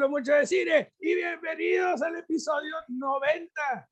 hablo 0.00 0.16
mucho 0.16 0.32
de 0.32 0.46
cine 0.46 0.94
y 0.98 1.14
bienvenidos 1.14 2.00
al 2.00 2.16
episodio 2.16 2.74
90. 2.88 3.88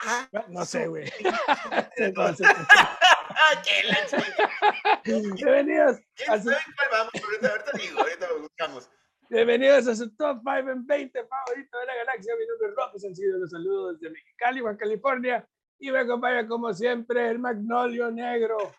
Ah, 0.00 0.28
No 0.48 0.66
sé, 0.66 0.86
güey. 0.86 1.10
Bienvenidos, 5.04 5.96
¿Quién 6.14 6.30
a 6.30 6.42
su, 6.42 6.50
vamos? 6.90 7.12
Ahorita, 7.14 7.72
digo, 7.78 8.00
ahorita 8.00 8.28
lo 8.28 8.40
buscamos. 8.40 8.90
bienvenidos 9.30 9.88
a 9.88 9.96
su 9.96 10.14
top 10.14 10.40
5 10.44 10.70
en 10.72 10.86
20 10.86 11.24
favorito 11.24 11.78
de 11.78 11.86
la 11.86 11.94
galaxia. 11.94 12.34
Mi 12.38 12.46
nombre 12.46 12.68
es 12.68 12.74
Rojo 12.76 12.98
Sencillo, 12.98 13.38
los 13.38 13.50
saludos 13.50 13.98
desde 13.98 14.12
Mexicali, 14.12 14.60
Baja 14.60 14.76
California. 14.76 15.48
Y 15.78 15.90
me 15.90 16.00
acompaña 16.00 16.46
como 16.46 16.74
siempre 16.74 17.30
el 17.30 17.38
Magnolio 17.38 18.10
Negro. 18.10 18.74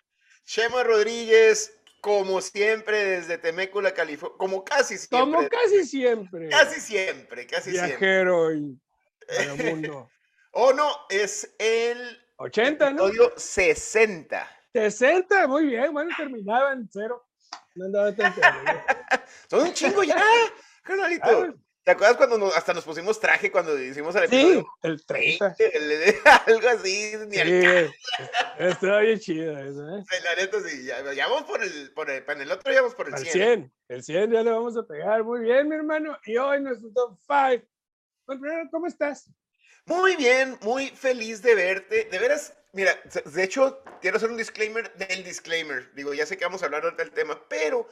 Chema 0.45 0.83
Rodríguez, 0.83 1.80
como 2.01 2.41
siempre, 2.41 3.05
desde 3.05 3.37
Temécula, 3.37 3.93
California. 3.93 4.37
Como 4.37 4.63
casi 4.63 4.97
siempre. 4.97 5.19
Como 5.19 5.49
casi 5.49 5.85
siempre. 5.85 6.49
Casi 6.49 6.81
siempre, 6.81 7.47
casi 7.47 7.71
siempre. 7.71 7.89
Viajero 7.89 8.53
y 8.53 8.79
mundo. 9.63 10.09
Oh, 10.51 10.73
no, 10.73 10.91
es 11.09 11.55
el 11.59 12.19
80, 12.37 12.91
¿no? 12.91 13.07
episodio 13.07 13.33
60. 13.37 14.49
60, 14.73 15.47
muy 15.47 15.67
bien. 15.67 15.93
Bueno, 15.93 16.09
terminaba 16.17 16.73
en 16.73 16.89
cero. 16.91 17.25
No 17.75 17.85
andaba 17.85 18.13
tan. 18.15 18.33
Son 19.49 19.61
un 19.61 19.73
chingo 19.73 20.03
ya, 20.03 20.21
carnalito. 20.83 21.55
¿Te 21.83 21.91
acuerdas 21.91 22.15
cuando 22.17 22.37
nos- 22.37 22.55
hasta 22.55 22.73
nos 22.73 22.83
pusimos 22.85 23.19
traje 23.19 23.51
cuando 23.51 23.77
hicimos 23.79 24.15
el 24.15 24.29
Sí, 24.29 24.35
episodio? 24.35 24.67
el 24.83 25.03
30. 25.05 25.55
20, 25.57 25.77
el- 25.77 26.15
algo 26.47 26.69
así, 26.69 27.13
ni 27.27 27.35
Sí, 27.37 27.91
está 28.59 28.99
bien 28.99 29.19
chido 29.19 29.57
eso, 29.57 29.97
¿eh? 29.97 30.03
La 30.23 30.35
neta, 30.35 30.57
sí, 30.61 30.85
ya, 30.85 31.13
ya 31.13 31.27
vamos 31.27 31.43
por 31.49 31.63
el, 31.63 31.91
por 31.93 32.09
el, 32.11 32.23
en 32.27 32.41
el 32.41 32.51
otro 32.51 32.71
ya 32.71 32.81
vamos 32.81 32.93
por 32.95 33.07
el 33.07 33.15
Al 33.15 33.21
100. 33.21 33.33
100, 33.33 33.73
el 33.87 34.03
100 34.03 34.31
ya 34.31 34.43
le 34.43 34.51
vamos 34.51 34.77
a 34.77 34.83
pegar. 34.83 35.23
Muy 35.23 35.39
bien, 35.41 35.67
mi 35.69 35.75
hermano. 35.75 36.17
Y 36.25 36.37
hoy 36.37 36.61
nuestro 36.61 36.89
top 36.93 37.17
5. 37.27 37.65
Bueno, 38.27 38.69
¿cómo 38.71 38.85
estás? 38.87 39.29
Muy 39.85 40.15
bien, 40.15 40.57
muy 40.61 40.89
feliz 40.89 41.41
de 41.41 41.55
verte. 41.55 42.05
De 42.11 42.19
veras, 42.19 42.53
mira, 42.73 42.95
de 43.25 43.43
hecho, 43.43 43.83
quiero 44.01 44.17
hacer 44.17 44.29
un 44.29 44.37
disclaimer 44.37 44.93
del 44.93 45.23
disclaimer. 45.23 45.91
Digo, 45.95 46.13
ya 46.13 46.27
sé 46.27 46.37
que 46.37 46.45
vamos 46.45 46.61
a 46.61 46.65
hablar 46.65 46.83
ahorita 46.83 47.03
del 47.03 47.11
tema, 47.11 47.41
pero 47.49 47.87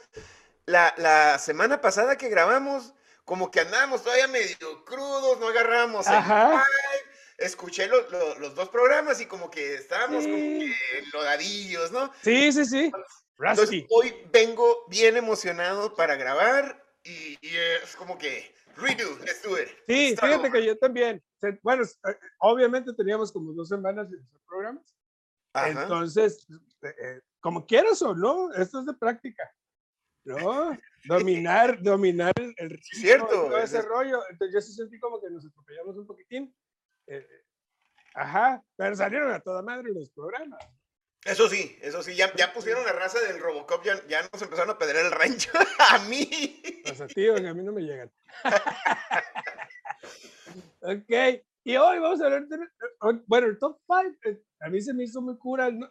la, 0.66 0.94
la 0.96 1.38
semana 1.40 1.80
pasada 1.80 2.16
que 2.16 2.28
grabamos, 2.28 2.94
como 3.30 3.48
que 3.48 3.60
andábamos 3.60 4.02
todavía 4.02 4.26
medio 4.26 4.84
crudos, 4.84 5.38
no 5.38 5.46
agarramos 5.46 6.04
el 6.08 6.14
Ajá. 6.14 6.48
vibe. 6.48 7.14
Escuché 7.38 7.86
lo- 7.86 8.10
lo- 8.10 8.36
los 8.40 8.56
dos 8.56 8.68
programas 8.70 9.20
y 9.20 9.26
como 9.26 9.48
que 9.48 9.74
estábamos 9.74 10.24
como 10.24 10.34
Sí. 10.34 10.58
que 10.90 10.98
enlodadillos, 10.98 11.92
¿no? 11.92 12.12
Sí, 12.24 12.50
sí, 12.50 12.64
sí. 12.64 12.84
Entonces, 12.86 13.68
Rusty. 13.70 13.86
hoy 13.90 14.12
vengo 14.32 14.84
bien 14.88 15.16
emocionado 15.16 15.94
para 15.94 16.16
grabar 16.16 16.84
y, 17.04 17.38
y 17.40 17.56
es 17.56 17.94
como 17.94 18.18
que 18.18 18.52
redo, 18.74 19.16
let's 19.20 19.42
do 19.44 19.56
it. 19.56 19.68
Sí, 19.86 20.10
Start 20.14 20.26
fíjate 20.32 20.48
over. 20.48 20.52
que 20.52 20.66
yo 20.66 20.76
también. 20.76 21.22
Bueno, 21.62 21.84
eh, 21.84 22.18
obviamente 22.40 22.92
teníamos 22.94 23.30
como 23.30 23.52
dos 23.52 23.68
semanas 23.68 24.10
de 24.10 24.18
programas. 24.44 24.92
Ajá. 25.54 25.68
Entonces, 25.82 26.48
eh, 26.82 26.94
eh, 27.00 27.20
como 27.38 27.64
quieras 27.64 28.02
o 28.02 28.12
no, 28.12 28.52
esto 28.54 28.80
es 28.80 28.86
de 28.86 28.94
práctica. 28.94 29.48
¿No? 30.24 30.76
Dominar, 31.04 31.82
dominar 31.82 32.32
el, 32.36 32.54
ritmo 32.70 32.82
cierto, 32.92 33.26
todo 33.26 33.58
es- 33.58 33.72
ese 33.72 33.82
rollo. 33.82 34.20
Entonces, 34.30 34.54
yo 34.54 34.60
sí 34.60 34.72
sentí 34.74 34.98
como 35.00 35.20
que 35.20 35.30
nos 35.30 35.44
atropellamos 35.46 35.96
un 35.96 36.06
poquitín. 36.06 36.54
Eh, 37.06 37.26
ajá, 38.14 38.62
pero 38.76 38.94
salieron 38.94 39.32
a 39.32 39.40
toda 39.40 39.62
madre 39.62 39.92
los 39.94 40.10
programas. 40.10 40.60
Eso 41.24 41.48
sí, 41.48 41.76
eso 41.82 42.02
sí, 42.02 42.14
ya, 42.16 42.34
ya 42.34 42.52
pusieron 42.52 42.84
la 42.84 42.92
raza 42.92 43.18
del 43.20 43.40
Robocop, 43.40 43.82
ya, 43.84 44.06
ya 44.08 44.22
nos 44.32 44.40
empezaron 44.42 44.70
a 44.70 44.78
pedrear 44.78 45.06
el 45.06 45.12
rancho 45.12 45.50
a 45.90 45.98
mí. 46.08 46.62
Activos 47.00 47.40
que 47.40 47.48
a 47.48 47.54
mí 47.54 47.62
no 47.62 47.72
me 47.72 47.82
llegan. 47.82 48.10
ok, 50.80 51.42
y 51.64 51.76
hoy 51.76 51.98
vamos 51.98 52.20
a 52.20 52.24
hablar 52.24 52.46
de, 52.46 52.56
eh, 52.56 53.22
bueno, 53.26 53.46
el 53.48 53.58
top 53.58 53.78
5, 53.86 54.38
a 54.60 54.68
mí 54.68 54.80
se 54.80 54.94
me 54.94 55.04
hizo 55.04 55.20
muy 55.20 55.36
cura 55.38 55.66
el- 55.68 55.90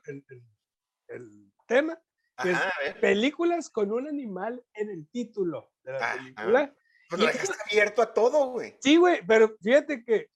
el 1.07 1.51
tema, 1.67 1.99
que 2.41 2.51
es 2.51 2.57
Ajá, 2.57 2.71
ver. 2.81 2.99
películas 2.99 3.69
con 3.69 3.91
un 3.91 4.07
animal 4.07 4.63
en 4.73 4.89
el 4.89 5.07
título 5.09 5.71
de 5.83 5.91
la 5.93 5.97
Ajá. 5.99 6.17
película. 6.17 6.75
Pues 7.09 7.21
lo 7.21 7.27
dejaste 7.27 7.55
abierto 7.69 8.01
a 8.01 8.13
todo, 8.13 8.51
güey. 8.51 8.75
Sí, 8.81 8.97
güey, 8.97 9.25
pero 9.25 9.55
fíjate 9.61 10.03
que, 10.03 10.29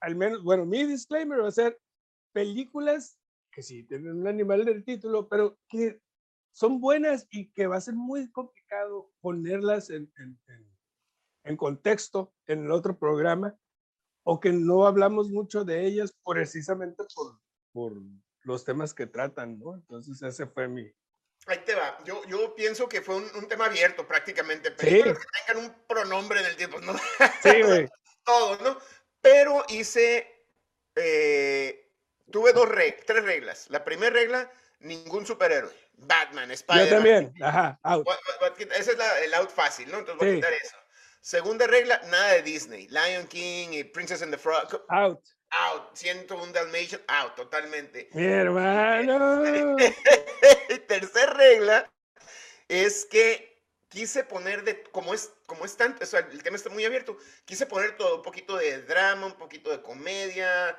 al 0.00 0.14
menos, 0.14 0.42
bueno, 0.44 0.64
mi 0.64 0.84
disclaimer 0.84 1.42
va 1.42 1.48
a 1.48 1.52
ser 1.52 1.80
películas 2.32 3.18
que 3.50 3.62
sí 3.62 3.82
tienen 3.84 4.12
un 4.20 4.26
animal 4.28 4.60
en 4.62 4.68
el 4.68 4.84
título, 4.84 5.28
pero 5.28 5.58
que 5.68 6.00
son 6.52 6.80
buenas 6.80 7.26
y 7.30 7.50
que 7.52 7.66
va 7.66 7.76
a 7.76 7.80
ser 7.80 7.94
muy 7.94 8.30
complicado 8.30 9.10
ponerlas 9.20 9.90
en, 9.90 10.12
en- 10.18 10.38
en- 10.48 10.76
en 11.44 11.56
contexto 11.56 12.34
en 12.46 12.64
el 12.64 12.70
otro 12.70 12.98
programa, 12.98 13.56
o 14.24 14.40
que 14.40 14.52
no 14.52 14.86
hablamos 14.86 15.30
mucho 15.30 15.64
de 15.64 15.86
ellas 15.86 16.12
precisamente 16.24 17.04
por, 17.14 17.40
por 17.72 18.02
los 18.42 18.64
temas 18.64 18.92
que 18.92 19.06
tratan, 19.06 19.58
¿no? 19.58 19.74
Entonces 19.74 20.20
ese 20.22 20.46
fue 20.46 20.68
mi... 20.68 20.90
Ahí 21.46 21.58
te 21.58 21.74
va. 21.74 21.98
Yo, 22.04 22.24
yo 22.26 22.54
pienso 22.54 22.88
que 22.88 23.00
fue 23.02 23.16
un, 23.16 23.30
un 23.36 23.46
tema 23.48 23.66
abierto 23.66 24.06
prácticamente. 24.06 24.70
Películas 24.72 25.18
que 25.18 25.24
tengan 25.46 25.64
un 25.64 25.74
pronombre 25.86 26.40
en 26.40 26.46
el 26.46 26.56
tiempo, 26.56 26.80
¿no? 26.80 26.96
Sí, 27.42 27.62
güey. 27.62 27.88
todo, 28.24 28.56
¿no? 28.58 28.78
Pero 29.20 29.64
hice, 29.68 30.44
eh, 30.96 31.88
tuve 32.30 32.52
dos 32.52 32.68
reglas, 32.68 33.04
tres 33.06 33.24
reglas. 33.24 33.66
La 33.70 33.84
primera 33.84 34.12
regla, 34.12 34.50
ningún 34.80 35.24
superhéroe. 35.26 35.72
Batman, 35.98 36.48
Yo 36.48 36.54
Spider-Man. 36.54 36.90
también, 36.90 37.34
ajá, 37.42 37.78
out. 37.82 38.06
Ese 38.76 38.90
es 38.92 38.98
la- 38.98 39.20
el 39.20 39.32
out 39.34 39.50
fácil, 39.50 39.90
¿no? 39.90 39.98
Entonces 40.00 40.18
voy 40.18 40.28
Sí. 40.28 40.32
a 40.32 40.36
quitar 40.36 40.52
eso. 40.52 40.76
Segunda 41.22 41.66
regla, 41.66 42.00
nada 42.06 42.32
de 42.34 42.42
Disney. 42.42 42.86
Lion 42.88 43.26
King 43.28 43.68
y 43.72 43.84
Princess 43.84 44.20
and 44.22 44.30
the 44.32 44.38
Frog, 44.38 44.84
Out. 44.90 45.20
Out. 45.58 45.94
101 45.94 46.52
Dalmatian, 46.52 47.00
out, 47.08 47.34
totalmente. 47.34 48.08
Mi 48.12 48.24
hermano. 48.24 49.76
Tercera 50.88 51.32
regla 51.32 51.92
es 52.68 53.04
que 53.06 53.62
quise 53.88 54.24
poner 54.24 54.64
de, 54.64 54.82
como 54.92 55.14
es, 55.14 55.32
como 55.46 55.64
es 55.64 55.76
tanto, 55.76 56.02
o 56.02 56.06
sea, 56.06 56.20
el 56.20 56.42
tema 56.42 56.56
está 56.56 56.70
muy 56.70 56.84
abierto, 56.84 57.16
quise 57.44 57.66
poner 57.66 57.96
todo, 57.96 58.16
un 58.16 58.22
poquito 58.22 58.56
de 58.56 58.82
drama, 58.82 59.26
un 59.26 59.36
poquito 59.38 59.70
de 59.70 59.80
comedia. 59.82 60.78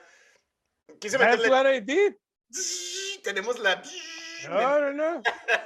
Quise 0.99 1.17
That's 1.17 1.37
meterle. 1.37 1.49
what 1.49 1.65
I 1.65 1.79
did. 1.81 2.15
Tenemos 3.23 3.59
la. 3.59 3.81
No, 4.47 4.79
no, 4.79 4.93
no. 4.93 5.21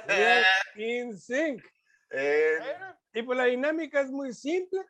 In 0.76 1.18
sync. 1.18 1.62
Eh, 2.10 2.58
Y 3.14 3.22
pues 3.22 3.38
la 3.38 3.44
dinámica 3.44 4.00
es 4.00 4.10
muy 4.10 4.32
simple. 4.32 4.80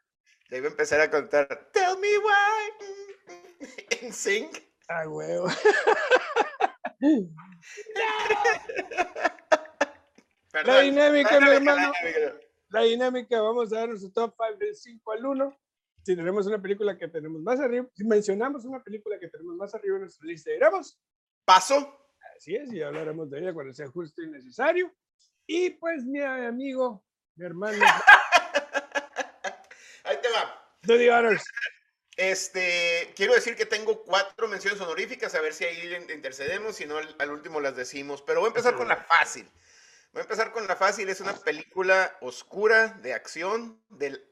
Ya 0.53 0.59
iba 0.59 0.69
a 0.69 0.71
empezar 0.71 1.01
a 1.01 1.11
contar. 1.11 1.49
Tell 1.73 1.99
me 1.99 2.19
why. 2.19 2.71
En 4.03 4.13
sync. 4.13 4.59
Ah, 4.89 5.09
huevo. 5.09 5.49
La 10.65 10.81
dinámica, 10.81 11.41
mi 11.41 11.49
hermano. 11.49 11.93
La 12.69 12.83
dinámica, 12.83 13.41
vamos 13.41 13.73
a 13.73 13.77
dar 13.77 13.89
nuestro 13.89 14.11
top 14.13 14.35
5 14.37 14.59
del 14.59 14.77
5 14.77 15.13
al 15.13 15.25
1. 15.25 15.59
Si 16.03 16.17
tenemos 16.17 16.47
una 16.47 16.61
película 16.61 16.99
que 16.99 17.09
tenemos 17.09 17.41
más 17.41 17.59
arriba, 17.61 17.87
si 17.95 18.05
mencionamos 18.05 18.67
una 18.67 18.83
película 18.83 19.19
que 19.19 19.29
tenemos 19.29 19.57
más 19.57 19.75
arriba 19.75 19.97
en 19.97 20.03
nuestra 20.03 20.27
lista, 20.27 20.51
diremos, 20.51 21.01
Paso. 21.45 21.99
así 22.37 22.57
es, 22.57 22.71
y 22.73 22.83
hablaremos 22.83 23.31
de 23.31 23.39
ella 23.39 23.55
cuando 23.55 23.73
sea 23.73 23.87
justo 23.87 24.21
y 24.21 24.27
necesario. 24.27 24.93
Y 25.47 25.71
pues, 25.71 26.05
mi 26.05 26.21
amigo, 26.21 27.03
mi 27.37 27.47
hermano. 27.47 27.79
do 30.83 30.99
the 30.99 31.11
honors. 31.11 31.45
Este, 32.17 33.13
quiero 33.17 33.35
decir 33.35 33.57
que 33.57 33.65
tengo 33.67 34.03
cuatro 34.05 34.47
menciones 34.47 34.81
honoríficas, 34.81 35.35
a 35.35 35.41
ver 35.41 35.55
si 35.55 35.65
ahí 35.65 35.95
in- 35.95 36.11
intercedemos, 36.11 36.77
si 36.77 36.87
no 36.87 36.99
al, 36.99 37.17
al 37.19 37.31
último 37.31 37.61
las 37.61 37.75
decimos. 37.75 38.23
Pero 38.23 38.41
voy 38.41 38.49
a 38.49 38.51
empezar 38.51 38.75
con 38.75 38.89
la 38.89 38.97
fácil. 38.97 39.49
Voy 40.13 40.21
a 40.21 40.25
empezar 40.25 40.53
con 40.53 40.67
la 40.67 40.77
fácil. 40.77 41.09
Es 41.09 41.21
una 41.21 41.35
película 41.35 42.17
oscura 42.21 42.89
de 43.01 43.15
acción 43.15 43.83
del 43.89 44.29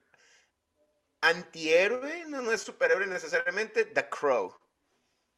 antihéroe, 1.22 2.24
no, 2.26 2.42
no 2.42 2.52
es 2.52 2.60
superhéroe 2.62 3.06
necesariamente, 3.06 3.84
The 3.86 4.08
Crow. 4.08 4.54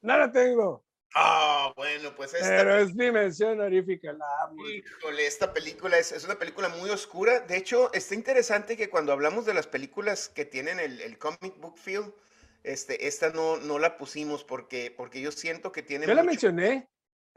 No 0.00 0.18
la 0.18 0.30
tengo, 0.32 0.84
Ah, 1.14 1.72
bueno, 1.76 2.14
pues 2.14 2.32
esta 2.34 2.48
pero 2.48 2.78
es 2.78 2.94
mi 2.94 3.10
mención 3.10 3.60
honorífica, 3.60 4.12
la 4.12 4.26
amo. 4.44 4.66
Híjole, 4.66 5.26
esta 5.26 5.52
película 5.52 5.98
es, 5.98 6.12
es 6.12 6.24
una 6.24 6.38
película 6.38 6.68
muy 6.68 6.90
oscura. 6.90 7.40
De 7.40 7.56
hecho, 7.56 7.92
está 7.92 8.14
interesante 8.14 8.76
que 8.76 8.88
cuando 8.88 9.12
hablamos 9.12 9.44
de 9.44 9.54
las 9.54 9.66
películas 9.66 10.28
que 10.28 10.44
tienen 10.44 10.80
el, 10.80 11.00
el 11.00 11.18
comic 11.18 11.58
book 11.58 11.78
feel, 11.78 12.14
este, 12.64 13.06
esta 13.06 13.30
no, 13.30 13.58
no 13.58 13.78
la 13.78 13.96
pusimos 13.96 14.44
porque, 14.44 14.92
porque 14.96 15.20
yo 15.20 15.32
siento 15.32 15.72
que 15.72 15.82
tiene. 15.82 16.06
Yo 16.06 16.14
la 16.14 16.22
mencioné 16.22 16.88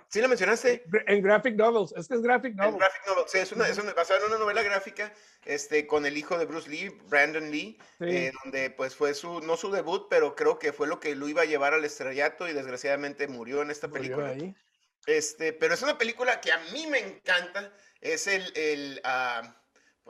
¿Sí 0.09 0.21
la 0.21 0.27
mencionaste? 0.27 0.83
en 1.07 1.21
graphic 1.21 1.56
novels, 1.56 1.94
es 1.97 2.07
que 2.07 2.15
es 2.15 2.21
graphic 2.21 2.51
En 2.51 2.57
novel. 2.57 2.77
graphic 2.80 3.07
novel. 3.07 3.24
Sí, 3.27 3.38
es, 3.39 3.51
una, 3.51 3.68
es 3.68 3.77
una- 3.77 3.94
basada 3.94 4.19
en 4.21 4.27
una 4.27 4.38
novela 4.38 4.62
gráfica 4.63 5.12
este, 5.45 5.88
con 5.88 6.06
el 6.06 6.18
hijo 6.18 6.38
de 6.38 6.45
Bruce 6.45 6.69
Lee, 6.69 6.89
Brandon 7.09 7.51
Lee, 7.51 7.77
Sí. 8.00 8.06
eh, 8.06 8.31
donde 8.44 8.69
pues 8.69 8.95
fue 8.95 9.13
su, 9.13 9.42
no 9.42 9.57
su 9.57 9.71
debut, 9.71 10.07
pero 10.09 10.36
creo 10.36 10.57
que 10.59 10.71
fue 10.74 10.88
lo 10.88 11.00
que 11.00 11.15
lo 11.15 11.27
iba 11.27 11.42
a 11.42 11.45
llevar 11.45 11.74
al 11.74 11.83
estrellato 11.86 12.47
y 12.47 12.53
desgraciadamente 12.53 13.27
murió 13.27 13.62
en 13.62 13.71
esta 13.71 13.88
Murió 13.88 14.01
película. 14.18 14.30
ahí. 14.30 14.56
Este, 15.07 15.53
pero 15.53 15.74
es 15.74 15.81
una 15.81 15.97
película 15.97 16.39
que 16.39 16.51
a 16.51 16.59
mí 16.71 16.88
me 16.88 17.00
encanta. 17.00 17.71
Es 18.00 18.27
el, 18.27 18.51
el, 18.56 19.01
ah, 19.03 19.56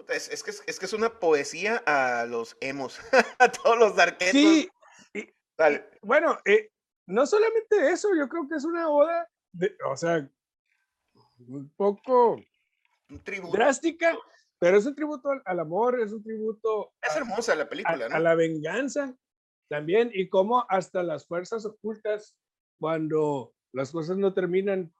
es, 0.10 0.30
es, 0.30 0.44
que 0.44 0.52
es, 0.52 0.64
es, 0.68 0.78
que 0.80 0.86
es 0.86 0.94
una 0.94 1.20
poesía 1.20 1.82
a 1.86 2.26
los 2.26 2.58
emos, 2.62 3.00
a 3.40 3.52
todos 3.52 3.78
los 3.80 3.96
darketos. 3.96 4.34
Sí, 4.34 4.70
y, 5.14 5.34
bueno, 6.02 6.38
eh, 6.46 6.70
no 7.08 7.26
solamente 7.26 7.92
eso, 7.92 8.10
yo 8.16 8.28
creo 8.30 8.48
que 8.48 8.56
es 8.56 8.66
una 8.66 8.90
oda, 8.90 9.30
de, 9.56 9.76
o 9.90 9.96
sea, 9.96 10.30
un 11.48 11.70
poco 11.76 12.42
un 13.10 13.24
tributo. 13.24 13.56
drástica, 13.58 14.18
pero 14.60 14.78
es 14.78 14.86
un 14.86 14.96
tributo 14.96 15.30
al, 15.32 15.42
al 15.46 15.60
amor, 15.60 16.00
es 16.00 16.12
un 16.12 16.24
tributo. 16.24 16.94
Es 17.02 17.16
a, 17.16 17.18
hermosa 17.20 17.56
la 17.56 17.68
película, 17.70 18.06
a, 18.06 18.10
¿no? 18.10 18.16
a 18.16 18.20
la 18.20 18.36
venganza 18.36 19.16
también, 19.70 20.12
y 20.14 20.30
cómo 20.30 20.66
hasta 20.70 21.04
las 21.04 21.26
fuerzas 21.28 21.66
ocultas, 21.66 22.38
cuando 22.80 23.54
las 23.72 23.92
cosas 23.92 24.18
no 24.18 24.34
terminan 24.34 24.94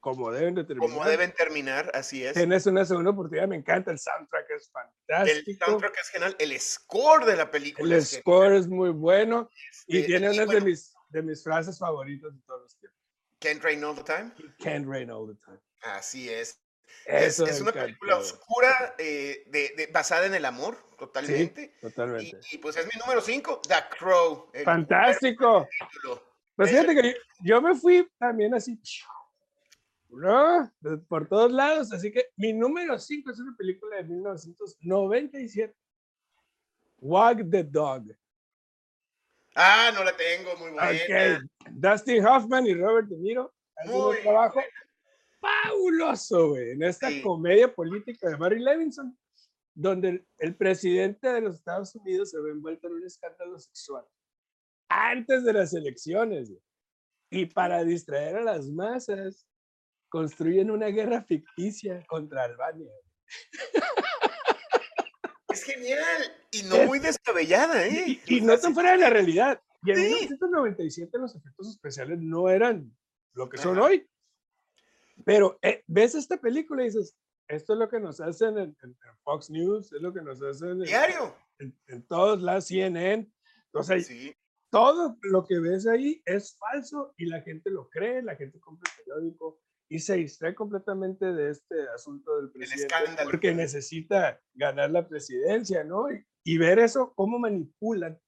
como 0.00 0.30
deben 0.30 0.54
de 0.54 0.62
terminar. 0.64 0.90
Como 0.90 1.04
deben 1.08 1.32
terminar, 1.32 1.90
así 1.92 2.24
es. 2.24 2.34
Tienes 2.34 2.64
una 2.66 2.84
segunda 2.84 3.10
oportunidad, 3.10 3.48
me 3.48 3.56
encanta, 3.56 3.90
el 3.90 3.98
soundtrack 3.98 4.50
es 4.50 4.70
fantástico. 4.70 5.50
El 5.50 5.58
soundtrack 5.58 5.98
es 6.00 6.08
genial, 6.10 6.36
el 6.38 6.60
score 6.60 7.24
de 7.24 7.36
la 7.36 7.50
película 7.50 7.86
El 7.94 8.00
es 8.00 8.10
score 8.12 8.44
genial. 8.44 8.60
es 8.62 8.68
muy 8.68 8.90
bueno 8.90 9.50
y 9.88 9.98
Este, 9.98 10.06
tiene 10.06 10.26
y 10.26 10.30
una 10.36 10.44
bueno. 10.46 10.60
de, 10.60 10.66
mis, 10.66 10.94
de 11.08 11.22
mis 11.22 11.42
frases 11.42 11.78
favoritas 11.78 12.32
de 12.32 12.40
todos 12.46 12.62
los 12.62 12.78
tiempos. 12.78 12.97
Can't 13.40 13.62
Rain 13.62 13.84
All 13.84 13.94
the 13.94 14.02
Time. 14.02 14.32
Can't 14.58 14.86
rain 14.86 15.10
all 15.10 15.26
the 15.26 15.34
time. 15.44 15.60
Así 15.82 16.28
es. 16.28 16.60
Es, 17.06 17.34
Eso 17.38 17.46
es 17.46 17.56
me 17.60 17.70
una 17.70 17.72
película 17.72 18.16
oscura 18.16 18.94
de, 18.98 19.44
de- 19.46 19.72
de- 19.76 19.88
basada 19.92 20.26
en 20.26 20.34
el 20.34 20.44
amor, 20.44 20.76
totalmente. 20.98 21.74
Y, 21.76 21.80
Totalmente. 21.80 22.40
y, 22.50 22.58
pues 22.58 22.76
es 22.76 22.86
mi 22.86 22.98
número 22.98 23.20
5, 23.20 23.60
The 23.68 23.74
Crow. 23.98 24.50
Fantástico. 24.64 25.68
Pues 26.56 26.70
fíjate 26.70 26.94
que 26.94 27.02
yo, 27.12 27.16
yo 27.44 27.62
me 27.62 27.74
fui 27.74 28.08
también 28.18 28.54
así, 28.54 28.80
¿no? 30.08 30.72
Por 31.08 31.28
todos 31.28 31.52
lados. 31.52 31.92
Así 31.92 32.10
que 32.10 32.26
mi 32.36 32.52
número 32.52 32.98
5 32.98 33.30
es 33.30 33.38
una 33.38 33.54
película 33.56 33.96
de 33.98 34.04
1997. 34.04 35.74
Walk 37.00 37.48
the 37.50 37.62
Dog. 37.62 38.06
Ah, 39.60 39.90
no 39.92 40.04
la 40.04 40.16
tengo, 40.16 40.56
muy 40.56 40.70
buena. 40.70 40.90
Ok. 40.90 41.42
Dustin 41.72 42.24
Hoffman 42.24 42.66
y 42.66 42.74
Robert 42.74 43.08
De 43.08 43.16
Niro 43.16 43.52
hacen 43.76 43.94
un 43.94 44.02
Muy 44.06 44.16
trabajo 44.22 44.60
fabuloso, 45.40 46.48
güey, 46.50 46.70
en 46.72 46.82
esta 46.84 47.08
Sí. 47.10 47.22
comedia 47.22 47.72
política 47.74 48.28
de 48.28 48.36
Barry 48.36 48.60
Levinson, 48.60 49.16
donde 49.74 50.08
el, 50.10 50.28
el 50.38 50.56
presidente 50.56 51.28
de 51.28 51.40
los 51.40 51.56
Estados 51.56 51.94
Unidos 51.96 52.30
se 52.30 52.40
ve 52.40 52.50
envuelto 52.50 52.86
en 52.88 52.94
un 52.94 53.04
escándalo 53.04 53.58
sexual 53.58 54.04
antes 54.88 55.44
de 55.44 55.52
las 55.52 55.74
elecciones. 55.74 56.50
güey. 56.50 56.62
Y 57.30 57.46
para 57.46 57.84
distraer 57.84 58.36
a 58.36 58.42
las 58.42 58.66
masas, 58.68 59.46
construyen 60.08 60.70
una 60.70 60.86
guerra 60.86 61.22
ficticia 61.22 62.02
contra 62.06 62.44
Albania. 62.44 62.90
Es 65.48 65.62
genial 65.64 66.22
y 66.50 66.62
no 66.64 66.76
Es- 66.76 66.86
muy 66.86 66.98
descabellada, 66.98 67.86
¿eh? 67.86 68.20
Y, 68.26 68.36
y 68.36 68.40
no 68.40 68.58
tan 68.58 68.74
fuera 68.74 68.92
de 68.92 68.98
la 68.98 69.10
realidad. 69.10 69.60
Y 69.84 69.90
en 69.92 69.96
Sí. 69.96 70.02
1997 70.02 71.18
los 71.18 71.34
efectos 71.34 71.68
especiales 71.70 72.18
no 72.20 72.48
eran 72.48 72.94
lo 73.34 73.48
que 73.48 73.58
son 73.58 73.78
Ajá. 73.78 73.86
hoy. 73.86 74.08
Pero 75.24 75.58
eh, 75.62 75.82
ves 75.86 76.14
esta 76.14 76.36
película 76.36 76.82
y 76.82 76.86
dices, 76.86 77.16
esto 77.48 77.72
es 77.72 77.78
lo 77.78 77.88
que 77.88 77.98
nos 78.00 78.20
hacen 78.20 78.58
en, 78.58 78.76
en- 78.82 78.90
en 78.90 79.18
Fox 79.24 79.50
News, 79.50 79.92
es 79.92 80.00
lo 80.02 80.12
que 80.12 80.20
nos 80.22 80.42
hacen 80.42 80.70
en, 80.70 80.80
Diario. 80.80 81.34
en, 81.58 81.76
en 81.88 82.06
todos 82.06 82.40
las 82.42 82.66
CNN. 82.66 83.30
Sea, 83.82 84.00
Sí. 84.00 84.34
todo 84.70 85.16
lo 85.22 85.44
que 85.46 85.58
ves 85.60 85.86
ahí 85.86 86.20
es 86.24 86.56
falso 86.58 87.14
y 87.16 87.26
la 87.26 87.40
gente 87.42 87.70
lo 87.70 87.88
cree, 87.88 88.22
la 88.22 88.36
gente 88.36 88.58
compra 88.60 88.90
el 88.90 89.04
periódico 89.04 89.60
y 89.90 89.98
se 90.00 90.16
distrae 90.16 90.54
completamente 90.54 91.26
de 91.32 91.50
este 91.50 91.88
asunto 91.94 92.36
del 92.40 92.50
presidente 92.50 92.94
escándalo. 92.94 93.30
porque 93.30 93.54
necesita 93.54 94.40
ganar 94.54 94.90
la 94.90 95.08
presidencia, 95.08 95.82
¿no? 95.84 96.10
Y, 96.12 96.24
y 96.44 96.58
ver 96.58 96.78
eso, 96.78 97.14
cómo 97.14 97.38
manipulan 97.38 98.20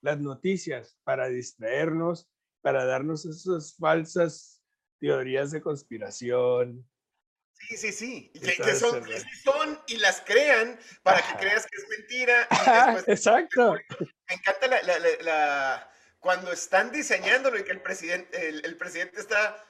las 0.00 0.18
noticias 0.20 0.96
para 1.04 1.28
distraernos, 1.28 2.30
para 2.62 2.84
darnos 2.84 3.24
esas 3.26 3.74
falsas 3.76 4.62
teorías 5.00 5.50
de 5.50 5.60
conspiración. 5.60 6.88
Sí, 7.52 7.76
sí, 7.76 7.92
sí. 7.92 8.30
Y 8.34 8.38
Que, 8.38 8.56
que 8.56 8.74
son, 8.76 9.04
que 9.04 9.18
son 9.42 9.80
y 9.88 9.96
las 9.96 10.20
crean 10.20 10.78
para 11.02 11.18
que 11.18 11.24
Ajá. 11.24 11.38
creas 11.40 11.66
que 11.66 11.76
es 11.76 11.88
mentira. 11.98 12.46
Ajá, 12.50 13.00
exacto. 13.08 13.74
me 14.28 14.34
encanta 14.34 14.68
la, 14.68 14.82
la- 14.82 14.98
la- 15.00 15.22
la- 15.22 15.90
cuando 16.20 16.52
están 16.52 16.90
diseñándolo 16.92 17.58
y 17.58 17.64
que 17.64 17.72
el 17.72 17.80
presidente, 17.82 18.48
el, 18.48 18.64
el 18.64 18.76
presidente 18.76 19.20
está. 19.20 19.64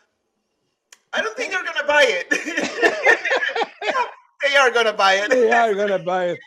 I 1.13 1.23
don't 1.23 1.35
think 1.37 1.53
you're 1.53 1.65
gonna 1.65 1.87
buy 1.87 2.05
it. 2.05 2.29
They 4.41 4.57
are 4.57 4.71
gonna 4.71 4.93
buy 4.93 5.15
it. 5.15 5.31
They 5.31 5.51
are 5.53 5.75
gonna 5.75 5.99
buy 5.99 6.31
it. 6.33 6.41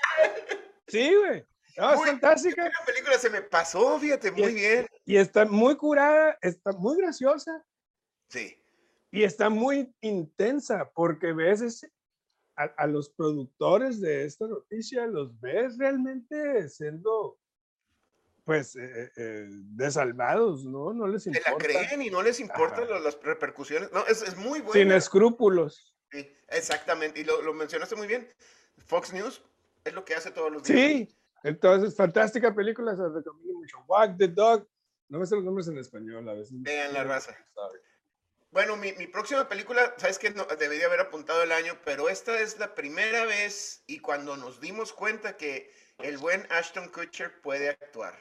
Sí, 0.88 1.14
güey. 1.14 1.44
No, 1.78 1.92
es 1.94 1.98
Muy- 2.00 2.08
fantástica. 2.10 2.64
La 2.64 2.86
película 2.86 3.18
se 3.18 3.30
me 3.30 3.42
pasó, 3.42 4.00
fíjate, 4.00 4.32
muy 4.32 4.52
Y- 4.52 4.56
bien. 4.56 4.88
Y 5.06 5.18
está 5.18 5.46
muy 5.46 5.76
curada, 5.76 6.38
está 6.42 6.72
muy 6.74 6.98
graciosa 6.98 7.64
Sí. 8.30 8.58
y 9.12 9.24
está 9.24 9.50
muy 9.50 9.94
intensa 10.02 10.90
porque 10.94 11.34
ves 11.34 11.62
ese- 11.62 11.92
a, 12.58 12.64
a 12.78 12.88
los 12.88 13.10
productores 13.10 14.00
de 14.02 14.26
esta 14.26 14.48
noticia, 14.48 15.06
los 15.08 15.38
ves 15.40 15.78
realmente 15.78 16.70
siendo 16.70 17.38
pues 18.44 18.76
eh, 18.76 19.12
eh, 19.16 19.46
desalmados, 19.50 20.66
¿no? 20.66 20.94
No 20.94 21.08
les 21.08 21.24
Se 21.24 21.32
la 21.32 21.38
importa. 21.40 21.66
creen 21.66 22.02
y 22.02 22.10
no 22.10 22.22
les 22.22 22.40
importan 22.40 22.86
Ajá. 22.86 23.00
las 23.00 23.22
repercusiones. 23.22 23.92
No, 23.92 24.06
es, 24.08 24.22
es 24.24 24.36
muy 24.38 24.60
Sin 24.60 24.66
buena. 24.68 24.96
escrúpulos. 24.98 25.96
Sí, 26.12 26.30
exactamente. 26.50 27.20
Y 27.22 27.24
lo, 27.24 27.42
lo 27.42 27.54
mencionaste 27.54 27.96
muy 27.96 28.08
bien. 28.08 28.28
Fox 28.88 29.14
News 29.14 29.44
es 29.84 29.94
lo 29.94 30.04
que 30.04 30.16
hace 30.16 30.32
todos 30.32 30.52
los 30.52 30.64
días. 30.64 30.78
Sí, 30.80 31.18
entonces 31.44 31.96
fantástica 31.96 32.54
película, 32.54 32.96
se 32.96 33.04
recomiendo 33.08 33.54
mucho. 33.60 33.78
Walk 33.88 34.18
the 34.18 34.28
Dog. 34.28 34.68
No 35.08 35.20
me 35.20 35.26
sé 35.26 35.36
los 35.36 35.44
nombres 35.44 35.68
en 35.68 35.78
español 35.78 36.28
a 36.30 36.34
veces. 36.34 36.54
Vean 36.62 36.94
la 36.94 37.04
raza. 37.04 37.36
Bueno, 38.50 38.76
mi, 38.76 38.92
mi 38.94 39.08
próxima 39.08 39.48
película, 39.48 39.94
sabes 39.98 40.20
que 40.20 40.32
no, 40.32 40.46
debería 40.60 40.88
haber 40.88 41.00
apuntado 41.00 41.42
el 41.44 41.52
año, 41.54 41.78
pero 41.86 42.10
esta 42.10 42.42
es 42.42 42.60
la 42.60 42.76
primera 42.76 43.26
vez 43.26 43.84
y 43.88 44.00
cuando 44.00 44.36
nos 44.36 44.60
dimos 44.60 44.92
cuenta 44.92 45.38
que 45.38 45.72
el 46.00 46.18
buen 46.18 46.46
Ashton 46.50 46.90
Kutcher 46.90 47.40
puede 47.42 47.70
actuar. 47.70 48.14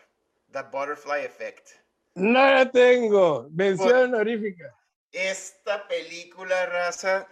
The 0.53 0.63
Butterfly 0.71 1.25
Effect. 1.25 1.71
No 2.15 2.45
la 2.45 2.71
tengo. 2.71 3.49
Mención 3.51 4.15
honorífica. 4.15 4.75
Esta 5.13 5.87
película, 5.89 6.67
raza. 6.67 7.27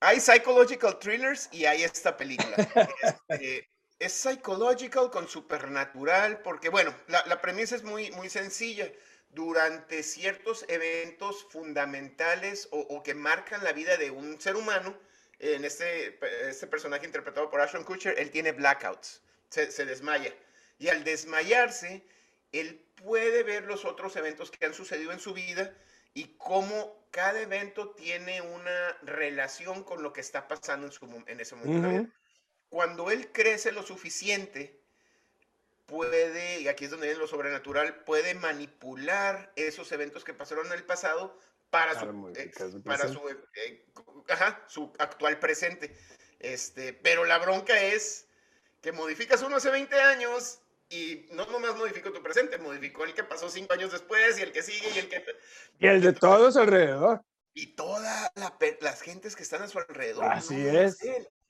Hay 0.00 0.20
psychological 0.20 0.98
thrillers 0.98 1.48
y 1.52 1.64
hay 1.64 1.82
esta 1.84 2.16
película. 2.16 2.56
Este, 3.28 3.68
es 3.98 4.12
psychological 4.12 5.10
con 5.10 5.28
supernatural, 5.28 6.40
porque 6.42 6.68
bueno, 6.68 6.94
la, 7.08 7.24
la 7.26 7.40
premisa 7.40 7.76
es 7.76 7.82
muy, 7.82 8.10
muy 8.12 8.28
sencilla. 8.28 8.90
Durante 9.30 10.02
ciertos 10.02 10.64
eventos 10.68 11.46
fundamentales 11.50 12.68
o, 12.70 12.80
o 12.80 13.02
que 13.02 13.14
marcan 13.14 13.64
la 13.64 13.72
vida 13.72 13.96
de 13.96 14.10
un 14.10 14.40
ser 14.40 14.56
humano, 14.56 14.94
en 15.38 15.64
este, 15.64 16.18
este 16.48 16.66
personaje 16.66 17.06
interpretado 17.06 17.50
por 17.50 17.60
Ashton 17.60 17.84
Kutcher, 17.84 18.14
él 18.18 18.30
tiene 18.30 18.52
blackouts, 18.52 19.22
se, 19.50 19.70
se 19.70 19.84
desmaya. 19.84 20.32
Y 20.78 20.88
al 20.88 21.04
desmayarse, 21.04 22.06
él 22.52 22.84
puede 22.96 23.42
ver 23.42 23.64
los 23.64 23.84
otros 23.84 24.16
eventos 24.16 24.50
que 24.50 24.66
han 24.66 24.74
sucedido 24.74 25.12
en 25.12 25.20
su 25.20 25.34
vida 25.34 25.76
y 26.14 26.36
cómo 26.38 27.06
cada 27.10 27.40
evento 27.40 27.90
tiene 27.90 28.40
una 28.40 28.98
relación 29.02 29.84
con 29.84 30.02
lo 30.02 30.12
que 30.12 30.20
está 30.20 30.48
pasando 30.48 30.86
en, 30.86 30.92
su, 30.92 31.24
en 31.26 31.40
ese 31.40 31.56
momento. 31.56 32.10
Cuando 32.68 33.10
él 33.10 33.30
crece 33.30 33.72
lo 33.72 33.82
suficiente, 33.82 34.80
puede, 35.86 36.60
y 36.60 36.68
aquí 36.68 36.84
es 36.84 36.90
donde 36.90 37.06
viene 37.06 37.20
lo 37.20 37.26
sobrenatural, 37.26 38.04
puede 38.04 38.34
manipular 38.34 39.52
esos 39.56 39.92
eventos 39.92 40.24
que 40.24 40.34
pasaron 40.34 40.66
en 40.66 40.72
el 40.72 40.84
pasado 40.84 41.38
para 41.70 41.94
Para 41.94 42.00
su, 42.00 42.32
eh, 42.36 42.52
para 42.84 43.08
su, 43.08 43.28
eh, 43.28 43.84
ajá, 44.28 44.64
su 44.68 44.92
actual 44.98 45.38
presente. 45.40 45.96
Este, 46.38 46.92
pero 46.92 47.24
la 47.24 47.38
bronca 47.38 47.80
es 47.80 48.28
que 48.80 48.92
modificas 48.92 49.42
uno 49.42 49.56
hace 49.56 49.70
20 49.70 50.00
años 50.00 50.60
y 50.88 51.26
no 51.32 51.46
nomás 51.46 51.76
modificó 51.76 52.12
tu 52.12 52.22
presente, 52.22 52.58
modificó 52.58 53.04
el 53.04 53.14
que 53.14 53.24
pasó 53.24 53.48
5 53.48 53.72
años 53.72 53.92
después 53.92 54.38
y 54.38 54.42
el 54.42 54.52
que 54.52 54.62
sigue 54.62 54.88
y 54.94 54.98
el 54.98 55.08
que... 55.08 55.24
Y 55.78 55.86
el 55.86 56.00
de 56.02 56.12
todos 56.12 56.56
alrededor. 56.56 57.22
Y 57.54 57.68
todas 57.74 58.30
la 58.34 58.56
las 58.80 59.00
gentes 59.02 59.36
que 59.36 59.42
están 59.44 59.62
a 59.62 59.68
su 59.68 59.78
alrededor. 59.78 60.24
Así 60.24 60.54
no 60.56 60.80
es. 60.80 60.98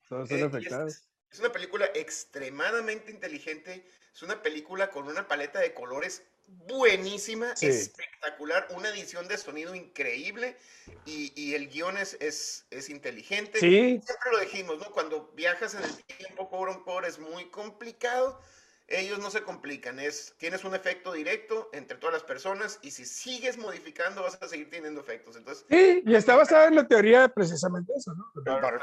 Todos 0.09 0.31
Eh, 0.31 0.39
son 0.39 0.39
es- 0.39 0.45
afectados. 0.45 1.09
Es 1.31 1.41
una 1.41 1.51
película 1.51 1.87
extremadamente 1.95 3.11
inteligente. 3.11 3.85
Es 4.15 4.23
una 4.23 4.41
película 4.43 4.91
con 4.91 5.09
una 5.09 5.27
paleta 5.27 5.59
de 5.59 5.75
colores 5.75 6.23
buenísima, 6.47 7.57
Sí. 7.57 7.67
espectacular, 7.67 8.69
una 8.71 8.91
edición 8.91 9.27
de 9.29 9.39
sonido 9.39 9.75
increíble 9.75 10.57
y, 11.07 11.33
y 11.41 11.55
el 11.55 11.69
guion 11.69 11.97
es, 11.97 12.17
es, 12.21 12.67
es 12.71 12.91
inteligente. 12.91 13.59
Sí, 13.59 14.01
Siempre 14.05 14.31
lo 14.33 14.39
dijimos, 14.41 14.79
¿no? 14.79 14.91
Cuando 14.93 15.33
viajas 15.35 15.75
en 15.75 15.83
el 15.85 16.05
tiempo, 16.05 16.49
por 16.51 16.69
un 16.69 16.85
por 16.85 17.05
es 17.05 17.19
muy 17.19 17.51
complicado. 17.51 18.41
Ellos 18.87 19.19
no 19.19 19.31
se 19.31 19.43
complican, 19.43 19.99
es, 19.99 20.35
tienes 20.39 20.65
un 20.65 20.75
efecto 20.75 21.13
directo 21.13 21.71
entre 21.73 21.97
todas 21.97 22.13
las 22.15 22.23
personas 22.23 22.79
y 22.83 22.91
si 22.91 23.05
sigues 23.07 23.57
modificando 23.57 24.23
vas 24.23 24.41
a 24.41 24.49
seguir 24.49 24.69
teniendo 24.69 25.01
efectos. 25.01 25.37
Entonces, 25.37 25.65
sí, 25.69 26.03
y 26.05 26.15
está 26.15 26.37
basada 26.37 26.69
en 26.69 26.75
la 26.77 26.87
teoría 26.87 27.29
precisamente 27.29 27.93
eso, 27.97 28.15
¿no? 28.15 28.25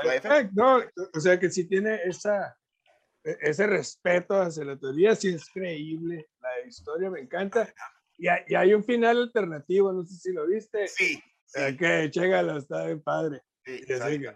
Effect. 0.04 0.52
No, 0.54 0.78
o 1.14 1.20
sea 1.20 1.40
que 1.40 1.50
sí 1.52 1.68
tiene 1.68 2.00
esa, 2.04 2.58
e- 3.24 3.38
ese 3.42 3.68
respeto 3.68 4.42
hacia 4.42 4.66
la 4.66 4.78
teoría, 4.78 5.16
sí 5.16 5.30
es 5.30 5.46
creíble, 5.54 6.30
la 6.40 6.68
historia 6.68 7.10
me 7.12 7.20
encanta. 7.22 7.72
Y 8.18 8.28
hay, 8.28 8.44
y 8.48 8.56
hay 8.56 8.74
un 8.74 8.84
final 8.84 9.18
alternativo, 9.18 9.94
no 9.94 10.04
sé 10.06 10.16
si 10.16 10.32
lo 10.34 10.48
viste, 10.48 10.88
Sí, 10.88 11.22
sí, 11.46 11.60
eh, 11.60 11.78
que 11.78 12.10
chégalo, 12.12 12.58
está 12.58 12.86
bien 12.86 13.02
padre. 13.02 13.42
sí, 13.66 13.82
Y 13.88 13.92
exacto. 13.94 14.20
que, 14.20 14.36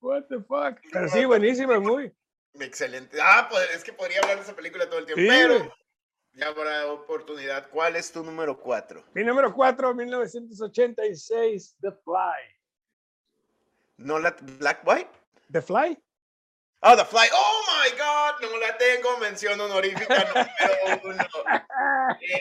what 0.00 0.24
the 0.28 0.36
fuck. 0.40 0.80
Pero 0.92 1.08
sí, 1.08 1.24
buenísima, 1.24 1.78
muy. 1.78 2.12
Excelente. 2.60 3.18
Ah, 3.20 3.46
pues 3.50 3.68
es 3.74 3.84
que 3.84 3.92
podría 3.92 4.20
hablar 4.20 4.36
de 4.36 4.42
esa 4.42 4.54
película 4.56 4.88
todo 4.88 4.98
el 5.00 5.06
tiempo, 5.06 5.20
Sí, 5.22 5.28
pero 5.28 5.74
ya 6.32 6.48
habrá 6.48 6.86
oportunidad. 6.86 7.68
¿Cuál 7.70 7.96
es 7.96 8.10
tu 8.12 8.22
número 8.22 8.58
4? 8.58 9.04
Mi 9.14 9.24
número 9.24 9.52
4, 9.54 9.94
1986, 9.94 11.76
The 11.80 11.92
Fly. 11.92 12.56
¿No 13.98 14.18
la 14.18 14.36
Black 14.58 14.80
White? 14.86 15.10
The 15.50 15.62
Fly. 15.62 15.98
Oh, 16.80 16.94
The 16.96 17.04
Fly. 17.04 17.28
Oh 17.32 17.62
my 17.68 17.90
God, 17.98 18.50
no 18.50 18.58
la 18.58 18.76
tengo. 18.76 19.18
Mención 19.18 19.58
honorífica 19.60 20.24
número 20.28 21.00
uno. 21.04 21.24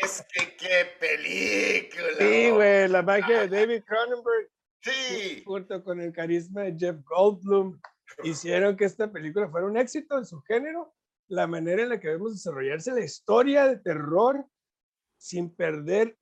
Es 0.01 0.25
que 0.33 0.55
qué 0.57 0.85
película. 0.99 2.17
Sí, 2.19 2.49
güey, 2.51 2.87
la 2.89 3.01
magia 3.01 3.41
de 3.41 3.47
David 3.47 3.83
Cronenberg 3.85 4.49
Sí. 4.81 5.41
junto 5.47 5.83
con 5.83 5.99
el 5.99 6.11
carisma 6.13 6.61
de 6.61 6.75
Jeff 6.77 6.97
Goldblum 7.05 7.79
hicieron 8.23 8.75
que 8.77 8.85
esta 8.85 9.11
película 9.11 9.49
fuera 9.49 9.67
un 9.67 9.77
éxito 9.77 10.17
en 10.17 10.25
su 10.25 10.41
género. 10.41 10.93
La 11.27 11.47
manera 11.47 11.83
en 11.83 11.89
la 11.89 11.99
que 11.99 12.09
vemos 12.09 12.33
desarrollarse 12.33 12.91
la 12.91 13.03
historia 13.03 13.67
de 13.67 13.77
terror 13.77 14.45
sin 15.17 15.55
perder 15.55 16.17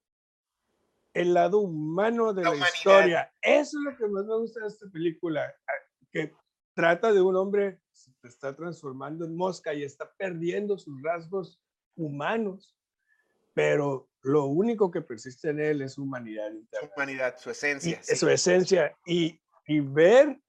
el 1.14 1.34
lado 1.34 1.60
humano 1.60 2.34
de 2.34 2.44
La 2.44 2.56
la, 2.56 2.68
historia. 2.70 3.34
Eso 3.42 3.78
es 3.78 3.84
lo 3.84 3.98
que 3.98 4.08
más 4.08 4.26
me 4.26 4.38
gusta 4.38 4.62
de 4.62 4.68
esta 4.68 4.88
película, 4.90 5.54
ah, 5.68 5.72
que 6.12 6.34
trata 6.74 7.12
de 7.12 7.22
un 7.22 7.36
hombre 7.36 7.80
que 7.92 7.94
se 7.94 8.28
está 8.28 8.56
transformando 8.56 9.26
en 9.26 9.36
mosca 9.36 9.74
y 9.74 9.84
está 9.84 10.12
perdiendo 10.18 10.78
sus 10.78 11.02
rasgos 11.04 11.62
humanos, 11.96 12.76
pero 13.54 14.10
lo 14.22 14.46
único 14.46 14.90
que 14.90 15.02
persiste 15.02 15.50
en 15.50 15.60
él 15.60 15.82
es 15.82 15.94
su 15.94 16.04
humanidad 16.04 16.52
Su 16.80 16.90
humanidad, 16.96 17.38
su 17.38 17.52
esencia. 17.52 18.00
es 18.00 18.08
sí. 18.08 18.16
su 18.16 18.30
esencia 18.30 18.98
y, 19.06 19.40
y 19.68 19.82
ver 19.82 20.42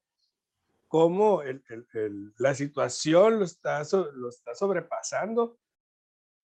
cómo 0.99 1.43
el- 1.43 1.61
el- 1.71 1.89
el- 1.95 2.33
la 2.39 2.55
situación 2.55 3.41
lo 3.41 3.45
está, 3.45 3.83
lo 4.15 4.29
está 4.29 4.55
sobrepasando 4.55 5.59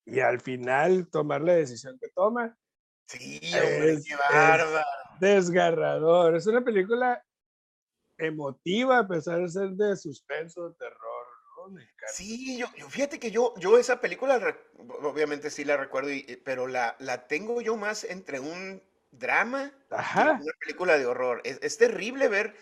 y 0.04 0.19
al 0.19 0.40
final 0.40 1.07
tomar 1.09 1.40
la 1.42 1.52
decisión 1.52 1.97
que 2.00 2.09
toma, 2.09 2.59
Sí, 3.07 3.40
hombre, 3.54 3.92
Es- 3.92 4.04
qué 4.09 4.14
es- 4.14 4.19
bárbaro. 4.33 4.85
desgarrador. 5.21 6.35
Es 6.35 6.49
una 6.49 6.62
película 6.64 7.25
emotiva 8.19 8.99
a 8.99 9.07
pesar 9.07 9.40
de 9.40 9.49
ser 9.49 9.69
de 9.71 9.97
suspenso, 9.97 10.73
terror. 10.76 11.26
¿no? 11.71 11.78
Sí, 12.12 12.59
yo, 12.59 12.66
yo- 12.76 12.88
fíjate 12.90 13.21
que 13.21 13.30
yo, 13.30 13.54
yo 13.57 13.78
esa 13.78 14.00
película, 14.00 14.57
obviamente 15.02 15.50
sí 15.50 15.64
la 15.64 15.76
recuerdo, 15.76 16.11
y- 16.11 16.25
y- 16.26 16.37
pero 16.38 16.66
la, 16.66 16.97
la 16.99 17.28
tengo 17.28 17.61
yo 17.61 17.76
más 17.76 18.02
entre 18.02 18.40
un 18.40 18.83
drama 19.12 19.73
y 19.92 19.95
Ajá. 19.95 20.40
una 20.42 20.52
película 20.59 20.99
de 20.99 21.07
horror. 21.07 21.40
Es, 21.45 21.61
es 21.62 21.78
terrible 21.78 22.26
ver. 22.26 22.57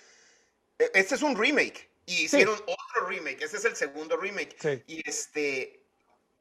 Este 0.78 1.14
es 1.14 1.22
un 1.22 1.36
remake. 1.36 1.88
Y 2.06 2.24
hicieron 2.24 2.54
otro 2.54 3.06
remake. 3.08 3.42
Este 3.42 3.56
es 3.58 3.64
el 3.64 3.76
segundo 3.76 4.16
remake. 4.16 4.56
Sí. 4.60 4.82
Y 4.86 5.08
este, 5.08 5.84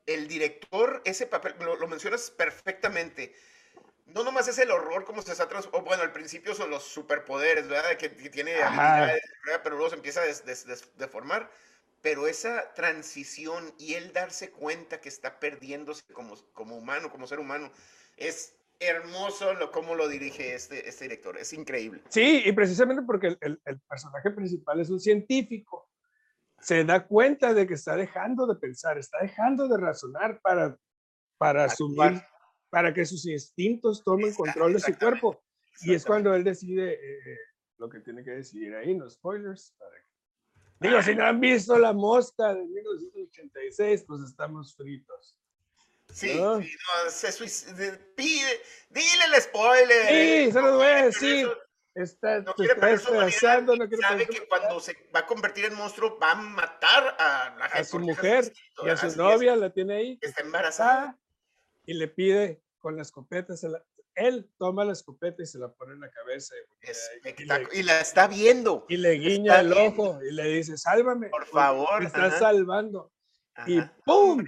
el 0.05 0.27
director, 0.27 1.01
ese 1.05 1.25
papel, 1.25 1.55
lo, 1.59 1.75
lo 1.75 1.87
mencionas 1.87 2.31
perfectamente. 2.31 3.35
No 4.05 4.23
nomás 4.23 4.47
es 4.47 4.57
el 4.59 4.71
horror 4.71 5.03
como 5.03 5.21
se 5.21 5.33
está 5.33 5.49
trans- 5.49 5.67
o 5.73 5.81
bueno, 5.81 6.03
al 6.03 6.13
principio 6.13 6.55
son 6.55 6.69
los 6.69 6.83
superpoderes, 6.83 7.67
¿verdad? 7.67 7.97
Que, 7.97 8.09
que 8.15 8.29
tiene 8.29 8.55
habilidades, 8.61 9.21
pero 9.63 9.75
luego 9.75 9.89
se 9.89 9.97
empieza 9.97 10.21
a 10.21 10.25
des- 10.25 10.45
des- 10.45 10.65
des- 10.65 10.97
deformar. 10.97 11.51
Pero 12.01 12.27
esa 12.27 12.73
transición 12.73 13.73
y 13.77 13.95
él 13.95 14.13
darse 14.13 14.51
cuenta 14.51 15.01
que 15.01 15.09
está 15.09 15.39
perdiéndose 15.41 16.03
como, 16.13 16.37
como 16.53 16.77
humano, 16.77 17.11
como 17.11 17.27
ser 17.27 17.39
humano, 17.39 17.69
es 18.15 18.53
hermoso 18.79 19.53
lo 19.53 19.71
cómo 19.71 19.95
lo 19.95 20.07
dirige 20.07 20.53
este, 20.53 20.87
este 20.87 21.05
director. 21.05 21.37
Es 21.37 21.53
increíble. 21.53 22.01
Sí, 22.09 22.43
y 22.45 22.51
precisamente 22.51 23.01
porque 23.03 23.27
el, 23.27 23.37
el- 23.41 23.61
el 23.65 23.79
personaje 23.81 24.31
principal 24.31 24.79
es 24.79 24.89
un 24.89 24.99
científico, 24.99 25.89
se 26.59 26.83
da 26.83 27.05
cuenta 27.05 27.53
de 27.53 27.67
que 27.67 27.75
está 27.75 27.95
dejando 27.95 28.47
de 28.47 28.55
pensar, 28.55 28.97
está 28.97 29.19
dejando 29.21 29.67
de 29.67 29.77
razonar 29.77 30.39
para, 30.41 30.77
para 31.37 31.65
asumir, 31.65 32.01
Actuar. 32.01 32.27
para 32.69 32.93
que 32.93 33.05
sus 33.05 33.25
instintos 33.27 34.03
tomen 34.03 34.33
control 34.33 34.73
de 34.73 34.79
su 34.79 34.95
cuerpo. 34.97 35.41
Y 35.81 35.93
es 35.93 36.03
cuando 36.05 36.33
él 36.33 36.43
decide 36.43 36.93
eh, 36.93 37.37
lo 37.77 37.87
que 37.89 37.99
tiene 37.99 38.23
que 38.23 38.31
decidir 38.31 38.73
ahí, 38.75 38.95
no 38.95 39.07
spoilers. 39.09 39.75
para 39.77 39.91
Digo, 40.79 41.01
si 41.01 41.15
no 41.15 41.25
han 41.25 41.39
visto 41.39 41.77
La 41.77 41.93
Mosca 41.93 42.53
de 42.53 42.63
1986, 42.65 44.05
pues 44.07 44.21
estamos 44.23 44.75
fritos. 44.75 45.37
Sí, 46.13 46.35
¿no? 46.39 46.61
sí, 46.61 46.71
no, 47.05 47.11
se 47.11 47.27
suic- 47.29 47.73
de- 47.75 47.97
pide, 48.15 48.61
dile 48.89 49.25
el 49.33 49.41
spoiler. 49.41 50.07
Sí, 50.07 50.51
se 50.51 50.61
los 50.61 50.75
voy 50.75 50.85
a 50.87 51.05
decir. 51.05 51.49
Está, 51.93 52.41
No 52.41 52.53
quiere 52.53 52.75
perder 52.75 52.99
su 52.99 53.11
humanidad 53.11 53.61
y 53.63 53.65
no 53.65 53.87
sabe 53.87 53.87
perder 53.87 54.27
que 54.29 54.47
cuando 54.47 54.79
se 54.79 54.95
va 55.15 55.21
a 55.21 55.25
convertir 55.25 55.65
en 55.65 55.73
monstruo 55.73 56.19
va 56.19 56.31
a 56.33 56.35
matar 56.35 57.15
a 57.19 57.55
la 57.57 57.65
gente. 57.69 57.79
a 57.79 57.83
su 57.83 57.99
mujer 57.99 58.43
instinto, 58.45 58.85
y 58.85 58.89
a 58.91 58.97
su 58.97 59.05
así 59.07 59.13
es, 59.13 59.17
novia 59.17 59.55
la 59.55 59.73
tiene 59.73 59.95
ahí 59.95 60.19
está 60.21 60.41
embarazada. 60.43 61.17
y 61.87 61.95
le 61.95 62.07
pide 62.07 62.61
con 62.77 62.95
la 62.95 63.01
escopeta, 63.01 63.57
se 63.57 63.69
la- 63.69 63.83
él 64.13 64.47
toma 64.59 64.85
la 64.85 64.93
escopeta 64.93 65.41
y 65.41 65.47
se 65.47 65.57
la 65.57 65.69
pone 65.69 65.93
en 65.93 66.01
la 66.01 66.11
cabeza 66.11 66.53
y, 66.55 67.41
y 67.41 67.45
le, 67.45 67.67
Y 67.73 67.83
la 67.83 67.99
está 67.99 68.27
viendo. 68.27 68.85
y 68.89 68.97
le 68.97 69.13
guiña 69.13 69.59
el 69.59 69.69
viendo. 69.73 70.01
ojo 70.03 70.19
y 70.23 70.31
le 70.33 70.43
dice, 70.49 70.77
sálvame. 70.77 71.29
Por 71.29 71.47
favor, 71.47 71.99
Me 71.99 72.05
estás 72.05 72.33
ajá. 72.33 72.39
salvando. 72.39 73.11
Y 73.65 73.79
Ajá. 73.79 73.93
¡pum! 74.05 74.45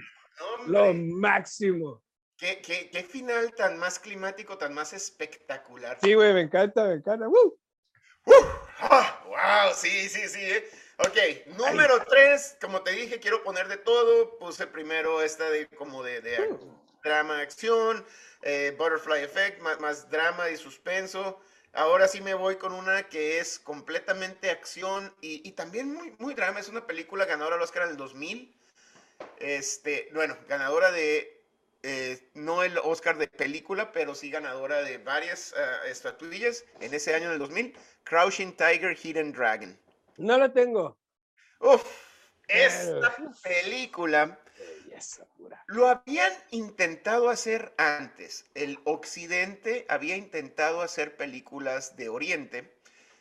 Lo 0.66 0.92
máximo. 0.94 2.02
¿Qué, 2.36 2.60
qué, 2.62 2.88
qué 2.90 3.02
final 3.02 3.54
tan 3.54 3.78
más 3.78 3.98
climático, 3.98 4.56
tan 4.56 4.72
más 4.72 4.92
espectacular. 4.94 5.98
Sí, 6.02 6.14
güey, 6.14 6.32
me 6.32 6.40
encanta, 6.40 6.84
me 6.84 6.94
encanta. 6.94 7.28
¡Woo! 7.28 7.58
Ah, 8.78 9.22
wow, 9.26 9.74
sí, 9.74 10.08
sí, 10.08 10.26
sí. 10.28 10.40
eh. 10.40 10.70
Ok, 10.98 11.56
número 11.58 12.02
tres, 12.08 12.56
como 12.60 12.82
te 12.82 12.92
dije, 12.92 13.20
quiero 13.20 13.42
poner 13.42 13.68
de 13.68 13.76
todo. 13.76 14.38
Puse 14.38 14.66
primero 14.66 15.22
esta 15.22 15.48
de 15.50 15.66
como 15.68 16.02
de, 16.02 16.20
de 16.20 16.56
drama, 17.02 17.40
acción, 17.40 18.04
eh, 18.42 18.74
Butterfly 18.78 19.22
Effect, 19.22 19.60
más, 19.60 19.80
más 19.80 20.10
drama 20.10 20.50
y 20.50 20.56
suspenso. 20.56 21.40
Ahora 21.72 22.08
sí 22.08 22.20
me 22.20 22.34
voy 22.34 22.56
con 22.56 22.72
una 22.72 23.04
que 23.08 23.38
es 23.38 23.58
completamente 23.58 24.50
acción 24.50 25.14
y, 25.20 25.46
y 25.46 25.52
también 25.52 25.92
muy, 25.92 26.14
muy 26.18 26.34
drama. 26.34 26.60
Es 26.60 26.68
una 26.68 26.86
película 26.86 27.24
ganadora 27.26 27.56
al 27.56 27.62
Oscar 27.62 27.84
en 27.84 27.90
el 27.90 27.96
2000. 27.96 28.54
Este, 29.38 30.08
bueno, 30.12 30.36
ganadora 30.48 30.90
de, 30.92 31.42
eh, 31.82 32.30
no 32.34 32.62
el 32.62 32.78
Oscar 32.78 33.16
de 33.18 33.28
película, 33.28 33.92
pero 33.92 34.14
sí 34.14 34.30
ganadora 34.30 34.82
de 34.82 34.98
varias 34.98 35.54
ah, 35.56 35.86
estatuillas 35.86 36.64
en 36.80 36.94
ese 36.94 37.14
año, 37.14 37.26
en 37.26 37.32
el 37.32 37.38
2000. 37.38 37.76
Crouching 38.04 38.56
Tiger, 38.56 38.96
Hidden 38.96 39.32
Dragon. 39.32 39.78
No 40.16 40.36
la 40.36 40.52
tengo. 40.52 40.96
Uf, 41.60 41.84
esta 42.48 43.14
película 43.42 44.38
lo 45.66 45.88
habían 45.88 46.32
intentado 46.50 47.30
hacer 47.30 47.72
antes. 47.78 48.44
El 48.54 48.78
Occidente 48.84 49.86
había 49.88 50.16
intentado 50.16 50.82
hacer 50.82 51.16
películas 51.16 51.96
de 51.96 52.08
Oriente. 52.08 52.76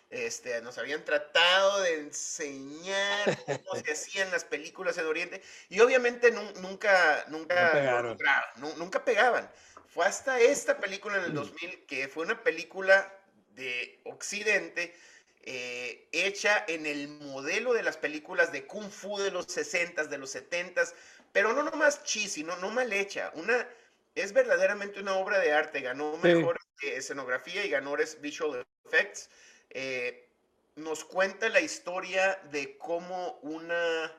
Este, 0.09 0.59
nos 0.61 0.77
habían 0.79 1.05
tratado 1.05 1.81
de 1.81 1.99
enseñar 1.99 3.37
cómo 3.45 3.75
se 3.83 3.91
hacían 3.91 4.31
las 4.31 4.43
películas 4.43 4.97
en 4.97 5.05
Oriente 5.05 5.41
y 5.69 5.79
obviamente 5.81 6.33
nun- 6.33 6.53
nunca, 6.61 7.25
nunca, 7.27 7.71
pegaron. 7.73 8.17
nu- 8.55 8.75
nunca 8.77 9.05
pegaban. 9.05 9.51
Fue 9.87 10.05
hasta 10.05 10.39
esta 10.39 10.79
película 10.79 11.17
en 11.17 11.25
el 11.25 11.31
Mm. 11.31 11.35
2000 11.35 11.85
que 11.85 12.07
fue 12.07 12.23
una 12.25 12.43
película 12.43 13.13
de 13.55 13.99
Occidente 14.05 14.95
eh, 15.43 16.07
hecha 16.11 16.63
en 16.67 16.85
el 16.85 17.07
modelo 17.07 17.73
de 17.73 17.81
las 17.81 17.97
películas 17.97 18.51
de 18.51 18.65
Kung 18.67 18.89
Fu 18.91 19.17
de 19.19 19.31
los 19.31 19.47
60s, 19.47 20.09
de 20.09 20.17
los 20.17 20.29
70s, 20.35 20.93
pero 21.31 21.53
no 21.53 21.63
nomás 21.63 22.03
cheesy, 22.03 22.43
no, 22.43 22.57
no 22.57 22.69
mal 22.71 22.91
hecha. 22.91 23.31
Una, 23.35 23.67
es 24.15 24.33
verdaderamente 24.33 24.99
una 24.99 25.15
obra 25.15 25.39
de 25.39 25.53
arte. 25.53 25.79
Ganó 25.81 26.19
Sí. 26.21 26.27
mejor 26.27 26.59
eh, 26.83 26.95
escenografía 26.97 27.63
y 27.65 27.69
ganó 27.69 27.95
visual 28.19 28.65
effects. 28.85 29.29
Eh, 29.69 30.27
nos 30.75 31.03
cuenta 31.03 31.49
la 31.49 31.59
historia 31.59 32.39
de 32.51 32.77
cómo 32.77 33.39
una 33.41 34.13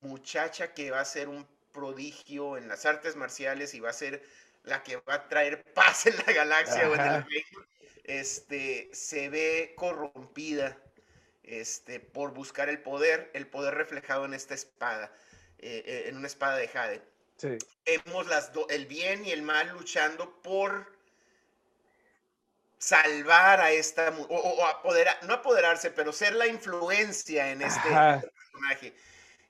muchacha 0.00 0.74
que 0.74 0.90
va 0.90 1.00
a 1.00 1.04
ser 1.04 1.28
un 1.28 1.46
prodigio 1.72 2.56
en 2.56 2.68
las 2.68 2.86
artes 2.86 3.16
marciales 3.16 3.74
y 3.74 3.80
va 3.80 3.90
a 3.90 3.94
ser 3.94 4.22
la 4.64 4.82
que 4.82 4.96
va 4.96 5.14
a 5.14 5.28
traer 5.28 5.62
paz 5.74 6.06
en 6.06 6.16
la 6.26 6.32
galaxia 6.32 6.88
o 6.88 6.94
en 6.94 7.00
el 7.00 7.24
reino, 7.24 7.66
este, 8.04 8.90
se 8.92 9.28
ve 9.28 9.74
corrompida 9.76 10.76
este, 11.42 12.00
por 12.00 12.32
buscar 12.32 12.68
el 12.68 12.80
poder, 12.80 13.30
el 13.34 13.46
poder 13.46 13.74
reflejado 13.74 14.24
en 14.24 14.34
esta 14.34 14.54
espada, 14.54 15.12
eh, 15.58 15.82
eh, 15.86 16.04
en 16.08 16.16
una 16.16 16.26
espada 16.26 16.56
de 16.56 16.68
Jade. 16.68 17.02
Sí. 17.36 17.58
Vemos 17.84 18.26
las 18.26 18.50
el 18.70 18.86
bien 18.86 19.24
y 19.24 19.30
el 19.30 19.42
mal 19.42 19.68
luchando 19.68 20.40
por 20.42 20.95
salvar 22.78 23.60
a 23.60 23.72
esta, 23.72 24.10
o, 24.10 24.24
o 24.24 24.66
apoderar, 24.66 25.16
no 25.22 25.34
apoderarse, 25.34 25.90
pero 25.90 26.12
ser 26.12 26.34
la 26.34 26.46
influencia 26.46 27.50
en 27.50 27.62
este 27.62 27.88
personaje. 27.88 28.94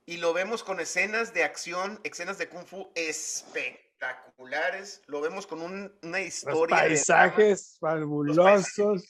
Y 0.06 0.16
lo 0.18 0.32
vemos 0.32 0.62
con 0.62 0.78
escenas 0.80 1.34
de 1.34 1.42
acción, 1.42 2.00
escenas 2.04 2.38
de 2.38 2.48
kung 2.48 2.64
fu 2.64 2.92
espectaculares. 2.94 5.02
Lo 5.06 5.20
vemos 5.20 5.46
con 5.46 5.90
una 6.02 6.20
historia. 6.20 6.76
paisajes 6.76 7.76
fabulosos. 7.80 9.02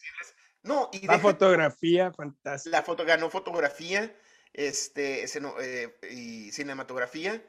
no, 0.62 0.88
y 0.92 1.06
la 1.06 1.18
fotografía 1.18 2.10
fantástica. 2.12 2.78
La 2.78 2.82
foto, 2.82 3.04
ganó 3.04 3.28
fotografía 3.28 4.16
este, 4.54 5.24
eh, 5.24 5.98
y 6.10 6.50
cinematografía 6.50 7.42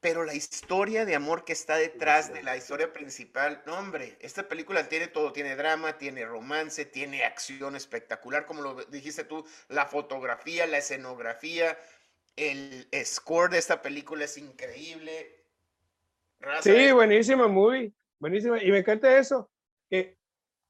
pero 0.00 0.24
la 0.24 0.34
historia 0.34 1.04
de 1.04 1.16
amor 1.16 1.44
que 1.44 1.52
está 1.52 1.76
detrás 1.76 2.32
de 2.32 2.42
la 2.42 2.56
historia 2.56 2.92
principal, 2.92 3.62
no 3.66 3.76
hombre, 3.78 4.16
esta 4.20 4.46
película 4.46 4.88
tiene 4.88 5.08
todo, 5.08 5.32
tiene 5.32 5.56
drama, 5.56 5.98
tiene 5.98 6.24
romance, 6.24 6.84
tiene 6.84 7.24
acción 7.24 7.74
espectacular, 7.74 8.46
como 8.46 8.62
lo 8.62 8.84
dijiste 8.86 9.24
tú, 9.24 9.44
la 9.68 9.86
fotografía, 9.86 10.66
la 10.66 10.78
escenografía, 10.78 11.76
el 12.36 12.86
score 13.04 13.50
de 13.50 13.58
esta 13.58 13.82
película 13.82 14.24
es 14.24 14.38
increíble. 14.38 15.44
sí, 16.60 16.92
buenísima 16.92 17.48
movie, 17.48 17.92
buenísima, 18.20 18.62
y 18.62 18.70
me 18.70 18.78
encanta 18.78 19.18
eso, 19.18 19.50
que 19.90 20.16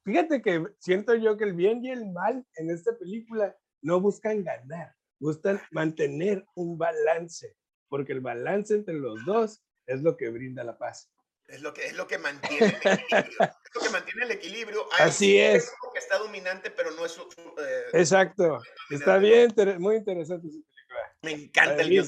fíjate 0.04 0.40
que 0.40 0.64
siento 0.78 1.14
yo 1.14 1.36
que 1.36 1.44
el 1.44 1.52
bien 1.52 1.84
y 1.84 1.90
el 1.90 2.06
mal 2.06 2.46
en 2.54 2.70
esta 2.70 2.96
película 2.96 3.54
no 3.82 4.00
buscan 4.00 4.42
ganar, 4.42 4.94
buscan 5.18 5.60
mantener 5.70 6.46
un 6.54 6.78
balance 6.78 7.54
porque 7.88 8.12
el 8.12 8.20
balance 8.20 8.74
entre 8.74 8.94
los 8.94 9.24
dos 9.24 9.62
es 9.86 10.02
lo 10.02 10.16
que 10.16 10.30
brinda 10.30 10.64
la 10.64 10.76
paz. 10.76 11.10
Es 11.46 11.62
lo 11.62 11.72
que, 11.72 11.86
es 11.86 11.94
lo 11.94 12.06
que 12.06 12.18
mantiene 12.18 12.66
el 12.66 12.74
equilibrio. 12.74 13.08
es 13.40 13.74
lo 13.74 13.80
que 13.80 13.90
mantiene 13.90 14.24
el 14.24 14.30
equilibrio. 14.32 14.88
Así 14.98 15.38
es. 15.38 15.72
Que 15.94 15.98
está 15.98 16.18
dominante, 16.18 16.70
pero 16.70 16.90
no 16.90 17.06
es 17.06 17.12
su. 17.12 17.22
Eh, 17.22 17.84
Exacto. 17.94 18.60
Está 18.90 19.16
bien, 19.16 19.54
muy 19.78 19.96
interesante 19.96 20.46
esa 20.46 20.56
película. 20.62 21.14
Me 21.22 21.32
encanta 21.32 21.82
el 21.82 21.88
guion. 21.88 22.06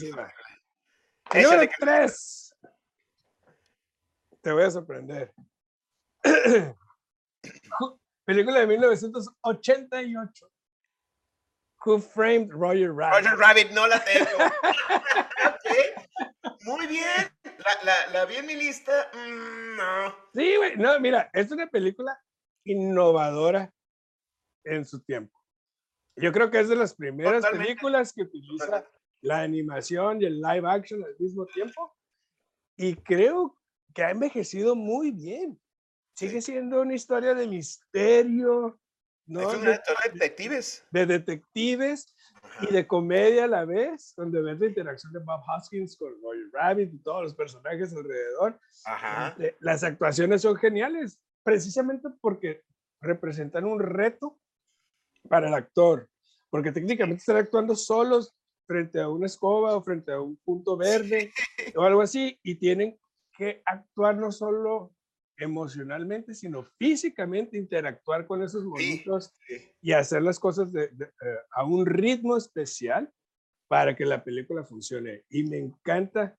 Número 1.33 1.73
tres. 1.79 2.55
Te 4.43 4.53
voy 4.53 4.65
a 4.65 4.71
sorprender. 4.71 5.33
película 8.25 8.61
de 8.61 8.67
1988. 8.67 10.51
Who 11.85 11.99
Framed 11.99 12.53
Roger 12.53 12.93
Rabbit? 12.93 13.25
Roger 13.25 13.39
Rabbit, 13.39 13.71
no 13.73 13.87
la 13.87 14.05
tengo. 14.05 14.27
Muy 16.65 16.87
bien. 16.87 17.29
La, 17.85 18.13
la, 18.13 18.25
vi 18.27 18.37
en 18.37 18.47
mi 18.47 18.55
lista. 18.55 19.11
Mm, 19.15 19.77
no. 19.77 20.15
Sí, 20.35 20.57
güey. 20.57 20.77
No, 20.77 20.99
mira, 21.01 21.31
es 21.33 21.51
una 21.51 21.67
película 21.67 22.21
innovadora 22.65 23.73
en 24.65 24.85
su 24.85 25.01
tiempo. 25.01 25.39
Yo 26.17 26.33
creo 26.33 26.51
que 26.51 26.61
es 26.61 26.69
de 26.69 26.77
las 26.77 26.95
primeras 26.95 27.47
películas 27.47 28.13
que 28.13 28.23
utiliza 28.23 28.87
la 29.23 29.41
animación 29.41 30.21
y 30.21 30.27
el 30.27 30.41
live 30.41 30.69
action 30.69 31.03
al 31.03 31.17
mismo 31.19 31.47
tiempo. 31.47 31.97
Y 32.77 32.95
creo 32.97 33.57
que 33.95 34.03
ha 34.03 34.11
envejecido 34.11 34.75
muy 34.75 35.13
bien. 35.13 35.59
Sigue 36.15 36.43
siendo 36.43 36.83
una 36.83 36.95
historia 36.95 37.35
de 37.35 37.47
misterio, 37.47 38.79
¿no? 39.31 39.41
Es 39.41 39.57
una 39.57 39.71
de, 39.71 39.79
de 39.79 40.13
detectives. 40.13 40.85
De 40.91 41.07
detectives 41.07 42.15
y 42.63 42.73
de 42.73 42.87
comedia 42.87 43.45
a 43.45 43.49
la 43.49 43.65
vez, 43.65 44.13
donde 44.17 44.43
ves 44.43 44.59
la 44.61 44.67
interacción 44.67 45.13
de 45.13 45.21
Bob 45.21 45.43
Hoskins 45.47 45.97
con 45.97 46.13
Roger 46.23 46.51
Rabbit 46.53 46.93
y 46.93 46.99
todos 46.99 47.23
los 47.23 47.35
personajes 47.35 47.95
alrededor. 47.95 48.59
Este, 49.29 49.57
las 49.61 49.85
actuaciones 49.85 50.43
son 50.43 50.57
geniales, 50.57 51.21
precisamente 51.43 52.09
porque 52.21 52.63
representan 53.01 53.65
un 53.65 53.81
reto 53.81 54.39
para 55.29 55.49
el 55.49 55.55
actor, 55.55 56.09
porque 56.51 56.73
técnicamente 56.73 57.21
están 57.21 57.37
actuando 57.37 57.77
solos 57.77 58.35
frente 58.67 59.01
a 59.01 59.09
una 59.09 59.27
escoba 59.27 59.77
o 59.77 59.83
frente 59.83 60.13
a 60.13 60.21
un 60.21 60.37
punto 60.39 60.77
verde 60.77 61.33
o 61.75 61.83
algo 61.83 62.03
así, 62.03 62.39
y 62.43 62.57
tienen 62.57 62.99
que 63.37 63.63
actuar 63.65 64.17
no 64.17 64.33
solo 64.33 64.93
emocionalmente, 65.41 66.35
sino 66.35 66.65
físicamente 66.79 67.57
interactuar 67.57 68.27
con 68.27 68.43
esos 68.43 68.65
monitos 68.65 69.35
y 69.81 69.93
hacer 69.93 70.23
las 70.23 70.39
cosas 70.39 70.73
de, 70.73 70.85
eh, 70.85 71.09
a 71.53 71.65
un 71.65 71.87
ritmo 71.87 72.37
especial 72.37 73.11
para 73.69 73.97
que 73.97 74.05
la 74.05 74.23
película 74.23 74.65
funcione. 74.65 75.25
Y 75.29 75.45
me 75.45 75.59
encanta, 75.59 76.37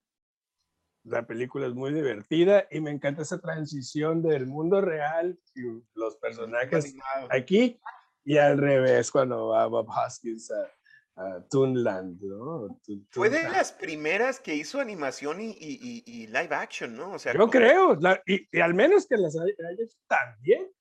la 1.03 1.25
película 1.25 1.67
es 1.67 1.73
muy 1.73 1.93
divertida 1.93 2.67
y 2.69 2.79
me 2.79 2.91
encanta 2.91 3.23
esa 3.23 3.39
transición 3.39 4.21
del 4.21 4.45
mundo 4.45 4.81
real 4.81 5.39
y 5.55 5.61
los 5.95 6.17
personajes 6.17 6.95
aquí 7.29 7.79
y 8.23 8.37
al 8.37 8.57
revés 8.57 9.11
cuando 9.11 9.47
va 9.47 9.65
Bob 9.65 9.89
Hoskins 9.89 10.51
a, 10.51 10.71
uh, 11.15 11.41
Toonland, 11.49 12.21
¿no? 12.21 12.79
Fue 13.09 13.29
de 13.29 13.43
las 13.43 13.71
primeras 13.71 14.39
que 14.39 14.55
hizo 14.55 14.79
animación 14.79 15.41
y, 15.41 15.51
y, 15.51 16.03
y 16.05 16.27
live 16.27 16.55
action, 16.55 16.95
¿no? 16.95 17.13
O 17.13 17.19
sea, 17.19 17.33
Yo 17.33 17.49
creo, 17.49 17.97
y, 18.25 18.59
al 18.59 18.73
menos 18.73 19.07
que 19.07 19.17
las 19.17 19.35
haya 19.35 19.53
hecho 19.79 19.97
también. 20.07 20.71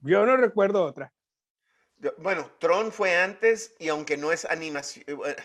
Yo 0.00 0.26
no 0.26 0.36
recuerdo 0.36 0.84
otra. 0.84 1.12
Bueno, 2.18 2.50
Tron 2.58 2.92
fue 2.92 3.16
antes 3.16 3.74
y 3.78 3.88
aunque 3.88 4.16
no 4.16 4.32
es 4.32 4.44
animación... 4.44 5.04
Eh, 5.08 5.36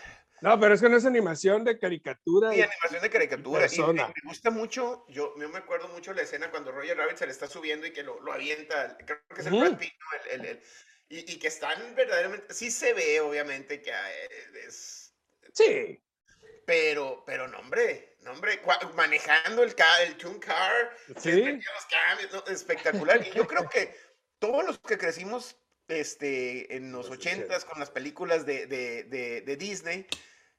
no, 0.42 0.58
pero 0.58 0.74
es 0.74 0.80
que 0.80 0.88
no 0.88 0.96
es 0.96 1.04
animación 1.04 1.64
de 1.64 1.78
caricatura. 1.78 2.52
Sí, 2.52 2.62
animación 2.62 3.02
de 3.02 3.10
caricatura. 3.10 3.66
Y 3.70 3.78
me, 3.92 4.12
gusta 4.24 4.50
mucho, 4.50 5.04
yo, 5.08 5.34
me 5.36 5.44
acuerdo 5.56 5.88
mucho 5.88 6.14
la 6.14 6.22
escena 6.22 6.50
cuando 6.50 6.72
Roger 6.72 6.96
Rabbit 6.96 7.16
se 7.16 7.26
le 7.26 7.32
está 7.32 7.46
subiendo 7.46 7.86
y 7.86 7.92
que 7.92 8.02
lo, 8.02 8.20
lo 8.20 8.32
avienta, 8.32 8.96
creo 8.98 9.18
que 9.34 9.40
es 9.40 9.46
el 9.46 9.58
Brad 9.58 9.78
Pitt, 9.78 9.92
el, 10.32 10.44
el, 10.46 10.62
y, 11.10 11.38
que 11.38 11.48
están 11.48 11.94
verdaderamente, 11.96 12.54
sí 12.54 12.70
se 12.70 12.94
ve 12.94 13.20
obviamente 13.20 13.82
que 13.82 13.90
eh, 13.90 14.66
es... 14.66 15.12
Sí. 15.52 16.02
Pero, 16.64 17.24
pero 17.26 17.48
no, 17.48 17.58
hombre, 17.58 18.16
no, 18.20 18.30
hombre, 18.30 18.62
manejando 18.94 19.64
el, 19.64 19.74
el 20.06 20.16
Tune 20.16 20.38
Car, 20.38 20.96
¿Sí? 21.18 21.60
espectacular. 22.46 23.26
Y 23.26 23.32
yo 23.32 23.44
creo 23.48 23.68
que 23.68 23.92
todos 24.38 24.64
los 24.64 24.78
que 24.78 24.96
crecimos 24.96 25.56
este, 25.88 26.76
en 26.76 26.92
los 26.92 27.10
ochentas 27.10 27.64
con 27.64 27.80
las 27.80 27.90
películas 27.90 28.46
de, 28.46 28.66
de, 28.66 29.02
de, 29.02 29.40
de, 29.40 29.56
Disney, 29.56 30.06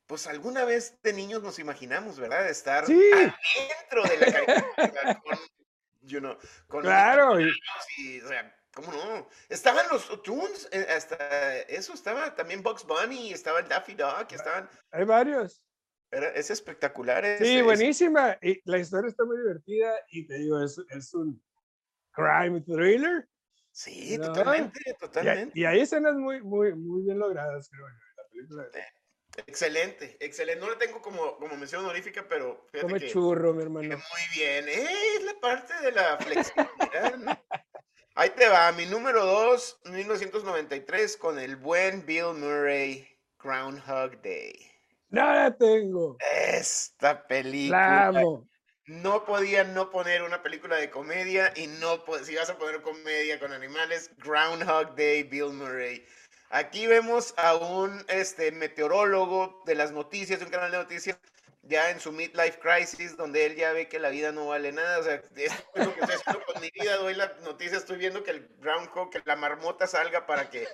pues 0.05 0.27
alguna 0.27 0.65
vez 0.65 1.01
de 1.01 1.13
niños 1.13 1.41
nos 1.43 1.59
imaginamos, 1.59 2.19
¿verdad? 2.19 2.43
De 2.43 2.51
estar 2.51 2.85
sí. 2.85 2.99
dentro 3.79 4.03
de 4.03 4.17
la 4.17 4.31
caricatura 4.33 5.21
con, 5.23 5.39
you 6.01 6.19
know, 6.19 6.37
con 6.67 6.81
claro. 6.81 7.39
Y, 7.39 8.19
o 8.19 8.27
sea, 8.27 8.53
¿Cómo 8.73 8.91
no? 8.91 9.27
Estaban 9.49 9.85
los 9.91 10.07
Toons, 10.23 10.69
eh, 10.71 10.87
hasta 10.89 11.59
eso 11.61 11.93
estaba 11.93 12.33
también 12.35 12.63
Bugs 12.63 12.85
Bunny, 12.85 13.33
estaba 13.33 13.59
el 13.59 13.67
Daffy 13.67 13.95
Duck, 13.95 14.31
estaban. 14.31 14.69
Hay 14.91 15.03
varios. 15.03 15.61
Era, 16.09 16.29
es 16.29 16.49
espectacular. 16.51 17.37
sí, 17.37 17.61
buenísima. 17.61 18.37
Y 18.41 18.61
la 18.69 18.79
historia 18.79 19.09
está 19.09 19.25
muy 19.25 19.37
divertida 19.37 19.93
y 20.09 20.25
te 20.25 20.35
digo, 20.35 20.61
es, 20.63 20.79
es 20.89 21.13
un 21.13 21.41
crime 22.11 22.61
thriller. 22.61 23.27
Sí, 23.71 24.17
totalmente, 24.17 24.79
totalmente. 24.99 25.57
Y, 25.57 25.65
hay 25.65 25.81
escenas 25.81 26.15
muy, 26.15 26.41
muy, 26.41 26.73
muy 26.73 27.03
bien 27.03 27.19
logradas, 27.19 27.69
creo 27.69 27.87
yo. 27.87 27.95
La 28.17 28.29
película. 28.29 28.69
Excelente, 29.47 30.17
excelente. 30.19 30.59
No 30.59 30.69
la 30.69 30.77
tengo 30.77 31.01
como, 31.01 31.37
como 31.37 31.55
mención 31.57 31.83
honorífica, 31.83 32.25
pero. 32.27 32.67
Come 32.79 33.07
churro, 33.07 33.53
mi 33.53 33.63
hermano. 33.63 33.87
Muy 33.87 34.35
bien. 34.35 34.67
Eh, 34.67 34.87
es 35.17 35.23
la 35.23 35.39
parte 35.39 35.73
de 35.81 35.91
la 35.91 36.17
flexibilidad. 36.17 37.17
¿no? 37.17 37.31
Ahí 38.13 38.29
te 38.31 38.49
va, 38.49 38.69
mi 38.73 38.85
número 38.85 39.25
2, 39.25 39.83
1993, 39.85 41.15
con 41.15 41.39
el 41.39 41.55
buen 41.55 42.05
Bill 42.05 42.33
Murray, 42.35 43.07
Groundhog 43.41 44.21
Day. 44.21 44.53
No 45.09 45.33
la 45.33 45.55
tengo. 45.55 46.17
Esta 46.19 47.25
película. 47.25 48.11
No 48.85 49.23
podía 49.23 49.63
no 49.63 49.89
poner 49.89 50.23
una 50.23 50.43
película 50.43 50.75
de 50.75 50.89
comedia 50.89 51.53
y 51.55 51.67
no, 51.67 52.03
si 52.23 52.35
vas 52.35 52.49
a 52.49 52.57
poner 52.57 52.81
comedia 52.81 53.39
con 53.39 53.53
animales, 53.53 54.11
Groundhog 54.17 54.93
Day, 54.97 55.23
Bill 55.23 55.53
Murray. 55.53 56.05
Aquí 56.49 56.87
vemos 56.87 57.33
a 57.37 57.55
un 57.55 58.03
este, 58.09 58.51
meteorólogo 58.51 59.63
de 59.65 59.75
las 59.75 59.93
noticias, 59.93 60.39
de 60.39 60.45
un 60.45 60.51
canal 60.51 60.71
de 60.71 60.79
noticias, 60.79 61.17
ya 61.63 61.91
en 61.91 61.99
su 61.99 62.11
midlife 62.11 62.59
crisis, 62.59 63.15
donde 63.15 63.45
él 63.45 63.55
ya 63.55 63.71
ve 63.73 63.87
que 63.87 63.99
la 63.99 64.09
vida 64.09 64.31
no 64.31 64.47
vale 64.47 64.71
nada. 64.71 64.99
O 64.99 65.03
sea, 65.03 65.15
es 65.15 65.53
lo 65.75 65.93
que 65.93 66.01
estoy 66.01 66.15
haciendo 66.15 66.45
con 66.45 66.61
mi 66.61 66.71
vida. 66.71 66.97
Doy 66.97 67.13
la 67.13 67.33
noticia, 67.43 67.77
estoy 67.77 67.97
viendo 67.97 68.23
que 68.23 68.31
el 68.31 68.49
groundhog, 68.59 69.09
que 69.09 69.21
la 69.25 69.35
marmota 69.35 69.87
salga 69.87 70.25
para 70.25 70.49
que 70.49 70.67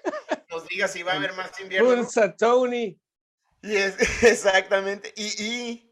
nos 0.49 0.67
diga 0.67 0.87
si 0.87 1.03
va 1.03 1.13
a 1.13 1.15
haber 1.15 1.33
más 1.33 1.59
invierno. 1.59 1.89
Un 1.89 2.35
Tony. 2.37 2.99
Y 3.61 3.75
es, 3.75 3.95
exactamente. 4.23 5.13
Y, 5.15 5.43
y 5.43 5.87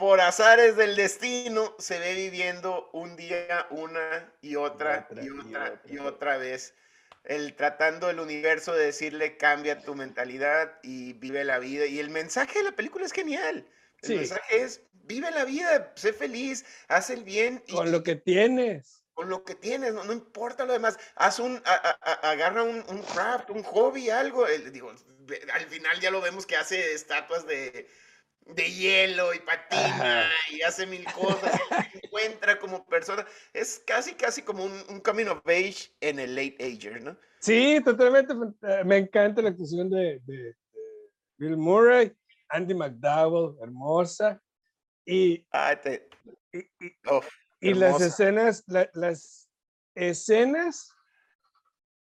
por 0.00 0.20
azares 0.20 0.76
del 0.76 0.96
destino, 0.96 1.74
se 1.78 1.98
ve 1.98 2.14
viviendo 2.14 2.88
un 2.92 3.16
día 3.16 3.66
una 3.70 4.32
y 4.40 4.56
otra 4.56 5.06
y 5.10 5.28
otra, 5.28 5.82
y 5.84 5.98
otra, 5.98 6.38
vez. 6.38 6.74
El 7.24 7.54
tratando 7.54 8.08
el 8.10 8.18
universo 8.20 8.72
de 8.74 8.86
decirle 8.86 9.36
cambia 9.36 9.82
tu 9.82 9.94
mentalidad 9.94 10.78
y 10.82 11.12
vive 11.14 11.44
la 11.44 11.58
vida. 11.58 11.86
Y 11.86 11.98
el 11.98 12.10
mensaje 12.10 12.58
de 12.60 12.64
la 12.64 12.72
película 12.72 13.04
es 13.06 13.12
genial 13.12 13.68
El 14.02 14.08
Sí. 14.08 14.14
mensaje 14.16 14.62
es, 14.62 14.80
vive 14.92 15.30
la 15.30 15.44
vida, 15.44 15.92
sé 15.96 16.12
feliz, 16.14 16.64
haz 16.88 17.10
el 17.10 17.22
bien 17.24 17.62
y, 17.66 17.74
Con 17.74 17.92
lo 17.92 18.02
que 18.02 18.16
tienes. 18.16 19.04
con 19.12 19.28
lo 19.28 19.44
que 19.44 19.54
tienes, 19.54 19.92
no, 19.92 20.04
no 20.04 20.12
importa 20.14 20.64
lo 20.64 20.72
demás. 20.72 20.98
Haz 21.14 21.38
un, 21.40 21.60
a- 21.66 21.74
a- 21.74 22.10
a- 22.10 22.30
agarra 22.30 22.62
un, 22.62 22.82
un 22.88 23.02
craft, 23.02 23.50
un 23.50 23.62
hobby, 23.62 24.08
algo. 24.08 24.46
El- 24.46 24.72
digo, 24.72 24.90
al 25.52 25.66
final 25.66 26.00
ya 26.00 26.10
lo 26.10 26.22
vemos 26.22 26.46
que 26.46 26.56
hace 26.56 26.94
estatuas 26.94 27.46
de, 27.46 27.86
de 28.54 28.70
hielo 28.70 29.32
y 29.34 29.38
patina 29.40 30.20
Ajá. 30.22 30.30
y 30.50 30.62
hace 30.62 30.86
mil 30.86 31.04
cosas, 31.12 31.58
se 31.92 31.98
encuentra 32.06 32.58
como 32.58 32.84
persona. 32.86 33.24
Es 33.52 33.82
casi, 33.86 34.14
casi 34.14 34.42
como 34.42 34.64
un, 34.64 34.72
un 34.88 35.00
coming 35.00 35.26
of 35.26 35.40
age 35.46 35.92
en 36.00 36.18
el 36.18 36.34
late 36.34 36.56
ager, 36.60 37.02
¿no? 37.02 37.16
Sí, 37.40 37.80
totalmente. 37.84 38.34
eh, 38.62 38.84
Me 38.84 38.98
encanta 38.98 39.40
la 39.42 39.50
actuación 39.50 39.88
de, 39.90 40.20
de- 40.26 40.36
de 40.36 40.56
Bill 41.38 41.56
Murray, 41.56 42.12
Andy 42.48 42.74
McDowell, 42.74 43.56
hermosa. 43.62 44.40
Y, 45.06 45.46
Ah, 45.50 45.74
te- 45.80 46.08
y, 46.52 46.58
y- 46.58 46.96
oh, 47.06 47.22
y 47.60 47.74
las 47.74 48.00
escenas, 48.00 48.62
la- 48.66 48.90
las 48.94 49.48
escenas 49.94 50.92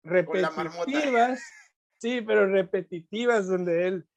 la 0.03 0.11
repetitivas, 0.11 1.41
sí, 1.99 2.21
pero 2.21 2.47
repetitivas 2.47 3.47
donde 3.47 3.87
él 3.87 4.08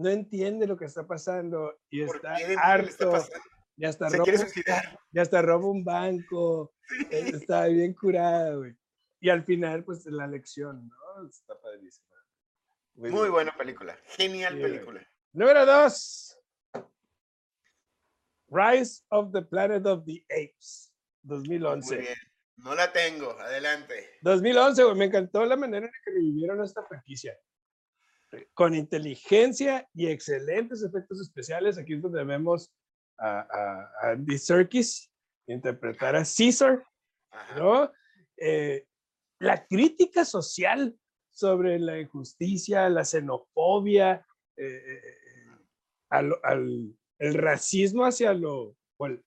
no 0.00 0.08
entiende 0.08 0.66
lo 0.66 0.76
que 0.76 0.86
está 0.86 1.06
pasando 1.06 1.80
y 1.90 2.04
¿Por 2.04 2.16
está 2.16 2.36
harto, 2.62 3.24
ya 3.76 3.88
está 3.88 4.08
Se 4.10 4.16
roba, 4.16 4.24
quiere 4.24 4.38
suicidar. 4.38 4.98
ya 5.10 5.22
está 5.22 5.42
roba 5.42 5.66
un 5.68 5.84
banco, 5.84 6.74
él 7.10 7.34
está 7.34 7.66
bien 7.66 7.94
curado, 7.94 8.58
güey. 8.60 8.74
Y 9.20 9.28
al 9.28 9.44
final, 9.44 9.84
pues 9.84 10.06
la 10.06 10.26
lección, 10.26 10.88
¿no? 10.88 11.28
Está 11.28 11.58
padrísima. 11.60 12.06
Muy 12.94 13.10
bien. 13.10 13.30
buena 13.32 13.56
película. 13.56 13.96
Genial 14.16 14.54
Sí, 14.54 14.60
güey. 14.60 14.72
película. 14.72 15.08
Número 15.32 15.66
dos. 15.66 16.36
Rise 18.48 19.02
of 19.10 19.32
the 19.32 19.42
Planet 19.42 19.86
of 19.86 20.04
the 20.06 20.24
Apes, 20.30 20.92
Muy 21.22 21.36
2011. 21.38 21.96
bien. 21.98 22.14
No 22.56 22.74
la 22.74 22.92
tengo. 22.92 23.38
Adelante. 23.38 24.18
2011, 24.22 24.84
güey, 24.84 24.96
me 24.96 25.04
encantó 25.06 25.44
la 25.46 25.56
manera 25.56 25.86
en 25.86 25.92
que 26.04 26.10
revivieron 26.10 26.62
esta 26.62 26.82
franquicia. 26.84 27.38
Con 28.54 28.74
inteligencia 28.74 29.88
y 29.94 30.06
excelentes 30.06 30.82
efectos 30.82 31.20
especiales. 31.20 31.78
Aquí 31.78 31.94
es 31.94 32.02
donde 32.02 32.24
vemos 32.24 32.70
a, 33.18 33.40
a- 33.40 33.92
a 34.02 34.10
Andy 34.12 34.38
Serkis 34.38 35.10
interpretar 35.48 36.14
a 36.16 36.22
Caesar. 36.24 36.84
¿no? 37.56 37.90
Eh, 38.36 38.86
la 39.40 39.66
crítica 39.66 40.24
social 40.24 40.96
sobre 41.32 41.78
la 41.78 41.98
injusticia, 41.98 42.88
la 42.88 43.04
xenofobia, 43.04 44.24
eh, 44.56 44.66
eh, 44.66 45.02
al, 46.10 46.34
al- 46.42 46.94
el 47.18 47.34
racismo 47.34 48.04
hacia 48.04 48.32
lo, 48.34 48.76
o 48.98 49.06
el, 49.06 49.22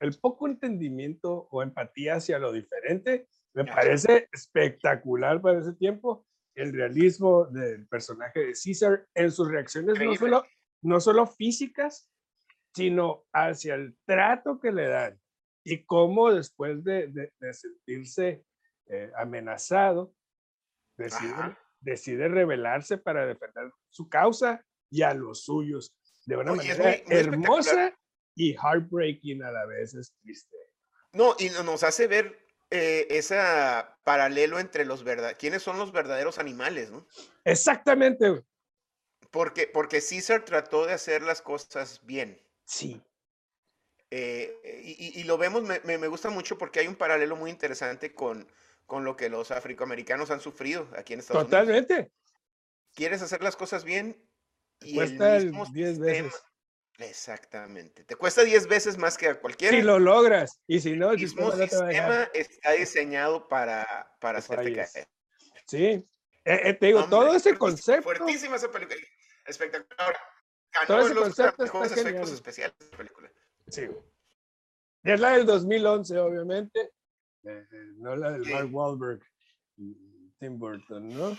el 0.00 0.18
poco 0.18 0.46
entendimiento 0.46 1.48
o 1.50 1.62
empatía 1.62 2.14
hacia 2.16 2.38
lo 2.38 2.52
diferente, 2.52 3.28
me 3.54 3.64
parece 3.64 4.28
espectacular 4.32 5.40
para 5.40 5.60
ese 5.60 5.74
tiempo. 5.74 6.26
El 6.54 6.72
realismo 6.72 7.46
del 7.46 7.86
personaje 7.88 8.40
de 8.40 8.52
Caesar 8.52 9.06
en 9.14 9.30
sus 9.30 9.48
reacciones, 9.48 9.98
no 9.98 10.14
solo, 10.16 10.44
no 10.82 11.00
solo 11.00 11.26
físicas, 11.26 12.10
sino 12.74 13.24
hacia 13.32 13.74
el 13.74 13.96
trato 14.06 14.58
que 14.60 14.72
le 14.72 14.88
dan 14.88 15.20
y 15.64 15.84
cómo 15.84 16.32
después 16.32 16.82
de, 16.84 17.06
de- 17.08 17.32
de 17.38 17.54
sentirse 17.54 18.44
eh, 18.86 19.10
amenazado, 19.16 20.14
decide, 20.98 21.32
Ajá. 21.32 21.58
decide 21.80 22.28
rebelarse 22.28 22.98
para 22.98 23.24
defender 23.26 23.70
su 23.88 24.08
causa 24.08 24.64
y 24.90 25.02
a 25.02 25.14
los 25.14 25.44
suyos 25.44 25.94
de 26.26 26.36
una 26.36 26.52
Oye, 26.52 26.68
manera 26.74 26.84
muy- 26.84 27.02
muy 27.06 27.16
hermosa 27.16 27.94
y 28.34 28.52
heartbreaking 28.54 29.42
a 29.42 29.50
la 29.52 29.66
vez, 29.66 29.94
es 29.94 30.12
triste. 30.22 30.56
No, 31.12 31.34
y 31.38 31.48
no- 31.50 31.62
nos 31.62 31.82
hace 31.82 32.06
ver 32.08 32.38
eh, 32.72 33.06
ese 33.10 33.38
paralelo 34.02 34.58
entre 34.58 34.84
los 34.84 35.04
verdaderos. 35.04 35.38
¿Quiénes 35.38 35.62
son 35.62 35.78
los 35.78 35.92
verdaderos 35.92 36.38
animales, 36.38 36.90
no? 36.90 37.06
Exactamente, 37.44 38.28
güey. 38.30 38.42
Porque, 39.30 39.66
porque 39.66 40.00
César 40.00 40.44
trató 40.44 40.86
de 40.86 40.92
hacer 40.94 41.22
las 41.22 41.40
cosas 41.42 42.00
bien. 42.04 42.40
sí, 42.64 43.00
Eh, 44.10 44.82
y, 44.84 45.20
y- 45.20 45.24
lo 45.24 45.38
vemos, 45.38 45.62
me, 45.62 45.80
me- 45.98 46.06
gusta 46.08 46.28
mucho 46.28 46.58
porque 46.58 46.80
hay 46.80 46.86
un 46.86 46.96
paralelo 46.96 47.34
muy 47.34 47.50
interesante 47.50 48.12
con, 48.12 48.46
con 48.84 49.04
lo 49.04 49.16
que 49.16 49.30
los 49.30 49.50
afroamericanos 49.50 50.30
han 50.30 50.40
sufrido 50.40 50.86
aquí 50.96 51.14
en 51.14 51.20
Estados 51.20 51.44
Unidos. 51.44 51.60
totalmente. 51.62 52.12
Quieres 52.94 53.22
hacer 53.22 53.42
las 53.42 53.56
cosas 53.56 53.84
bien 53.84 54.22
y 54.80 54.90
el 54.90 55.16
Cuesta 55.16 55.36
el 55.38 55.44
mismo 55.46 55.64
10 55.72 55.96
sistema- 55.96 56.06
veces. 56.24 56.42
Exactamente. 56.98 58.04
Te 58.04 58.16
cuesta 58.16 58.42
10 58.44 58.66
veces 58.68 58.98
más 58.98 59.16
que 59.16 59.28
a 59.28 59.40
cualquiera. 59.40 59.76
Si 59.76 59.82
lo 59.82 59.98
logras, 59.98 60.60
y 60.66 60.80
si 60.80 60.92
no, 60.96 61.10
el 61.10 61.16
el 61.16 61.22
mismo 61.22 61.50
sistema 61.52 61.64
no 61.64 61.68
te 61.68 61.76
va 61.76 61.84
a 61.84 61.88
dejar. 61.88 62.12
sistema 62.12 62.30
está 62.34 62.70
diseñado 62.72 63.48
para, 63.48 64.14
para 64.20 64.34
Que 64.34 64.38
hacerte 64.38 64.72
caer. 64.74 65.08
Sí, 65.66 65.86
Eh, 66.44 66.60
eh, 66.64 66.74
te 66.74 66.86
digo, 66.86 67.00
Hombre, 67.00 67.10
todo 67.18 67.34
ese 67.36 67.56
concepto. 67.56 68.02
Fuertísima 68.02 68.56
esa 68.56 68.70
película. 68.70 68.98
Espectacular. 69.46 70.16
Ganó 70.72 70.86
Todo 70.86 71.00
ese 71.00 71.14
los 71.14 71.22
concepto 71.24 71.64
está 71.64 71.78
efectos 71.84 72.04
genial. 72.04 72.28
especiales 72.34 72.78
de 72.78 72.86
la 72.90 72.96
película. 72.96 73.30
Sí. 73.68 73.88
Y 75.04 75.10
es 75.12 75.20
la 75.20 75.30
del 75.30 75.46
2011, 75.46 76.18
obviamente. 76.18 76.80
eh, 77.44 77.66
eh, 77.72 77.92
no 77.98 78.16
la 78.16 78.32
del 78.32 78.44
Sí. 78.44 78.52
Mark 78.52 78.68
Wahlberg 78.74 79.20
y 79.76 80.30
Tim 80.38 80.58
Burton, 80.58 81.08
¿no? 81.08 81.36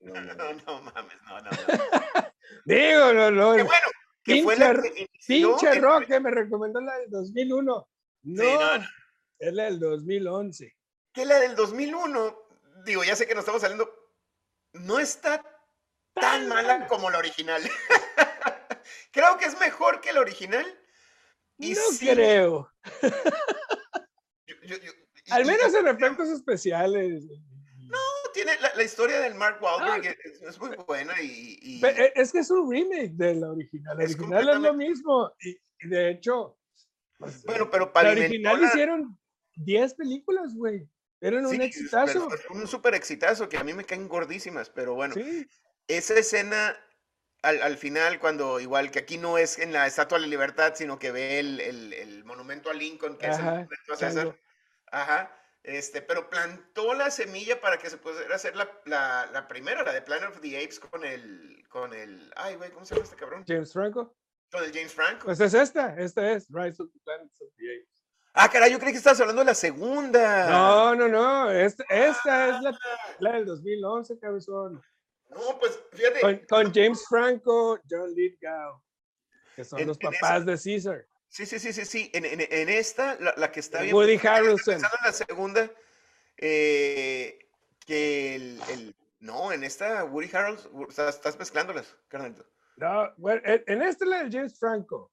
No, 0.00 0.14
no, 0.14 0.22
No, 0.22 0.34
no. 0.34 0.52
no 0.66 0.82
mames, 0.82 1.16
no, 1.26 1.40
no. 1.40 1.50
no. 1.50 1.50
Digo, 2.64 3.12
no, 3.12 3.30
no. 3.30 3.54
Qué 3.56 3.62
bueno, 3.62 3.87
que 4.34 4.42
fue 4.42 4.56
la 4.56 4.72
Pinche- 4.74 4.92
que 4.94 5.08
inició 5.12 5.48
Pinche 5.56 5.70
el- 5.76 5.82
Roque 5.82 6.20
me 6.20 6.30
recomendó 6.30 6.80
la 6.80 6.96
del 6.98 7.10
2001. 7.10 7.88
No, 8.22 8.42
no, 8.44 8.78
no. 8.78 8.84
es 9.38 9.52
la 9.54 9.64
del 9.64 9.78
2011. 9.80 10.74
que 11.12 11.24
la 11.24 11.38
del 11.40 11.56
2001, 11.56 12.36
digo, 12.84 13.02
ya 13.04 13.16
sé 13.16 13.26
que 13.26 13.34
nos 13.34 13.42
estamos 13.42 13.60
saliendo, 13.60 13.92
no 14.74 15.00
está 15.00 15.42
tan 16.14 16.46
mala 16.48 16.86
como 16.86 17.10
la 17.10 17.18
original. 17.18 17.62
Creo 19.12 19.36
que 19.38 19.46
es 19.46 19.58
mejor 19.60 20.00
que 20.00 20.12
la 20.12 20.20
original. 20.20 20.64
Y 21.58 21.72
no 21.74 21.80
sí, 21.90 22.08
creo. 22.08 22.70
yo- 24.46 24.54
yo- 24.62 24.76
yo- 24.76 24.92
y- 25.24 25.30
Al 25.32 25.44
menos 25.44 25.74
en 25.74 25.88
efectos 25.88 26.28
especiales. 26.28 27.24
Tiene 28.48 28.60
la, 28.62 28.74
la 28.74 28.82
historia 28.82 29.20
del 29.20 29.34
Mark 29.34 29.58
Wahlberg 29.62 30.06
Ah. 30.08 30.14
es, 30.24 30.42
es 30.42 30.60
muy 30.60 30.76
buena 30.86 31.20
y, 31.20 31.58
y- 31.62 31.84
e- 31.84 32.12
Es 32.14 32.32
que 32.32 32.38
es 32.40 32.50
un 32.50 32.70
remake 32.70 33.12
de 33.12 33.34
la 33.34 33.50
original. 33.50 33.96
La 33.98 34.04
Es 34.04 34.14
original 34.14 34.48
es 34.48 34.58
lo 34.60 34.74
mismo. 34.74 35.32
Y, 35.40 35.50
y 35.80 35.88
de 35.88 36.10
hecho, 36.10 36.58
pues, 37.18 37.42
bueno, 37.44 37.70
pero 37.70 37.86
la 37.86 37.92
pavimentó 37.92 38.24
original 38.26 38.60
la- 38.60 38.66
hicieron 38.68 39.18
10 39.56 39.94
películas, 39.94 40.54
güey. 40.54 40.88
Eran 41.20 41.46
un 41.46 41.50
sí, 41.56 41.62
exitazo. 41.62 42.28
pero 42.28 42.40
fue 42.42 42.56
un 42.60 42.68
súper 42.68 42.94
exitazo 42.94 43.48
que 43.48 43.58
a 43.58 43.64
mí 43.64 43.72
me 43.74 43.84
caen 43.84 44.06
gordísimas, 44.08 44.70
pero 44.70 44.94
bueno, 44.94 45.14
Sí, 45.14 45.46
esa 45.88 46.14
escena 46.14 46.76
al, 47.42 47.60
al 47.62 47.76
final, 47.76 48.18
cuando 48.20 48.60
igual 48.60 48.90
que 48.92 49.00
aquí 49.00 49.18
no 49.18 49.36
es 49.38 49.58
en 49.58 49.72
la 49.72 49.86
Estatua 49.86 50.18
de 50.18 50.22
la 50.22 50.28
Libertad, 50.30 50.74
sino 50.76 50.98
que 50.98 51.10
ve 51.10 51.38
el, 51.40 51.60
el- 51.60 51.92
el 51.92 52.24
monumento 52.24 52.70
a 52.70 52.74
Lincoln, 52.74 53.16
que 53.18 53.26
es 53.26 53.36
el 53.36 53.40
Ajá, 53.42 53.50
monumento 53.50 53.92
a 53.92 53.96
César. 53.96 54.14
chango. 54.14 54.36
Ajá. 54.92 55.34
Este, 55.62 56.00
pero 56.00 56.30
plantó 56.30 56.94
la 56.94 57.10
semilla 57.10 57.60
para 57.60 57.78
que 57.78 57.90
se 57.90 57.98
pudiera 57.98 58.34
hacer 58.36 58.56
la, 58.56 58.70
la, 58.86 59.28
la 59.32 59.48
primera, 59.48 59.82
la 59.82 59.92
de 59.92 60.00
Planet 60.02 60.30
of 60.30 60.40
the 60.40 60.56
Apes 60.56 60.80
con 60.80 61.04
el, 61.04 61.62
con 61.68 61.92
el, 61.92 62.32
ay 62.36 62.54
güey, 62.56 62.70
¿cómo 62.70 62.86
se 62.86 62.94
llama 62.94 63.04
este 63.04 63.16
cabrón? 63.16 63.44
James 63.46 63.72
Franco. 63.72 64.16
Con 64.50 64.64
el 64.64 64.72
James 64.72 64.94
Franco. 64.94 65.26
Pues 65.26 65.40
es 65.40 65.52
esta. 65.52 65.94
Esta 65.98 66.30
es 66.32 66.46
Rise 66.48 66.82
of 66.82 66.90
the 66.92 66.98
Planet 67.04 67.30
of 67.40 67.48
the 67.56 67.64
Apes. 67.76 68.02
ah, 68.32 68.48
caray, 68.50 68.72
yo 68.72 68.78
creí 68.78 68.92
que 68.92 68.98
estabas 68.98 69.20
hablando 69.20 69.40
de 69.42 69.46
la 69.46 69.54
segunda. 69.54 70.48
No, 70.48 70.94
no, 70.94 71.08
no. 71.08 71.50
Esta, 71.50 71.84
esta 71.90 72.56
es 72.56 72.62
la, 72.62 72.78
la 73.18 73.32
del 73.32 73.44
2011, 73.44 74.18
cabezón. 74.18 74.80
No, 75.28 75.58
pues 75.58 75.78
fíjate, 75.92 76.20
Con, 76.20 76.38
con 76.48 76.72
James 76.72 77.04
Franco, 77.06 77.78
John 77.90 78.14
Lithgow, 78.14 78.80
que 79.54 79.64
son 79.64 79.80
En- 79.80 79.88
los 79.88 79.98
papás 79.98 80.46
de 80.46 80.52
Caesar. 80.56 81.06
Sí, 81.28 81.46
sí, 81.46 81.58
sí, 81.58 81.72
sí, 81.72 81.84
sí, 81.84 82.10
en, 82.14 82.24
en- 82.24 82.40
en 82.40 82.68
esta, 82.68 83.16
la, 83.20 83.34
la 83.36 83.50
que 83.52 83.60
está 83.60 83.82
bien. 83.82 83.94
Woody 83.94 84.18
Harrelson. 84.26 84.74
en 84.74 84.82
la 85.04 85.12
segunda, 85.12 85.70
eh, 86.36 87.38
que 87.86 88.34
el, 88.36 88.60
el- 88.70 88.96
no, 89.20 89.52
en 89.52 89.64
esta, 89.64 90.04
Woody 90.04 90.30
Harrelson, 90.34 90.86
estás, 90.88 91.16
estás 91.16 91.38
mezclándolas, 91.38 91.96
carnalito. 92.08 92.46
No, 92.76 93.12
bueno, 93.16 93.40
en, 93.44 93.82
esta 93.82 94.04
es 94.04 94.10
la 94.10 94.24
de 94.24 94.30
James 94.30 94.58
Franco, 94.58 95.12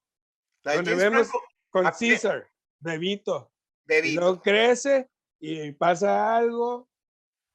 La 0.62 0.72
de 0.72 0.76
Donde 0.78 0.90
James 0.92 1.04
vemos- 1.04 1.28
Franco, 1.28 1.44
con 1.70 1.86
Ah. 1.86 1.92
Caesar, 1.98 2.48
bebito. 2.78 3.52
Vito. 3.88 4.20
luego 4.20 4.42
crece 4.42 5.08
y 5.38 5.70
pasa 5.72 6.36
algo 6.36 6.88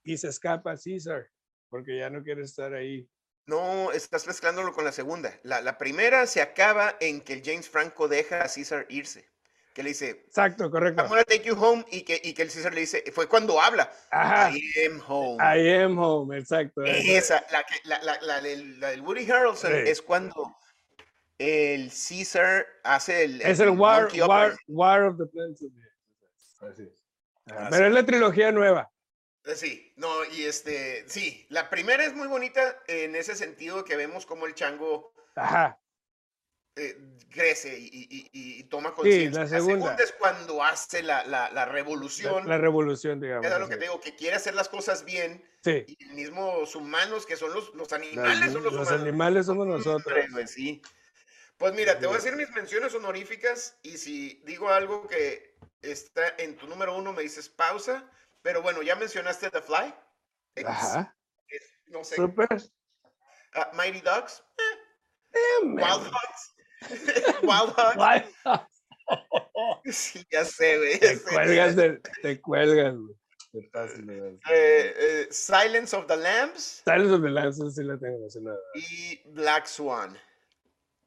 y 0.03 0.17
se 0.17 0.29
escapa 0.29 0.75
Caesar, 0.81 1.29
porque 1.69 1.97
ya 1.97 2.09
no 2.09 2.23
quiere 2.23 2.43
estar 2.43 2.73
ahí. 2.73 3.09
No, 3.45 3.91
estás 3.91 4.27
mezclándolo 4.27 4.71
con 4.73 4.85
la 4.85 4.91
segunda. 4.91 5.37
La, 5.43 5.61
la 5.61 5.77
primera 5.77 6.25
se 6.27 6.41
acaba 6.41 6.95
en 6.99 7.21
que 7.21 7.33
el 7.33 7.41
James 7.43 7.69
Franco 7.69 8.07
deja 8.07 8.41
a 8.41 8.47
César 8.47 8.85
irse. 8.89 9.29
Que 9.73 9.83
le 9.83 9.89
dice, 9.89 10.09
Exacto, 10.27 10.69
correcto. 10.69 11.01
I'm 11.01 11.09
gonna 11.09 11.23
take 11.23 11.43
you 11.43 11.55
home. 11.55 11.85
Y 11.89 12.01
que, 12.01 12.19
y 12.21 12.33
que 12.33 12.41
el 12.41 12.51
César 12.51 12.73
le 12.73 12.81
dice, 12.81 13.03
fue 13.13 13.27
cuando 13.27 13.59
habla, 13.61 13.89
Ajá. 14.11 14.51
I 14.51 14.61
am 14.85 15.01
home. 15.07 15.37
I 15.41 15.81
am 15.83 15.97
home, 15.97 16.37
exacto. 16.37 16.83
esa. 16.83 17.37
Esa, 17.37 17.45
la, 17.51 17.65
la, 17.85 18.03
la, 18.03 18.21
la 18.21 18.41
del, 18.41 18.79
la 18.81 18.89
del 18.89 19.01
Woody 19.01 19.29
Harrelson 19.31 19.71
Sí. 19.71 19.89
es 19.89 20.01
cuando 20.01 20.57
el 21.37 21.89
Caesar 21.89 22.67
hace 22.83 23.23
el. 23.23 23.41
Es 23.41 23.59
el 23.61 23.69
War, 23.69 24.09
War, 24.27 24.57
War 24.67 25.03
of 25.03 25.17
the 25.17 25.23
the 25.25 26.67
Así 26.67 26.83
es. 26.83 27.01
Pero 27.69 27.87
es 27.87 27.93
la 27.93 28.05
trilogía 28.05 28.51
nueva. 28.51 28.90
Eh, 29.45 29.55
sí, 29.55 29.93
no, 29.95 30.23
y 30.25 30.43
este, 30.43 31.05
sí, 31.07 31.45
la 31.49 31.69
primera 31.69 32.05
es 32.05 32.13
muy 32.13 32.27
bonita 32.27 32.81
en 32.87 33.15
ese 33.15 33.35
sentido 33.35 33.83
que 33.83 33.95
vemos 33.95 34.25
como 34.25 34.45
el 34.45 34.53
chango 34.53 35.13
Ajá. 35.35 35.79
Eh, 36.77 36.97
crece 37.29 37.77
y, 37.77 38.63
toma 38.69 38.93
conciencia. 38.93 39.45
Sí, 39.45 39.53
la, 39.53 39.59
segunda. 39.59 39.95
es 39.95 40.13
cuando 40.13 40.63
hace 40.63 41.03
la, 41.03 41.25
la, 41.25 41.65
revolución. 41.65 42.47
La, 42.47 42.57
revolución, 42.57 43.19
digamos. 43.19 43.45
Es 43.45 43.59
lo 43.59 43.67
que 43.67 43.75
te 43.75 43.83
digo, 43.83 43.99
que 43.99 44.15
quiere 44.15 44.37
hacer 44.37 44.55
las 44.55 44.69
cosas 44.69 45.03
bien. 45.03 45.43
Sí. 45.63 45.85
Y 45.87 46.05
mismos 46.13 46.73
humanos, 46.75 47.25
que 47.25 47.35
son 47.35 47.53
los, 47.53 47.73
los 47.75 47.91
animales, 47.91 48.53
son 48.53 48.63
los, 48.63 48.73
los 48.73 48.89
animales 48.89 49.45
somos 49.47 49.67
nosotros. 49.67 50.15
Sí. 50.47 50.81
Pues 51.57 51.73
mira, 51.73 51.99
te 51.99 52.07
voy 52.07 52.15
a 52.15 52.19
decir 52.19 52.35
mis 52.37 52.49
menciones 52.51 52.95
honoríficas 52.95 53.77
y 53.83 53.97
si 53.97 54.41
digo 54.45 54.69
algo 54.69 55.07
que 55.07 55.57
está 55.81 56.35
en 56.37 56.55
tu 56.55 56.67
número 56.67 56.95
uno, 56.95 57.11
me 57.11 57.21
dices 57.21 57.49
pausa. 57.49 58.09
Pero 58.41 58.61
bueno, 58.61 58.81
ya 58.81 58.95
mencionaste 58.95 59.49
The 59.49 59.61
Fly. 59.61 59.93
Ajá. 60.65 61.15
no 61.87 62.03
sé. 62.03 62.15
Super. 62.15 62.47
Uh, 63.55 63.75
Mighty 63.75 64.01
Ducks. 64.01 64.43
Eh, 65.33 65.65
Wild 65.65 66.03
Dogs. 66.03 66.55
Wild 67.43 67.75
Dogs. 67.75 67.97
Wild 67.97 68.25
Dogs. 68.45 69.95
Sí, 69.95 70.25
ya 70.31 70.45
sé, 70.45 70.77
güey. 70.77 70.99
Te 70.99 71.21
cuelgas, 71.21 71.75
de, 71.75 72.01
te 72.21 72.41
cuelgas, 72.41 72.95
güey. 72.95 73.15
Eh, 73.53 74.39
eh, 74.49 75.27
Silence 75.29 75.93
of 75.95 76.07
the 76.07 76.15
Lambs. 76.15 76.81
Silence 76.85 77.13
of 77.13 77.21
the 77.21 77.29
Lambs, 77.29 77.57
sí 77.75 77.83
la 77.83 77.97
tengo, 77.97 78.19
no 78.19 78.29
sé 78.29 78.39
nada. 78.41 78.57
Y 78.75 79.21
Black 79.31 79.65
Swan. 79.65 80.17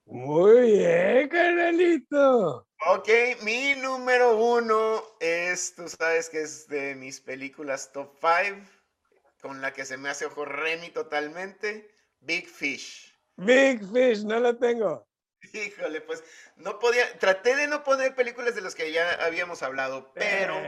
Muy 0.06 0.72
bien, 0.72 1.28
carnalito. 1.30 2.66
Ok, 2.86 3.08
mi 3.42 3.74
número 3.76 4.36
uno 4.36 5.02
es, 5.18 5.74
tú 5.74 5.88
sabes 5.88 6.28
que 6.28 6.42
es 6.42 6.68
de 6.68 6.94
mis 6.94 7.18
películas 7.18 7.90
top 7.92 8.14
5, 8.20 8.60
con 9.40 9.62
la 9.62 9.72
que 9.72 9.86
se 9.86 9.96
me 9.96 10.10
hace 10.10 10.26
ojo 10.26 10.44
Remy 10.44 10.90
totalmente, 10.90 11.90
Big 12.20 12.46
Fish. 12.46 13.18
Big 13.36 13.80
Fish, 13.90 14.24
no 14.24 14.38
la 14.38 14.52
tengo. 14.52 15.08
Híjole, 15.54 16.02
pues 16.02 16.22
no 16.56 16.78
podía, 16.78 17.18
traté 17.18 17.56
de 17.56 17.68
no 17.68 17.82
poner 17.84 18.14
películas 18.14 18.54
de 18.54 18.60
las 18.60 18.74
que 18.74 18.92
ya 18.92 19.14
habíamos 19.24 19.62
hablado, 19.62 20.12
pero, 20.12 20.60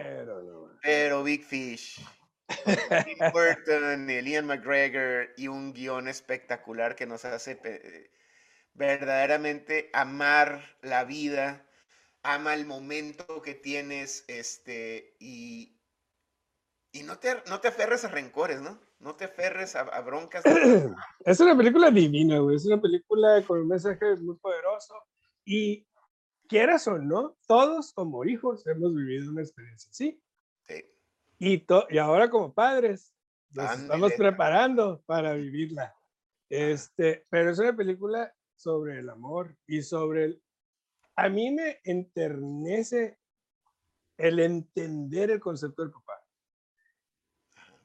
pero, 0.81 1.23
Big 1.23 1.45
Fish. 1.45 2.01
Tim 2.47 3.19
Burton, 3.35 4.09
Ian 4.09 4.47
McGregor 4.47 5.35
y 5.37 5.49
un 5.49 5.75
guion 5.75 6.09
espectacular 6.09 6.97
que 6.97 7.07
nos 7.07 7.27
hace 7.27 7.61
verdaderamente 8.73 9.91
amar 9.93 10.77
la 10.81 11.05
vida, 11.05 11.66
ama 12.35 12.55
el 12.55 12.67
momento 12.67 13.41
que 13.43 13.55
tienes, 13.55 14.25
este, 14.29 15.17
y, 15.21 15.81
y 16.93 17.03
no, 17.03 17.19
te, 17.19 17.43
no 17.49 17.61
te 17.61 17.69
aferres 17.69 18.05
a 18.05 18.09
rencores, 18.09 18.61
¿no? 18.61 18.81
No 18.99 19.15
te 19.15 19.27
aferres 19.27 19.77
a, 19.77 20.01
broncas. 20.01 20.45
Es 21.25 21.41
una 21.41 21.57
película 21.57 21.91
divina, 21.91 22.39
güey. 22.39 22.57
Es 22.57 22.67
una 22.67 22.81
película 22.81 23.43
con 23.47 23.61
un 23.61 23.69
mensaje 23.69 24.17
muy 24.17 24.37
poderoso. 24.37 24.95
Y 25.45 25.87
quieras 26.49 26.89
o 26.89 26.99
no, 26.99 27.37
todos 27.47 27.93
como 27.93 28.25
hijos 28.25 28.67
hemos 28.67 28.95
vivido 28.95 29.31
una 29.31 29.43
experiencia 29.43 29.91
así. 29.91 30.21
Sí. 30.63 30.85
Y, 31.39 31.67
y 31.91 31.99
ahora 31.99 32.31
como 32.31 32.55
padres 32.55 33.15
nos 33.51 33.79
estamos 33.79 34.13
preparando 34.15 35.03
para 35.07 35.35
vivirla. 35.35 35.95
Este, 36.49 37.27
pero 37.29 37.51
es 37.51 37.59
una 37.59 37.77
película 37.77 38.33
sobre 38.55 39.01
el 39.01 39.11
amor 39.11 39.57
y 39.67 39.83
sobre 39.83 40.25
el... 40.25 40.43
A 41.17 41.31
mí 41.31 41.51
me 41.51 41.81
enternece 41.85 43.19
el 44.19 44.39
entender 44.39 45.31
el 45.31 45.41
concepto 45.41 45.83
del 45.83 45.91
papá. 45.91 46.23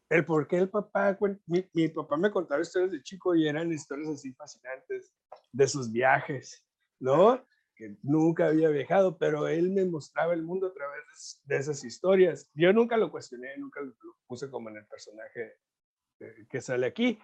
El 0.09 0.25
por 0.25 0.45
qué 0.47 0.57
el 0.57 0.69
papá, 0.69 1.17
mi, 1.45 1.65
mi, 1.73 1.87
papá 1.87 2.17
me 2.17 2.29
contaba 2.29 2.61
historias 2.61 2.91
de 2.91 3.01
chico 3.01 3.33
y 3.33 3.47
eran 3.47 3.71
historias 3.71 4.09
así 4.09 4.33
fascinantes 4.33 5.13
de 5.53 5.67
sus 5.67 5.89
viajes, 5.89 6.65
¿no? 6.99 7.41
Que 7.73 7.95
nunca 8.03 8.47
había 8.47 8.67
viajado, 8.67 9.17
pero 9.17 9.47
él 9.47 9.71
me 9.71 9.85
mostraba 9.85 10.33
el 10.33 10.43
mundo 10.43 10.67
a 10.67 10.73
través 10.73 11.41
de, 11.45 11.55
esas 11.55 11.85
historias. 11.85 12.49
Yo 12.53 12.73
nunca 12.73 12.97
lo 12.97 13.09
cuestioné, 13.09 13.57
nunca 13.57 13.79
lo, 13.79 13.93
puse 14.27 14.49
como 14.49 14.69
en 14.69 14.77
el 14.77 14.85
personaje 14.87 15.53
eh, 16.19 16.45
que 16.49 16.59
sale 16.59 16.87
aquí 16.87 17.17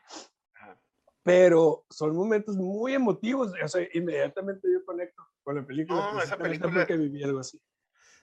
pero 1.27 1.85
son 1.89 2.15
momentos 2.15 2.55
muy 2.55 2.93
emotivos, 2.93 3.51
o 3.61 3.67
sea, 3.67 3.85
inmediatamente 3.91 4.65
yo 4.71 4.85
conecto 4.85 5.29
con 5.43 5.57
la 5.57 5.67
película. 5.67 6.13
No, 6.13 6.21
esa 6.21 6.37
película. 6.37 6.87
que 6.87 6.95
viví 6.95 7.21
algo 7.21 7.41
así. 7.41 7.61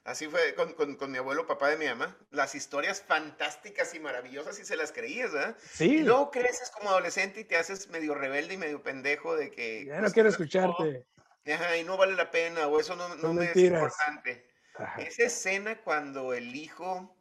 Así 0.04 0.26
fue 0.26 0.54
con, 0.54 0.72
con, 0.72 0.96
con, 0.96 1.10
mi 1.10 1.18
abuelo, 1.18 1.46
papá 1.46 1.68
de 1.68 1.76
mi 1.76 1.84
mamá. 1.84 2.16
Las 2.30 2.54
historias 2.54 3.02
fantásticas 3.02 3.94
y 3.94 4.00
maravillosas 4.00 4.58
y 4.58 4.64
se 4.64 4.76
las 4.76 4.90
creías, 4.90 5.34
¿verdad? 5.34 5.54
Sí. 5.60 5.96
Y 5.96 6.02
luego 6.02 6.30
creces 6.30 6.70
como 6.70 6.88
adolescente 6.88 7.40
y 7.40 7.44
te 7.44 7.58
haces 7.58 7.90
medio 7.90 8.14
rebelde 8.14 8.54
y 8.54 8.56
medio 8.56 8.82
pendejo 8.82 9.36
de 9.36 9.50
que... 9.50 9.84
Ya 9.84 10.00
no 10.00 10.10
quiero 10.10 10.30
escucharte. 10.30 11.06
ajá, 11.46 11.76
y 11.76 11.84
no 11.84 11.98
vale 11.98 12.14
la 12.14 12.30
pena 12.30 12.66
o 12.68 12.80
eso 12.80 12.96
no, 12.96 13.16
no 13.16 13.34
me 13.34 13.50
es 13.50 13.56
importante. 13.56 14.48
Esa 14.96 15.24
escena 15.24 15.82
cuando 15.82 16.32
el 16.32 16.56
hijo 16.56 17.14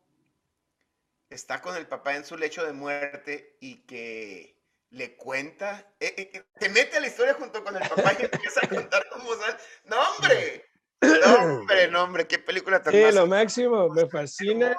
está 1.29 1.61
con 1.61 1.75
el 1.75 1.87
papá 1.87 2.15
en 2.15 2.23
su 2.23 2.37
lecho 2.37 2.65
de 2.65 2.71
muerte 2.71 3.57
y 3.59 3.85
que 3.85 4.62
le 4.93 5.15
cuenta, 5.15 5.91
eh, 5.99 6.13
eh, 6.17 6.31
eh, 6.33 6.43
te 6.59 6.69
mete 6.69 6.97
a 6.97 7.01
la 7.01 7.07
historia 7.07 7.33
junto 7.33 7.63
con 7.63 7.75
el 7.75 7.81
papá 7.81 8.13
y 8.19 8.23
empieza 8.31 8.59
a 8.63 8.69
contar 8.69 9.05
cómo 9.11 9.33
sale. 9.35 9.57
¡No, 9.85 9.97
hombre! 10.11 10.65
¡No, 11.01 11.59
hombre, 11.59 11.87
no, 11.89 12.03
hombre! 12.03 12.27
¡Qué 12.27 12.37
película 12.37 12.81
tan 12.81 12.93
Sí, 12.93 13.03
lo 13.11 13.25
máximo, 13.25 13.89
me 13.89 14.07
fascina. 14.07 14.77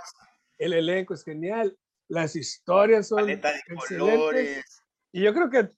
El 0.56 0.72
elenco 0.72 1.14
es 1.14 1.24
genial. 1.24 1.76
Las 2.08 2.36
historias 2.36 3.08
son 3.08 3.28
excelentes. 3.28 4.82
Y 5.10 5.22
yo 5.22 5.34
creo 5.34 5.50
que, 5.50 5.70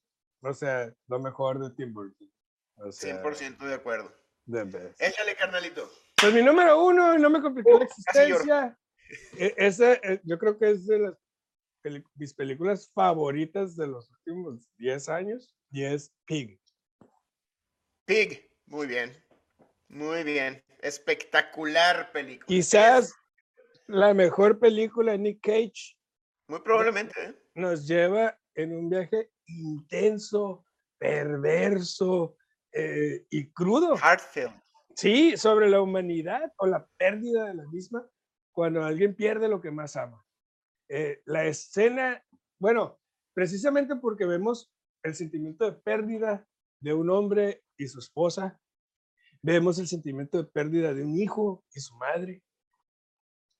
o 0.42 0.53
sea, 0.53 0.92
lo 1.09 1.18
mejor 1.18 1.59
de 1.59 1.75
Tim 1.75 1.94
Burton. 1.94 2.31
100% 2.77 3.59
de 3.59 3.75
acuerdo. 3.75 4.14
De 4.44 4.92
Échale, 4.99 5.35
carnalito. 5.35 5.90
Pues 6.20 6.33
mi 6.33 6.42
número 6.42 6.85
uno, 6.85 7.16
no 7.18 7.31
me 7.31 7.40
compliqué 7.40 7.70
la 7.72 7.85
existencia. 7.85 8.79
E, 9.38 9.55
ese, 9.57 10.20
yo 10.25 10.38
creo 10.38 10.59
que 10.59 10.72
es 10.72 10.87
de 10.87 10.99
las 10.99 11.14
mis 12.14 12.35
películas 12.35 12.90
favoritas 12.94 13.77
de 13.77 13.87
los 13.87 14.11
últimos 14.11 14.68
10 14.79 15.09
años 15.09 15.57
y 15.70 15.85
es 15.85 16.14
Pig. 16.27 16.61
Pig, 18.07 18.51
muy 18.66 18.87
bien, 18.87 19.16
muy 19.88 20.22
bien, 20.22 20.62
espectacular 20.81 22.12
película. 22.12 22.46
Quizás 22.46 23.14
la 23.87 24.14
mejor 24.14 24.59
película 24.59 25.12
de 25.12 25.18
Nick 25.18 25.40
Cage. 25.40 25.96
Muy 26.49 26.61
probablemente. 26.61 27.14
¿eh? 27.20 27.35
Nos 27.55 27.87
lleva 27.87 28.38
en 28.55 28.77
un 28.77 28.88
viaje 28.88 29.31
intenso, 29.46 30.64
perverso 30.99 32.37
eh, 32.72 33.25
y 33.31 33.51
crudo. 33.53 33.96
Heartfelt. 33.96 34.55
Sí, 34.94 35.37
sobre 35.37 35.68
la 35.68 35.81
humanidad 35.83 36.53
o 36.57 36.66
la 36.66 36.87
pérdida 36.96 37.44
de 37.46 37.55
la 37.55 37.66
misma 37.66 38.09
cuando 38.51 38.83
alguien 38.83 39.14
pierde 39.14 39.49
lo 39.49 39.61
que 39.61 39.70
más 39.70 39.96
ama. 39.96 40.26
Eh, 40.88 41.20
la 41.25 41.44
escena, 41.46 42.25
bueno, 42.59 42.99
precisamente 43.35 43.96
porque 43.96 44.25
vemos 44.25 44.72
el 45.03 45.14
sentimiento 45.14 45.64
de 45.64 45.72
pérdida 45.72 46.46
de 46.81 46.94
un 46.94 47.11
hombre 47.11 47.64
y 47.77 47.88
su 47.88 47.99
esposa, 47.99 48.61
vemos 49.42 49.79
el 49.79 49.88
sentimiento 49.88 50.38
de 50.38 50.49
pérdida 50.49 50.94
de 50.94 51.05
un 51.05 51.16
hijo 51.16 51.64
y 51.75 51.81
su 51.81 51.94
madre, 51.96 52.42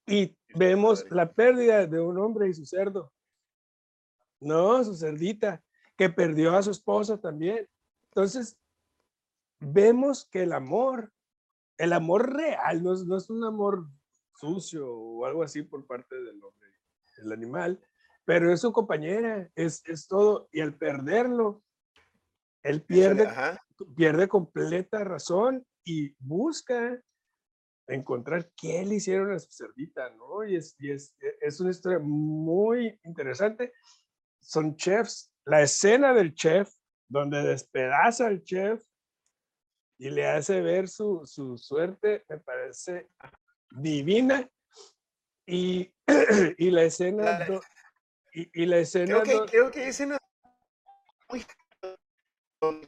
y 0.07 0.39
vemos 0.55 1.05
la 1.11 1.33
pérdida 1.33 1.87
de 1.87 2.01
un 2.01 2.19
hombre 2.19 2.49
y 2.49 2.55
su 2.55 2.65
cerdo, 2.65 3.13
no, 4.41 4.85
su 4.85 4.95
cerdita, 4.95 5.65
que 5.97 6.11
perdió 6.11 6.57
a 6.57 6.63
su 6.63 6.71
esposa 6.71 7.19
también. 7.21 7.69
Entonces, 8.11 8.57
vemos 9.59 10.27
que 10.27 10.43
el 10.43 10.53
amor, 10.53 11.13
el 11.79 11.93
amor 11.93 12.35
real, 12.35 12.83
no 12.85 12.93
es, 12.93 13.05
no 13.05 13.17
es 13.17 13.31
un 13.31 13.43
amor 13.45 13.89
sucio 14.37 14.89
o 14.89 15.25
algo 15.25 15.43
así 15.43 15.63
por 15.63 15.87
parte 15.87 16.15
del 16.15 16.43
hombre 16.43 16.76
el 17.19 17.33
animal, 17.33 17.81
pero 18.25 18.53
es 18.53 18.61
su 18.61 18.73
compañera, 18.73 19.51
es, 19.55 19.83
es 19.87 20.07
todo. 20.09 20.49
Y 20.53 20.61
al 20.61 20.77
perderlo, 20.77 21.63
él 22.63 22.83
pierde, 22.83 23.29
pierde 23.97 24.29
completa 24.29 25.05
razón 25.05 25.65
y 25.85 26.15
busca 26.19 27.01
encontrar 27.87 28.51
qué 28.57 28.85
le 28.85 28.97
hicieron 28.97 29.33
a 29.33 29.39
su 29.39 29.53
cerdita, 29.53 30.11
¿no? 30.11 30.45
Y 30.45 30.57
es, 30.57 30.75
y 30.79 30.91
es, 30.91 31.17
es 31.41 31.61
una 31.61 31.71
historia 31.71 32.01
muy 32.01 32.99
interesante. 33.05 33.73
Son 34.41 34.77
chefs, 34.77 35.33
la 35.45 35.63
escena 35.63 36.13
del 36.13 36.35
chef, 36.35 36.73
donde 37.09 37.43
despedaza 37.43 38.27
al 38.27 38.43
chef 38.43 38.85
y 39.99 40.11
le 40.11 40.27
hace 40.27 40.61
ver 40.61 40.89
su, 40.89 41.23
su 41.25 41.57
suerte, 41.57 42.25
me 42.29 42.39
parece 42.39 43.09
divina. 43.71 44.49
Y, 45.47 45.93
y 46.59 46.71
la 46.71 46.83
escena... 46.83 47.47
y, 48.33 48.63
y, 48.63 48.67
la 48.67 48.79
escena... 48.79 49.23
Creo 49.23 49.45
que, 49.45 49.51
creo 49.51 49.71
que 49.71 49.89
escena 49.89 50.19
muy... 51.29 51.47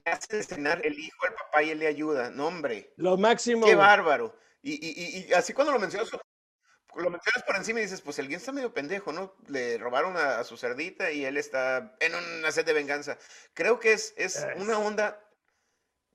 hace 0.04 0.36
de 0.36 0.42
cenar 0.42 0.84
el 0.84 0.98
hijo, 0.98 1.26
el 1.26 1.34
papá 1.34 1.62
y 1.62 1.70
él 1.70 1.78
le 1.78 1.86
ayuda. 1.86 2.30
No, 2.30 2.48
hombre. 2.48 2.92
Lo 2.96 3.16
máximo. 3.16 3.66
Qué 3.66 3.74
bárbaro. 3.74 4.36
Y, 4.62 4.74
y, 4.74 5.28
y, 5.28 5.32
así 5.32 5.52
cuando 5.52 5.72
lo 5.72 5.78
mencionas, 5.78 6.10
lo 6.10 7.10
mencionas 7.10 7.42
por 7.46 7.56
encima 7.56 7.78
y 7.78 7.82
dices, 7.82 8.00
pues 8.00 8.18
el 8.18 8.28
guion 8.28 8.40
está 8.40 8.52
medio 8.52 8.74
pendejo, 8.74 9.12
¿no? 9.12 9.34
Le 9.46 9.78
robaron 9.78 10.16
a, 10.16 10.42
su 10.44 10.56
cerdita 10.56 11.10
y 11.12 11.24
él 11.24 11.36
está 11.36 11.96
en 12.00 12.14
una 12.14 12.50
sed 12.50 12.66
de 12.66 12.72
venganza. 12.72 13.18
Creo 13.54 13.78
que 13.78 13.92
es, 13.92 14.14
es 14.16 14.46
una 14.56 14.78
onda 14.78 15.24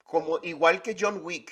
como 0.04 0.40
igual 0.44 0.82
que 0.82 0.96
John 1.00 1.22
Wick. 1.24 1.52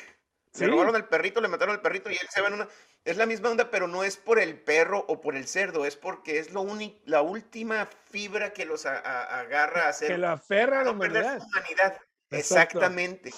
Le 0.59 0.67
robaron 0.67 0.95
al 0.95 1.07
perrito, 1.07 1.39
le 1.39 1.47
mataron 1.47 1.75
al 1.75 1.81
perrito 1.81 2.09
y 2.11 2.13
él 2.13 2.27
se 2.29 2.41
va 2.41 2.49
en 2.49 2.55
una... 2.55 2.67
Es 3.03 3.17
la 3.17 3.25
misma 3.25 3.49
onda, 3.49 3.71
pero 3.71 3.87
no 3.87 4.03
es 4.03 4.17
por 4.17 4.39
el 4.39 4.59
perro 4.59 5.03
o 5.07 5.21
por 5.21 5.35
el 5.35 5.47
cerdo, 5.47 5.85
es 5.85 5.95
porque 5.95 6.37
es 6.37 6.51
lo 6.51 6.65
la 7.05 7.21
última 7.21 7.89
fibra 8.11 8.53
que 8.53 8.65
los 8.65 8.85
agarra 8.85 9.85
a 9.85 9.89
hacer. 9.89 10.09
Que 10.09 10.17
lo 10.19 10.29
aferra 10.29 10.81
a 10.81 10.83
la 10.83 10.91
humanidad. 10.91 11.41
Exactamente. 12.29 13.31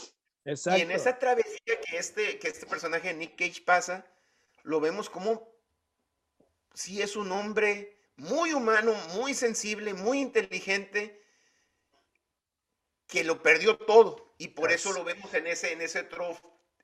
Y 0.45 0.81
en 0.81 0.91
esa 0.91 1.17
travesía 1.17 1.79
que 1.81 1.97
este, 1.97 2.37
que 2.39 2.49
este 2.49 2.65
personaje 2.65 3.09
de 3.09 3.13
Nick 3.13 3.37
Cage 3.37 3.63
pasa, 3.65 4.05
lo 4.63 4.81
vemos 4.81 5.09
como 5.09 5.53
si 6.73 7.01
es 7.01 7.15
un 7.15 7.31
hombre 7.31 7.97
muy 8.17 8.53
humano, 8.53 8.93
muy 9.15 9.33
sensible, 9.33 9.93
muy 9.93 10.19
inteligente, 10.19 11.23
que 13.07 13.23
lo 13.23 13.41
perdió 13.41 13.77
todo. 13.77 14.35
Y 14.37 14.49
por 14.49 14.73
eso 14.73 14.91
lo 14.91 15.05
vemos 15.05 15.33
en 15.33 15.47
ese, 15.47 15.71
en 15.71 15.81
ese 15.81 16.01
otro 16.01 16.37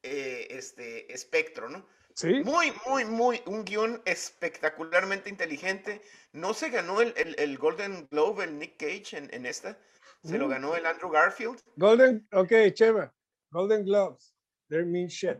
eh, 0.03 0.47
este, 0.51 1.11
espectro, 1.13 1.69
¿no? 1.69 1.85
Muy, 2.23 2.73
muy, 2.87 3.05
muy, 3.05 3.41
un 3.45 3.63
guion 3.63 4.01
espectacularmente 4.05 5.29
inteligente. 5.29 6.01
No 6.33 6.53
se 6.53 6.69
ganó 6.69 7.01
el, 7.01 7.57
Golden 7.57 8.07
Globe, 8.11 8.43
el 8.43 8.57
Nick 8.57 8.77
Cage 8.77 9.17
en, 9.17 9.45
esta. 9.45 9.77
Se 10.23 10.37
lo 10.37 10.47
mm. 10.47 10.49
ganó 10.49 10.75
el 10.75 10.85
Andrew 10.85 11.09
Garfield. 11.09 11.61
Golden, 11.75 12.27
ok, 12.33 12.51
Cheva. 12.73 13.13
Golden 13.51 13.85
Globes. 13.85 14.35
They 14.69 14.83
mean 14.85 15.07
shit. 15.07 15.37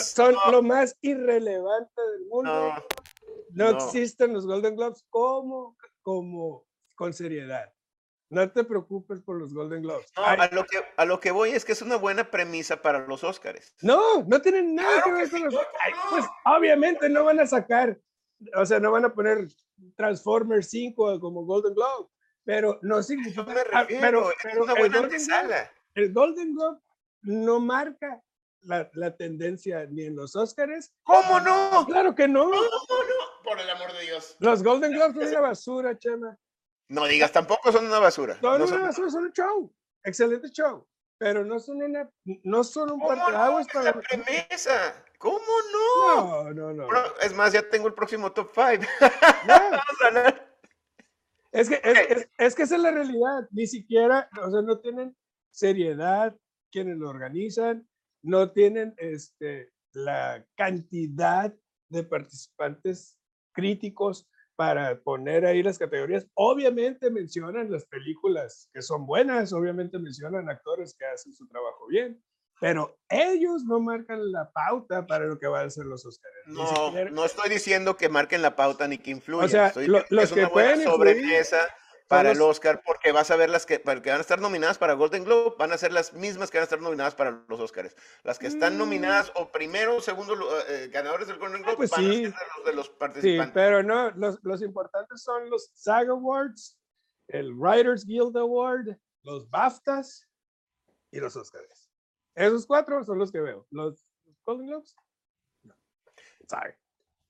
son 0.00 0.34
lo 0.50 0.62
más 0.62 0.96
irrelevante 1.02 2.02
del 2.12 2.26
mundo. 2.26 2.74
No, 3.50 3.68
existen 3.70 4.32
los 4.32 4.46
Golden 4.46 4.74
Globes 4.74 5.04
como, 5.10 5.76
como 6.02 6.66
con 6.94 7.12
seriedad. 7.12 7.72
No 8.32 8.50
te 8.50 8.64
preocupes 8.64 9.20
por 9.20 9.36
los 9.36 9.52
Golden 9.52 9.82
Globes. 9.82 10.06
a, 10.16 10.46
lo 10.54 10.64
que, 10.64 10.78
a 10.96 11.04
lo 11.04 11.20
que 11.20 11.30
voy 11.32 11.50
es 11.50 11.66
que 11.66 11.72
es 11.72 11.82
una 11.82 11.96
buena 11.96 12.30
premisa 12.30 12.80
para 12.80 13.06
los 13.06 13.22
Oscars. 13.24 13.74
No, 13.82 14.22
no 14.22 14.40
tienen 14.40 14.74
nada 14.74 15.02
que 15.02 15.12
ver 15.12 15.30
con 15.30 15.44
los 15.44 15.54
Pues 16.08 16.24
obviamente 16.46 17.10
no 17.10 17.24
van 17.24 17.40
a 17.40 17.46
sacar, 17.46 18.00
o 18.56 18.64
sea, 18.64 18.80
no 18.80 18.90
van 18.90 19.04
a 19.04 19.12
poner 19.12 19.48
Transformers 19.96 20.70
5 20.70 21.20
como 21.20 21.44
Golden 21.44 21.74
Globe, 21.74 22.08
pero 22.42 22.78
no 22.80 23.02
significa. 23.02 23.44
Ah, 23.70 23.84
pero, 23.86 24.30
pero 24.42 24.64
una 24.64 24.74
buena 24.76 25.00
el 25.00 26.02
el 26.02 26.12
Golden 26.14 26.54
Globe 26.54 26.80
no 27.20 27.60
marca 27.60 28.22
la, 28.62 28.90
la, 28.94 29.14
tendencia 29.14 29.84
ni 29.90 30.06
en 30.06 30.16
los 30.16 30.36
Oscars. 30.36 30.90
¿Cómo 31.02 31.38
no? 31.40 31.84
Claro 31.86 32.14
que 32.14 32.26
no. 32.28 32.44
¿Cómo 32.44 32.62
no? 32.62 33.44
Por 33.44 33.60
el 33.60 33.68
amor 33.68 33.92
de 33.92 34.00
Dios. 34.06 34.36
Los 34.38 34.62
Golden 34.62 34.92
Globes 34.92 35.16
son 35.16 35.28
una 35.28 35.40
basura, 35.42 35.98
Chema. 35.98 36.38
No 36.92 37.06
digas, 37.06 37.32
tampoco 37.32 37.72
son 37.72 37.86
una 37.86 37.98
basura. 37.98 38.38
Son 38.38 38.58
no 38.58 38.64
una 38.64 38.66
son... 38.66 38.82
basura, 38.82 39.10
son 39.10 39.24
un 39.24 39.32
show. 39.32 39.74
Excelente 40.04 40.50
show. 40.50 40.86
Pero 41.16 41.42
no 41.42 41.58
son 41.58 41.82
una, 41.82 42.10
no 42.44 42.62
son 42.62 42.92
un 42.92 43.00
parteaguas 43.00 43.66
no? 43.66 43.72
para. 43.72 43.96
la 43.96 44.02
premisa. 44.02 45.02
¿Cómo 45.16 45.38
no? 45.72 46.52
No, 46.52 46.72
no, 46.72 46.72
no. 46.74 46.88
es 47.22 47.34
más, 47.34 47.54
ya 47.54 47.66
tengo 47.66 47.88
el 47.88 47.94
próximo 47.94 48.32
top 48.32 48.50
5. 48.54 48.84
es 51.52 51.68
que, 51.70 51.80
es, 51.82 51.98
es, 52.10 52.28
es, 52.36 52.54
que 52.54 52.62
esa 52.64 52.76
es 52.76 52.82
la 52.82 52.90
realidad. 52.90 53.48
Ni 53.52 53.66
siquiera, 53.66 54.28
o 54.44 54.50
sea, 54.50 54.60
no 54.60 54.78
tienen 54.78 55.16
seriedad 55.50 56.36
quienes 56.70 56.98
lo 56.98 57.08
organizan, 57.08 57.88
no 58.22 58.50
tienen 58.52 58.94
este, 58.98 59.72
la 59.92 60.44
cantidad 60.56 61.54
de 61.88 62.04
participantes 62.04 63.16
críticos 63.52 64.28
para 64.56 65.00
poner 65.00 65.46
ahí 65.46 65.62
las 65.62 65.78
categorías. 65.78 66.26
Obviamente 66.34 67.10
mencionan 67.10 67.70
las 67.70 67.84
películas 67.86 68.68
que 68.72 68.82
son 68.82 69.06
buenas, 69.06 69.52
obviamente 69.52 69.98
mencionan 69.98 70.48
actores 70.48 70.94
que 70.98 71.06
hacen 71.06 71.32
su 71.32 71.46
trabajo 71.48 71.86
bien, 71.88 72.22
pero 72.60 72.96
ellos 73.08 73.64
no 73.64 73.80
marcan 73.80 74.30
la 74.30 74.50
pauta 74.52 75.06
para 75.06 75.26
lo 75.26 75.38
que 75.38 75.48
van 75.48 75.66
a 75.66 75.70
ser 75.70 75.84
los 75.84 76.06
Oscars. 76.06 76.32
No, 76.46 76.92
no 77.10 77.24
estoy 77.24 77.50
diciendo 77.50 77.96
que 77.96 78.08
marquen 78.08 78.40
la 78.40 78.54
pauta 78.54 78.86
ni 78.86 78.98
que 78.98 79.10
influyan. 79.10 79.46
O 79.46 79.48
sea, 79.48 79.72
los 80.10 80.32
que, 80.32 80.46
pueden 80.46 80.80
influir, 80.80 81.44
para 82.12 82.32
el 82.32 82.40
Oscar, 82.40 82.82
porque 82.84 83.12
vas 83.12 83.30
a 83.30 83.36
ver 83.36 83.50
las 83.50 83.66
que, 83.66 83.78
van 83.78 84.02
a 84.06 84.20
estar 84.20 84.40
nominadas 84.40 84.78
para 84.78 84.94
Golden 84.94 85.24
Globe, 85.24 85.56
van 85.58 85.72
a 85.72 85.78
ser 85.78 85.92
las 85.92 86.12
mismas 86.12 86.50
que 86.50 86.58
van 86.58 86.62
a 86.62 86.64
estar 86.64 86.80
nominadas 86.80 87.14
para 87.14 87.42
los 87.48 87.60
Oscars. 87.60 87.96
Las 88.22 88.38
que 88.38 88.46
están 88.46 88.74
mm. 88.74 88.78
nominadas 88.78 89.32
o 89.34 89.50
primero 89.50 89.96
o 89.96 90.00
segundo 90.00 90.34
eh, 90.34 90.64
eh, 90.68 90.88
ganadores 90.88 91.28
del 91.28 91.38
Golden 91.38 91.62
Globe 91.62 91.76
pues 91.76 91.90
van 91.90 92.04
a 92.04 92.12
ser 92.12 92.34
los 92.56 92.66
de 92.66 92.72
los 92.74 92.88
participantes. 92.90 93.46
Sí, 93.46 93.52
pero 93.54 93.82
no, 93.82 94.10
los, 94.12 94.38
los 94.42 94.62
importantes 94.62 95.22
son 95.22 95.48
los 95.48 95.70
SAG 95.74 96.10
Awards, 96.10 96.78
el 97.28 97.54
Writers 97.54 98.04
Guild 98.04 98.36
Award, 98.36 98.96
los 99.22 99.48
BAFTAs 99.48 100.28
y 101.10 101.20
los 101.20 101.34
Oscars. 101.36 101.90
Esos 102.34 102.66
cuatro 102.66 103.02
son 103.04 103.18
los 103.18 103.32
que 103.32 103.40
veo. 103.40 103.66
Los 103.70 104.06
Golden 104.44 104.68
Globes, 104.68 104.94
no. 105.62 105.74
Sorry 106.48 106.74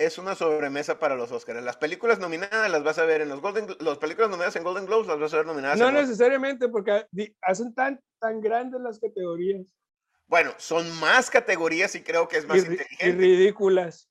es 0.04 0.18
una 0.18 0.34
sobremesa 0.34 0.98
para 0.98 1.16
los 1.16 1.32
Oscars. 1.32 1.62
Las 1.62 1.76
películas 1.76 2.18
nominadas 2.18 2.70
las 2.70 2.82
vas 2.82 2.98
a 2.98 3.04
ver 3.04 3.20
en 3.20 3.28
los 3.28 3.40
Golden 3.40 3.66
las 3.80 3.98
películas 3.98 4.30
nominadas 4.30 4.56
en 4.56 4.64
Golden 4.64 4.86
Globes 4.86 5.06
las 5.06 5.18
vas 5.18 5.32
a 5.34 5.36
ver 5.38 5.46
nominadas. 5.46 5.78
No 5.78 5.90
necesariamente 5.90 6.68
porque 6.68 7.06
hacen 7.42 7.74
tan 7.74 8.00
tan 8.18 8.40
grandes 8.40 8.80
las 8.80 8.98
categorías. 8.98 9.62
Bueno, 10.26 10.54
son 10.58 10.90
más 11.00 11.30
categorías 11.30 11.94
y 11.94 12.02
creo 12.02 12.28
que 12.28 12.38
es 12.38 12.46
más 12.46 12.58
inteligente. 12.58 13.06
Y 13.06 13.12
ridículas. 13.12 14.08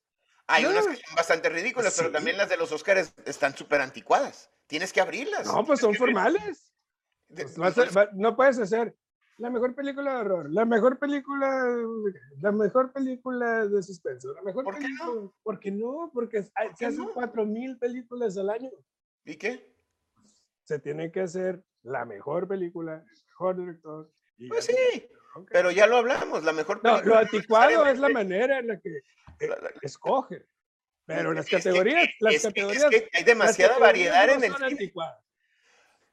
Hay 0.47 0.65
unas 0.65 0.85
que 0.85 0.97
son 0.97 1.15
bastante 1.15 1.49
ridículas, 1.49 1.95
pero 1.97 2.11
también 2.11 2.37
las 2.37 2.49
de 2.49 2.57
los 2.57 2.71
Oscars 2.71 3.13
están 3.25 3.55
súper 3.55 3.81
anticuadas. 3.81 4.51
Tienes 4.67 4.91
que 4.91 5.01
abrirlas. 5.01 5.47
No, 5.47 5.65
pues 5.65 5.79
son 5.79 5.95
formales. 5.95 6.73
Pues 7.27 7.57
no 8.13 8.35
puedes 8.35 8.59
hacer 8.59 8.93
la 9.37 9.49
mejor 9.49 9.75
película 9.75 10.13
de 10.13 10.19
horror, 10.19 10.49
la 10.51 10.65
mejor 10.65 10.99
película, 10.99 11.65
la 12.41 12.51
mejor 12.51 12.91
película 12.91 13.65
de 13.67 13.81
suspenso, 13.83 14.33
la 14.33 14.41
mejor 14.41 14.63
¿Por 14.63 14.77
qué 14.77 14.89
no? 14.89 15.33
¿Por 15.43 15.59
qué 15.59 15.71
no? 15.71 16.11
Porque 16.13 16.43
se 16.43 16.85
hacen 16.85 17.09
cuatro 17.13 17.45
mil 17.45 17.77
películas 17.77 18.37
al 18.37 18.49
año. 18.49 18.69
¿Y 19.25 19.35
qué? 19.35 19.73
Se 20.63 20.79
tiene 20.79 21.11
que 21.11 21.21
hacer 21.21 21.63
la 21.83 22.05
mejor 22.05 22.47
película, 22.47 23.03
el 23.11 23.25
mejor 23.27 23.57
director. 23.57 24.11
pues 24.47 24.65
sí, 24.65 25.09
pero 25.51 25.71
ya 25.71 25.87
lo 25.87 25.97
hablamos, 25.97 26.43
la 26.43 26.53
mejor 26.53 26.81
película. 26.81 27.03
No, 27.03 27.09
lo 27.09 27.17
anticuado 27.17 27.85
es 27.87 27.99
la 27.99 28.09
manera 28.09 28.59
en 28.59 28.67
la 28.67 28.79
que 28.79 28.97
eh, 29.39 29.49
escoge. 29.81 30.45
Pero 31.05 31.33
las 31.33 31.47
categorías, 31.47 32.09
las 32.19 32.41
categorías. 32.41 32.85
que 32.89 33.09
hay 33.13 33.23
demasiada 33.23 33.79
variedad 33.79 34.29
en 34.29 34.43
el. 34.43 34.53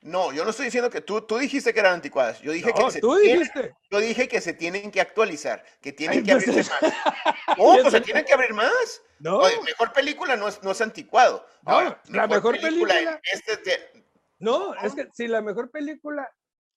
No, 0.01 0.33
yo 0.33 0.45
no 0.45 0.51
estoy 0.51 0.67
diciendo 0.67 0.91
que 0.91 1.01
tú, 1.01 1.21
tú 1.23 1.39
dijiste 1.39 1.75
que 1.75 1.81
eran 1.81 1.95
anticuadas. 1.95 2.41
Yo 2.41 2.53
dije 2.53 2.73
que 2.73 2.91
se 2.91 3.01
tú 3.01 3.17
dijiste. 3.17 3.75
yo 3.91 3.99
dije 3.99 4.29
que 4.29 4.41
se 4.41 4.53
tienen 4.53 4.93
que 4.93 5.01
actualizar, 5.01 5.65
que 5.81 5.93
tienen 5.93 6.25
que 6.25 6.33
abrirse 6.33 6.71
más. 6.71 6.81
No, 7.59 7.77
pues 7.83 7.91
se 7.91 8.01
tienen 8.03 8.25
que 8.25 8.33
abrir 8.33 8.55
más. 8.55 9.03
No. 9.19 9.41
mejor 9.65 9.93
película 9.93 10.37
no 10.37 10.47
es, 10.47 10.63
no 10.63 10.71
es 10.71 10.81
anticuado. 10.81 11.45
No, 11.63 11.99
la 12.11 12.27
mejor, 12.29 12.61
película. 12.61 13.21
este 13.33 13.91
No, 14.39 14.75
es 14.77 14.95
que 14.95 15.09
si 15.13 15.27
la 15.27 15.43
mejor 15.43 15.71
película 15.71 16.31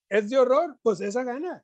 es 0.09 0.29
de 0.29 0.39
horror, 0.39 0.77
pues 0.81 1.01
esa 1.01 1.23
gana. 1.23 1.63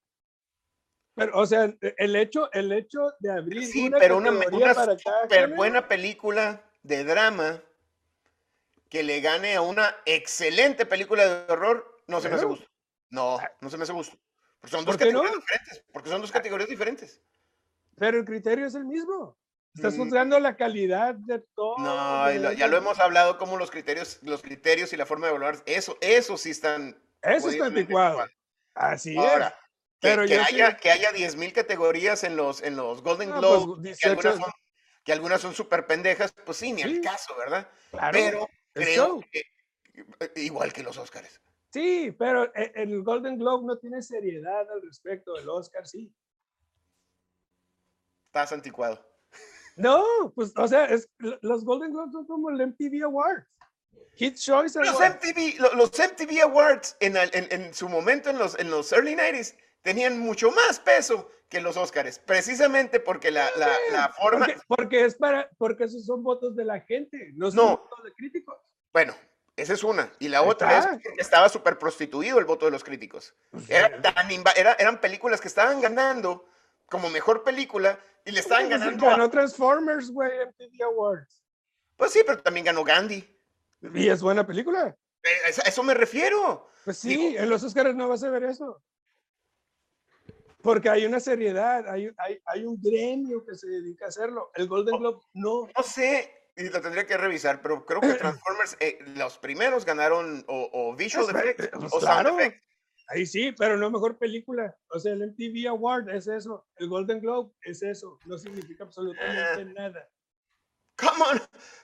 Pero, 1.15 1.39
o 1.39 1.47
sea, 1.47 1.73
el 1.81 2.15
hecho, 2.15 2.51
el 2.53 2.71
hecho 2.71 3.11
de 3.19 3.31
abrir 3.31 3.65
sí, 3.65 3.89
pero 3.89 4.17
una, 4.17 4.29
una 4.31 4.75
super 4.75 5.55
buena 5.55 5.87
película 5.87 6.61
de 6.83 7.03
drama 7.03 7.63
que 8.89 9.03
le 9.03 9.21
gane 9.21 9.55
a 9.55 9.61
una 9.61 9.95
excelente 10.05 10.85
película 10.85 11.25
de 11.25 11.51
horror, 11.51 12.01
no 12.07 12.21
se 12.21 12.29
me 12.29 12.35
hace 12.35 12.45
gusto. 12.45 12.67
No, 13.09 13.37
ah. 13.37 13.51
no 13.61 13.69
se 13.69 13.77
me 13.77 13.83
hace 13.83 13.93
gusto. 13.93 14.17
Porque 14.59 14.75
son 14.75 14.85
dos 14.85 14.97
categorías 14.97 15.35
diferentes. 15.35 15.83
Porque 15.91 16.09
son 16.09 16.21
dos 16.21 16.31
categorías 16.31 16.69
diferentes. 16.69 17.21
Pero 17.97 18.19
el 18.19 18.25
criterio 18.25 18.65
es 18.65 18.75
el 18.75 18.85
mismo. 18.85 19.37
Estás 19.73 19.95
mm. 19.95 19.97
juzgando 19.97 20.39
la 20.39 20.55
calidad 20.55 21.15
de 21.15 21.39
todo. 21.55 21.77
No, 21.77 22.51
ya 22.53 22.67
lo 22.67 22.77
hemos 22.77 22.99
hablado 22.99 23.37
como 23.37 23.57
los 23.57 23.69
criterios, 23.69 24.19
los 24.23 24.41
criterios 24.41 24.91
y 24.93 24.97
la 24.97 25.05
forma 25.05 25.27
de 25.27 25.31
evaluar, 25.31 25.61
eso, 25.65 25.97
eso 26.01 26.37
sí 26.37 26.49
están. 26.49 26.99
Eso 27.21 27.49
está 27.49 27.65
anticuado. 27.65 28.25
Así 28.73 29.15
es. 29.17 29.53
Pero 29.99 30.25
que, 30.25 30.39
haya, 30.39 30.77
que 30.77 30.91
haya 30.91 31.11
10.000 31.11 31.53
categorías 31.53 32.23
en 32.23 32.35
los, 32.35 32.61
en 32.61 32.75
los 32.75 33.01
Golden 33.01 33.29
pues, 33.29 33.39
Globes, 33.39 33.99
que, 33.99 34.09
algunas 34.09 34.35
son, 34.35 34.51
que 35.03 35.11
algunas 35.11 35.41
son 35.41 35.55
súper 35.55 35.87
pendejas, 35.87 36.33
pues 36.45 36.57
sí, 36.57 36.71
ni 36.71 36.83
el 36.83 37.01
caso, 37.01 37.35
¿verdad? 37.35 37.67
Claro. 37.89 38.11
Pero 38.13 38.49
creo 38.85 39.19
que, 39.31 39.39
eh, 40.19 40.31
igual 40.37 40.71
que 40.73 40.83
los 40.83 40.97
Oscars. 40.97 41.41
Sí, 41.73 42.15
pero 42.17 42.45
e, 42.55 42.71
el 42.75 43.03
Golden 43.03 43.37
Globe 43.37 43.65
no 43.65 43.77
tiene 43.77 44.01
seriedad 44.01 44.69
al 44.71 44.81
respecto, 44.81 45.33
del 45.35 45.49
Oscar 45.49 45.85
sí. 45.87 46.13
Estás 48.27 48.51
anticuado. 48.51 49.05
No, 49.75 50.03
pues, 50.35 50.53
o 50.55 50.67
sea, 50.67 50.85
es, 50.85 51.09
los 51.19 51.63
Golden 51.63 51.91
Globes 51.91 52.11
son 52.11 52.25
como 52.25 52.49
el 52.49 52.59
MTV 52.61 53.03
Awards. 53.03 53.45
Choice 54.15 54.79
Los. 54.79 54.99
MTV, 54.99 55.59
lo- 55.59 55.73
los 55.75 55.91
MTV 55.91 56.41
Awards 56.41 56.97
en, 56.99 57.17
el- 57.17 57.29
en- 57.33 57.47
en 57.51 57.73
su 57.73 57.87
momento, 57.87 58.31
en 58.31 58.39
los, 58.39 58.57
en 58.57 58.71
los 58.71 58.91
early 58.91 59.15
90s, 59.15 59.55
tenían 59.83 60.17
mucho 60.19 60.49
más 60.51 60.79
peso 60.79 61.29
que 61.49 61.61
los 61.61 61.77
Oscars, 61.77 62.17
precisamente 62.19 62.99
porque 62.99 63.29
la, 63.31 63.49
la, 63.55 63.69
la 63.91 64.09
forma... 64.09 64.47
Porque, 64.47 64.61
porque 64.67 65.05
es 65.05 65.15
para, 65.15 65.49
porque 65.59 65.83
esos 65.85 66.03
son 66.05 66.23
votos 66.23 66.55
de 66.55 66.65
la 66.65 66.81
gente, 66.81 67.31
no 67.35 67.51
son 67.51 67.55
No. 67.57 67.77
votos 67.77 68.03
de 68.03 68.11
críticos. 68.13 68.57
Bueno, 68.97 69.13
esa 69.55 69.73
es 69.73 69.83
una. 69.83 70.11
Y 70.17 70.27
la 70.27 70.41
otra 70.41 70.79
es 70.79 70.87
que 71.03 71.09
estaba 71.19 71.49
súper 71.49 71.77
prostituido 71.77 72.39
el 72.39 72.45
voto 72.45 72.65
de 72.65 72.71
los 72.71 72.83
críticos. 72.83 73.35
Era 73.69 74.01
tan 74.01 74.27
inva- 74.31 74.53
era- 74.55 74.73
eran 74.79 74.99
películas 74.99 75.39
que 75.39 75.47
estaban 75.47 75.79
ganando 75.79 76.47
como 76.87 77.07
mejor 77.11 77.43
película 77.43 77.99
y 78.25 78.31
le 78.31 78.39
estaban 78.39 78.67
Pues, 78.69 78.79
ganando... 78.79 79.05
a- 79.05 79.09
Ganó 79.11 79.29
Transformers, 79.29 80.09
güey, 80.09 80.31
MTV 80.47 80.83
Awards. 80.85 81.43
Pues 81.95 82.11
sí, 82.11 82.23
pero 82.25 82.41
también 82.41 82.65
ganó 82.65 82.83
Gandhi. 82.83 83.23
Y 83.93 84.09
es 84.09 84.19
buena 84.23 84.47
película. 84.47 84.97
Eh, 85.21 85.29
A 85.45 85.67
eso 85.69 85.83
me 85.83 85.93
refiero. 85.93 86.71
Pues 86.83 86.97
sí, 86.97 87.09
Digo- 87.15 87.39
en 87.43 87.49
los 87.51 87.61
Oscars 87.63 87.93
no 87.93 88.07
vas 88.09 88.23
a 88.23 88.31
ver 88.31 88.45
eso. 88.45 88.81
Porque 90.63 90.89
hay 90.89 91.05
una 91.05 91.19
seriedad, 91.19 91.87
hay, 91.87 92.11
hay, 92.17 92.41
hay 92.45 92.65
un 92.65 92.81
gremio 92.81 93.45
que 93.45 93.53
se 93.53 93.67
dedica 93.67 94.05
a 94.05 94.07
hacerlo. 94.07 94.49
El 94.55 94.67
Golden. 94.67 94.97
Globe 94.97 95.19
no. 95.33 95.67
No 95.77 95.83
sé, 95.83 96.36
y 96.57 96.69
lo 96.69 96.81
tendría 96.81 97.05
que 97.05 97.17
revisar, 97.17 97.61
pero 97.61 97.85
creo 97.85 98.01
que 98.01 98.13
Transformers, 98.15 98.75
eh, 98.79 98.97
los 99.15 99.37
primeros 99.37 99.85
ganaron 99.85 100.43
o, 100.47 100.69
o 100.73 100.95
Visual 100.95 101.25
Pues, 101.31 101.35
Effects 101.43 101.65
eh, 101.65 101.69
pues, 101.73 101.93
o 101.93 101.99
Sound 102.01 102.03
claro. 102.23 102.39
Effects. 102.39 102.63
Ahí 103.09 103.25
sí, 103.25 103.53
pero 103.57 103.77
no 103.77 103.89
mejor 103.89 104.17
película. 104.17 104.75
O 104.89 104.99
sea, 104.99 105.13
el 105.13 105.21
MTV 105.31 105.67
Award 105.69 106.09
es 106.09 106.27
eso, 106.27 106.67
el 106.75 106.89
Golden 106.89 107.21
Globe 107.21 107.53
es 107.61 107.81
eso. 107.81 108.19
No 108.25 108.37
significa 108.37 108.83
absolutamente 108.83 109.61
Ah. 109.61 109.73
nada. 109.73 110.09
Come 110.99 111.23
on. 111.31 111.41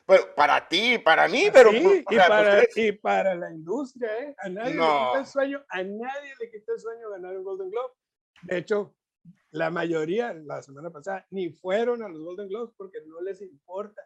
Bueno, 0.08 0.24
para 0.36 0.68
ti, 0.68 0.98
para 0.98 1.28
mí, 1.28 1.46
pero. 1.54 1.70
Sí, 1.72 2.04
o 2.06 2.12
y, 2.12 2.16
sea, 2.16 2.28
para, 2.28 2.50
ustedes- 2.58 2.78
y 2.78 2.92
para 2.94 3.36
la 3.36 3.52
industria, 3.52 4.10
¿eh? 4.24 4.36
A 4.40 4.50
nadie 4.50 4.72
le 4.72 4.78
No. 4.80 5.08
quita 5.12 5.20
el 5.20 5.26
sueño, 5.28 5.66
a 5.70 5.84
nadie 5.84 6.34
le 6.40 6.50
quita 6.52 6.74
el 6.74 6.80
sueño 6.80 7.10
ganar 7.12 7.38
un 7.38 7.44
Golden 7.44 7.70
Globe. 7.70 7.94
De 8.42 8.58
hecho, 8.58 8.96
la 9.52 9.70
mayoría, 9.70 10.34
la 10.34 10.62
semana 10.64 10.90
pasada, 10.90 11.26
ni 11.30 11.52
fueron 11.52 12.02
a 12.04 12.10
los 12.10 12.20
Golden 12.22 12.50
Globes 12.50 12.74
porque 12.76 12.98
no 13.06 13.22
les 13.22 13.40
importa. 13.42 14.02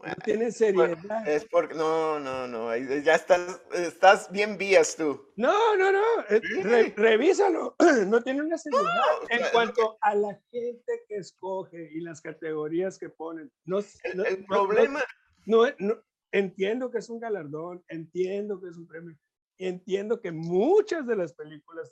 No 0.00 0.14
tienen 0.24 0.52
seriedad. 0.52 1.26
Es 1.28 1.44
porque. 1.46 1.74
No, 1.74 2.20
no, 2.20 2.46
no. 2.46 2.76
Ya 2.76 3.14
estás, 3.14 3.60
estás 3.72 4.30
bien 4.30 4.56
vías 4.56 4.94
tú. 4.96 5.32
No, 5.36 5.76
no, 5.76 5.90
no. 5.92 6.02
eh, 6.30 6.40
re- 6.62 6.94
revísalo. 6.96 7.74
No 8.06 8.22
tiene 8.22 8.42
una 8.42 8.56
seriedad 8.58 8.84
en 9.28 9.40
cuanto 9.52 9.98
a 10.00 10.14
la 10.14 10.40
gente 10.52 11.04
que 11.08 11.16
escoge 11.16 11.90
y 11.92 12.00
las 12.00 12.20
categorías 12.20 12.98
que 12.98 13.08
ponen. 13.08 13.50
No, 13.64 13.78
El, 13.80 14.16
no- 14.16 14.24
el 14.24 14.44
problema. 14.46 15.02
no, 15.46 15.64
no- 15.78 16.00
entiendo 16.30 16.90
que 16.90 16.98
es 16.98 17.08
un 17.10 17.18
galardón, 17.20 17.82
entiendo 17.88 18.60
que 18.60 18.68
es 18.68 18.76
un 18.76 18.86
premio, 18.86 19.16
entiendo 19.56 20.20
que 20.20 20.30
muchas 20.30 21.06
de 21.06 21.16
las 21.16 21.32
películas 21.32 21.90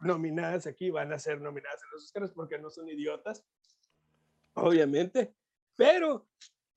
nominadas 0.00 0.66
aquí 0.66 0.90
van 0.90 1.12
a 1.12 1.18
ser 1.18 1.40
nominadas 1.40 1.80
en 1.84 1.90
los 1.92 2.04
Oscars 2.04 2.32
porque 2.32 2.58
no 2.58 2.68
son 2.68 2.88
idiotas, 2.88 3.44
obviamente, 4.54 5.34
pero 5.76 6.26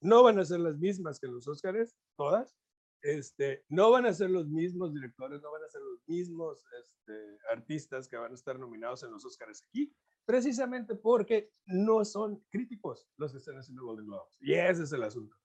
no 0.04 0.24
van 0.24 0.40
a 0.40 0.46
ser 0.46 0.60
las 0.60 0.78
mismas 0.78 1.20
que 1.20 1.28
los 1.28 1.48
Oscars, 1.48 1.96
todas. 2.18 2.56
Este, 3.02 3.66
no 3.68 3.92
van 3.92 4.06
a 4.06 4.14
ser 4.14 4.30
los 4.30 4.48
mismos 4.48 4.94
directores, 4.94 5.42
no 5.42 5.52
van 5.52 5.64
a 5.64 5.70
ser 5.70 5.82
los 5.82 6.00
mismos 6.08 6.64
este, 6.80 7.38
artistas 7.52 8.08
que 8.08 8.16
van 8.16 8.32
a 8.32 8.36
estar 8.36 8.58
nominados 8.58 9.04
en 9.04 9.12
los 9.12 9.26
Oscars 9.26 9.62
aquí, 9.68 9.94
precisamente 10.26 10.96
porque 10.96 11.52
no 11.66 12.06
son 12.06 12.42
críticos 12.50 13.06
los 13.18 13.34
que 13.34 13.40
están 13.40 13.58
haciendo 13.58 13.84
Golden 13.84 14.06
Globes. 14.06 14.38
Y 14.40 14.54
ese 14.54 14.84
es 14.84 14.94
el 14.94 15.04
asunto. 15.04 15.36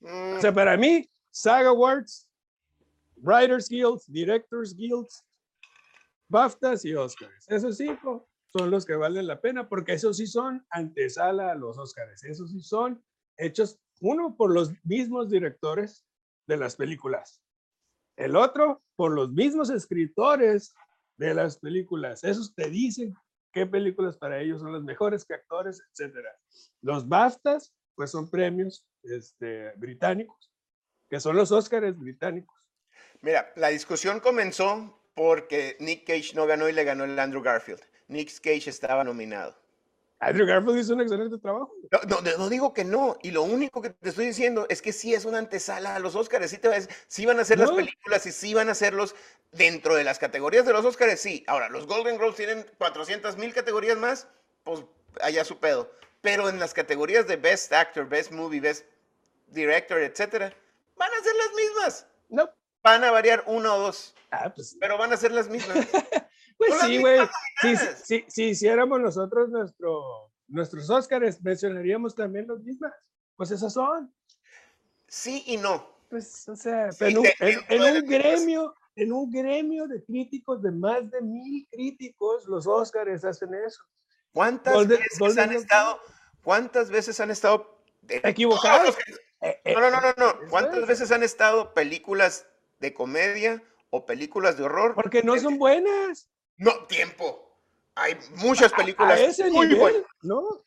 O 0.00 0.40
sea, 0.40 0.54
para 0.54 0.76
mí, 0.76 1.10
SAG 1.30 1.66
Awards, 1.66 2.30
Writers 3.16 3.68
Guilds, 3.68 4.06
Directors 4.06 4.76
Guilds, 4.76 5.24
BAFTAs 6.28 6.84
y 6.84 6.94
Oscars. 6.94 7.48
Esos 7.48 7.76
cinco 7.76 8.28
son 8.52 8.70
los 8.70 8.86
que 8.86 8.94
valen 8.94 9.26
la 9.26 9.40
pena 9.40 9.68
porque 9.68 9.94
esos 9.94 10.18
sí 10.18 10.26
son 10.26 10.64
antesala 10.70 11.50
a 11.50 11.54
los 11.54 11.78
Oscars. 11.78 12.22
Esos 12.24 12.52
sí 12.52 12.60
son 12.60 13.02
hechos, 13.38 13.80
uno 14.00 14.36
por 14.36 14.52
los 14.52 14.72
mismos 14.84 15.30
directores 15.30 16.04
de 16.46 16.56
las 16.56 16.76
películas. 16.76 17.42
El 18.16 18.36
otro 18.36 18.82
por 18.96 19.12
los 19.12 19.30
mismos 19.30 19.70
escritores 19.70 20.74
de 21.16 21.34
las 21.34 21.58
películas. 21.58 22.24
Esos 22.24 22.54
te 22.54 22.68
dicen 22.68 23.14
qué 23.52 23.66
películas 23.66 24.16
para 24.16 24.40
ellos 24.40 24.60
son 24.60 24.72
las 24.72 24.82
mejores, 24.82 25.24
qué 25.24 25.34
actores, 25.34 25.82
etcétera. 25.90 26.30
Los 26.82 27.08
BAFTAs, 27.08 27.72
pues 27.94 28.10
son 28.10 28.28
premios 28.28 28.84
este, 29.02 29.72
británicos, 29.76 30.52
que 31.08 31.20
son 31.20 31.36
los 31.36 31.52
Óscares 31.52 31.98
británicos. 31.98 32.56
Mira, 33.20 33.52
la 33.56 33.68
discusión 33.68 34.20
comenzó 34.20 35.02
porque 35.14 35.76
Nick 35.80 36.06
Cage 36.06 36.34
no 36.34 36.46
ganó 36.46 36.68
y 36.68 36.72
le 36.72 36.84
ganó 36.84 37.04
el 37.04 37.18
Andrew 37.18 37.42
Garfield. 37.42 37.82
Nick 38.06 38.40
Cage 38.40 38.70
estaba 38.70 39.04
nominado. 39.04 39.56
Andrew 40.20 40.46
Garfield 40.46 40.78
hizo 40.78 40.94
un 40.94 41.00
excelente 41.00 41.38
trabajo. 41.38 41.72
No, 41.92 42.00
no, 42.08 42.20
no, 42.22 42.36
no 42.38 42.48
digo 42.48 42.72
que 42.74 42.84
no, 42.84 43.16
y 43.22 43.30
lo 43.30 43.42
único 43.42 43.80
que 43.80 43.90
te 43.90 44.08
estoy 44.08 44.26
diciendo 44.26 44.66
es 44.68 44.82
que 44.82 44.92
sí 44.92 45.14
es 45.14 45.24
una 45.24 45.38
antesala 45.38 45.94
a 45.94 45.98
los 46.00 46.16
Oscars, 46.16 46.50
sí, 46.50 46.58
te 46.58 46.68
vas- 46.68 46.88
sí 47.06 47.24
van 47.24 47.38
a 47.38 47.42
hacer 47.42 47.58
las 47.58 47.70
películas 47.70 48.26
y 48.26 48.32
sí 48.32 48.52
van 48.52 48.68
a 48.68 48.72
hacerlos 48.72 49.14
dentro 49.52 49.94
de 49.94 50.02
las 50.04 50.18
categorías 50.18 50.66
de 50.66 50.72
los 50.72 50.84
Oscars, 50.84 51.20
sí. 51.20 51.44
Ahora, 51.46 51.68
los 51.68 51.86
Golden 51.86 52.18
Globes 52.18 52.36
tienen 52.36 52.66
400 52.78 53.36
mil 53.36 53.54
categorías 53.54 53.96
más, 53.96 54.26
pues 54.64 54.84
allá 55.20 55.44
su 55.44 55.58
pedo. 55.60 55.90
Pero 56.20 56.48
en 56.48 56.58
las 56.58 56.74
categorías 56.74 57.28
de 57.28 57.36
Best 57.36 57.72
Actor, 57.72 58.08
Best 58.08 58.32
Movie, 58.32 58.60
Best 58.60 58.86
Director, 59.46 60.00
etcétera, 60.00 60.52
van 60.96 61.10
a 61.12 61.22
ser 61.22 61.32
las 61.36 61.54
mismas. 61.54 62.06
No. 62.28 62.50
Van 62.82 63.04
a 63.04 63.10
variar 63.12 63.44
una 63.46 63.74
o 63.74 63.78
dos, 63.78 64.14
Ah, 64.30 64.52
pues, 64.54 64.76
pero 64.80 64.98
van 64.98 65.12
a 65.12 65.16
ser 65.16 65.30
las 65.32 65.48
mismas. 65.48 65.78
pues 66.58 66.80
sí, 66.80 66.98
güey. 66.98 67.20
Si, 67.62 67.76
si, 67.76 68.24
si 68.28 68.44
hiciéramos 68.50 69.00
nosotros 69.00 69.48
nuestro, 69.48 70.30
nuestros 70.48 70.90
Óscares, 70.90 71.42
mencionaríamos 71.42 72.14
también 72.14 72.46
los 72.46 72.62
mismas. 72.62 72.92
Pues 73.36 73.50
esas 73.52 73.72
son. 73.72 74.12
Sí 75.06 75.42
y 75.46 75.56
no. 75.56 75.96
Pues, 76.10 76.48
o 76.48 76.56
sea, 76.56 76.90
Sí, 76.92 77.04
en, 77.06 77.18
un- 77.18 77.26
en- 77.40 77.60
en 77.68 77.82
un 77.96 78.06
gremio, 78.06 78.74
en 78.96 79.12
un 79.12 79.30
gremio 79.30 79.86
de 79.86 80.02
críticos, 80.04 80.62
de 80.62 80.70
más 80.70 81.10
de 81.10 81.20
mil 81.20 81.66
críticos, 81.70 82.46
los 82.46 82.66
Óscares 82.66 83.24
hacen 83.24 83.50
eso. 83.54 83.82
¿Cuántas 84.32 84.74
Golden- 84.74 84.98
veces 84.98 85.18
Golden 85.18 85.50
han 85.50 85.56
estado? 85.56 86.00
¿Cuántas 86.42 86.90
veces 86.90 87.18
han 87.20 87.30
estado 87.30 87.76
Equivocados. 88.08 88.96
Eh, 89.42 89.60
eh, 89.64 89.74
No, 89.74 89.80
no, 89.80 89.90
no, 89.90 90.00
no, 90.00 90.14
no. 90.16 90.48
¿Cuántas 90.48 90.78
es. 90.78 90.86
veces 90.86 91.12
han 91.12 91.22
estado 91.22 91.74
películas 91.74 92.46
de 92.80 92.94
comedia 92.94 93.62
o 93.90 94.06
películas 94.06 94.56
de 94.56 94.64
horror? 94.64 94.94
Porque 94.94 95.22
no 95.22 95.38
son 95.38 95.58
buenas. 95.58 96.28
No, 96.58 96.84
tiempo. 96.86 97.56
Hay 97.94 98.16
muchas 98.36 98.72
A 98.72 98.76
películas 98.76 99.18
ese 99.20 99.50
muy 99.50 99.66
nivel, 99.68 99.80
buenas. 99.80 100.02
¿no? 100.22 100.62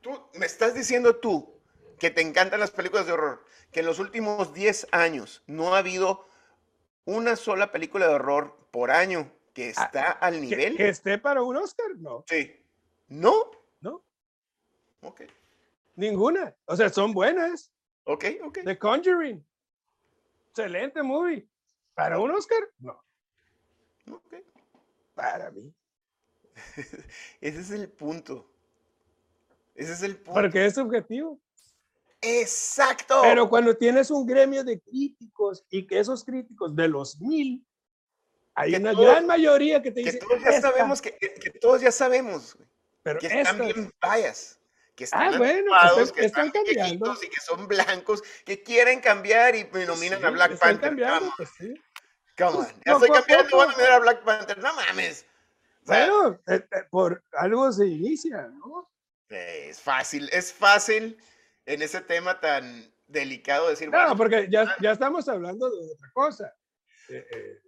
Tú 0.00 0.10
me 0.34 0.46
estás 0.46 0.74
diciendo 0.74 1.16
tú 1.16 1.54
que 1.98 2.10
te 2.10 2.22
encantan 2.22 2.60
las 2.60 2.70
películas 2.70 3.06
de 3.06 3.12
horror, 3.12 3.44
que 3.70 3.80
en 3.80 3.86
los 3.86 3.98
últimos 3.98 4.52
10 4.54 4.88
años 4.92 5.42
no 5.46 5.74
ha 5.74 5.78
habido 5.78 6.26
una 7.04 7.36
sola 7.36 7.70
película 7.72 8.08
de 8.08 8.14
horror 8.14 8.56
por 8.70 8.90
año 8.90 9.30
que 9.52 9.68
está 9.70 10.10
al 10.12 10.34
Ah, 10.34 10.36
Que, 10.36 10.40
nivel. 10.40 10.76
que 10.76 10.88
esté 10.88 11.18
para 11.18 11.42
un 11.42 11.56
Oscar, 11.56 11.86
no, 11.98 12.24
Sí. 12.28 12.56
¿No? 13.08 13.50
no, 13.80 14.02
Ok, 15.02 15.22
ninguna. 15.96 16.54
O 16.66 16.76
sea, 16.76 16.88
son 16.90 17.12
buenas. 17.12 17.70
ok, 18.04 18.24
ok. 18.44 18.58
The 18.64 18.78
Conjuring, 18.78 19.44
excelente 20.50 21.02
movie. 21.02 21.46
Para 21.94 22.18
un 22.18 22.30
Oscar, 22.30 22.60
no, 22.78 23.02
ok. 24.10 24.34
Para 25.20 25.50
mí. 25.50 25.72
Ese 27.40 27.60
es 27.60 27.70
el 27.70 27.88
punto. 27.90 28.50
Ese 29.74 29.92
es 29.92 30.02
el 30.02 30.16
punto. 30.16 30.40
Porque 30.40 30.66
es 30.66 30.74
subjetivo. 30.74 31.38
Exacto. 32.20 33.20
Pero 33.22 33.48
cuando 33.48 33.74
tienes 33.76 34.10
un 34.10 34.26
gremio 34.26 34.62
de 34.62 34.78
críticos 34.80 35.64
y 35.70 35.86
que 35.86 35.98
esos 35.98 36.24
críticos 36.24 36.74
de 36.76 36.88
los 36.88 37.18
mil, 37.20 37.64
hay 38.54 38.72
Que 38.72 38.76
una 38.78 38.92
todos- 38.92 39.06
gran 39.06 39.26
mayoría 39.26 39.80
que 39.80 39.90
te 39.90 40.02
que 40.04 40.12
dice, 40.12 40.18
todos 40.18 40.42
ya 40.42 40.50
"Esta, 40.50 40.70
sabemos 40.70 41.00
que, 41.00 41.16
que- 41.16 41.34
que 41.34 41.50
todos 41.50 41.80
ya 41.80 41.92
sabemos 41.92 42.58
pero 43.02 43.18
que 43.20 43.26
están 43.28 43.40
esta- 43.62 43.64
bien 43.64 43.90
payas, 43.98 44.58
que 44.94 45.04
están 45.04 45.34
Ah, 45.34 45.38
bueno, 45.38 45.72
están- 45.74 46.10
que 46.14 46.24
están, 46.26 46.46
están 46.48 46.64
cambiando. 46.64 47.14
y 47.22 47.28
que 47.30 47.40
son 47.40 47.66
blancos, 47.66 48.22
que 48.44 48.62
quieren 48.62 49.00
cambiar 49.00 49.56
y 49.56 49.64
me 49.72 49.86
nominan 49.86 50.22
a 50.22 50.28
sí, 50.28 50.34
Black 50.34 50.52
están 50.52 50.68
Panther. 50.72 50.88
cambiando, 50.90 51.32
pues 51.38 51.48
sí. 51.56 51.74
Come 52.40 52.58
on. 52.58 52.66
Ya 52.84 52.92
estoy 52.92 53.10
cambiando, 53.10 53.56
voy 53.56 53.66
a 53.66 53.70
nominar 53.70 53.92
a 53.92 53.98
Black 53.98 54.22
Panther. 54.24 54.58
No 54.58 54.74
mames. 54.74 55.26
O 55.82 55.86
sea, 55.86 56.10
Bueno, 56.10 56.40
eh, 56.46 56.66
eh, 56.70 56.84
por 56.90 57.22
algo 57.32 57.72
se 57.72 57.86
inicia, 57.86 58.48
¿no? 58.48 58.88
es 59.28 59.80
fácil, 59.80 60.28
es 60.32 60.52
fácil 60.52 61.16
en 61.66 61.82
ese 61.82 62.00
tema 62.00 62.40
tan 62.40 62.92
delicado 63.06 63.68
decir, 63.68 63.88
No, 63.88 63.98
bueno, 63.98 64.16
porque 64.16 64.48
ya, 64.50 64.76
ya 64.80 64.90
estamos 64.92 65.28
hablando 65.28 65.70
de 65.70 65.92
otra 65.92 66.10
cosa. 66.12 66.54
Eh, 67.08 67.26
eh, 67.30 67.62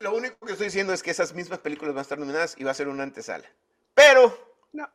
lo 0.00 0.14
único 0.14 0.44
que 0.46 0.52
estoy 0.52 0.66
diciendo 0.68 0.92
es 0.92 1.02
que 1.02 1.10
esas 1.10 1.34
mismas 1.34 1.58
películas 1.58 1.94
van 1.94 2.00
a 2.00 2.02
estar 2.02 2.18
nominadas 2.18 2.54
y 2.58 2.64
va 2.64 2.70
a 2.70 2.74
ser 2.74 2.88
una 2.88 3.02
antesala. 3.02 3.44
Pero, 3.94 4.56
No. 4.72 4.90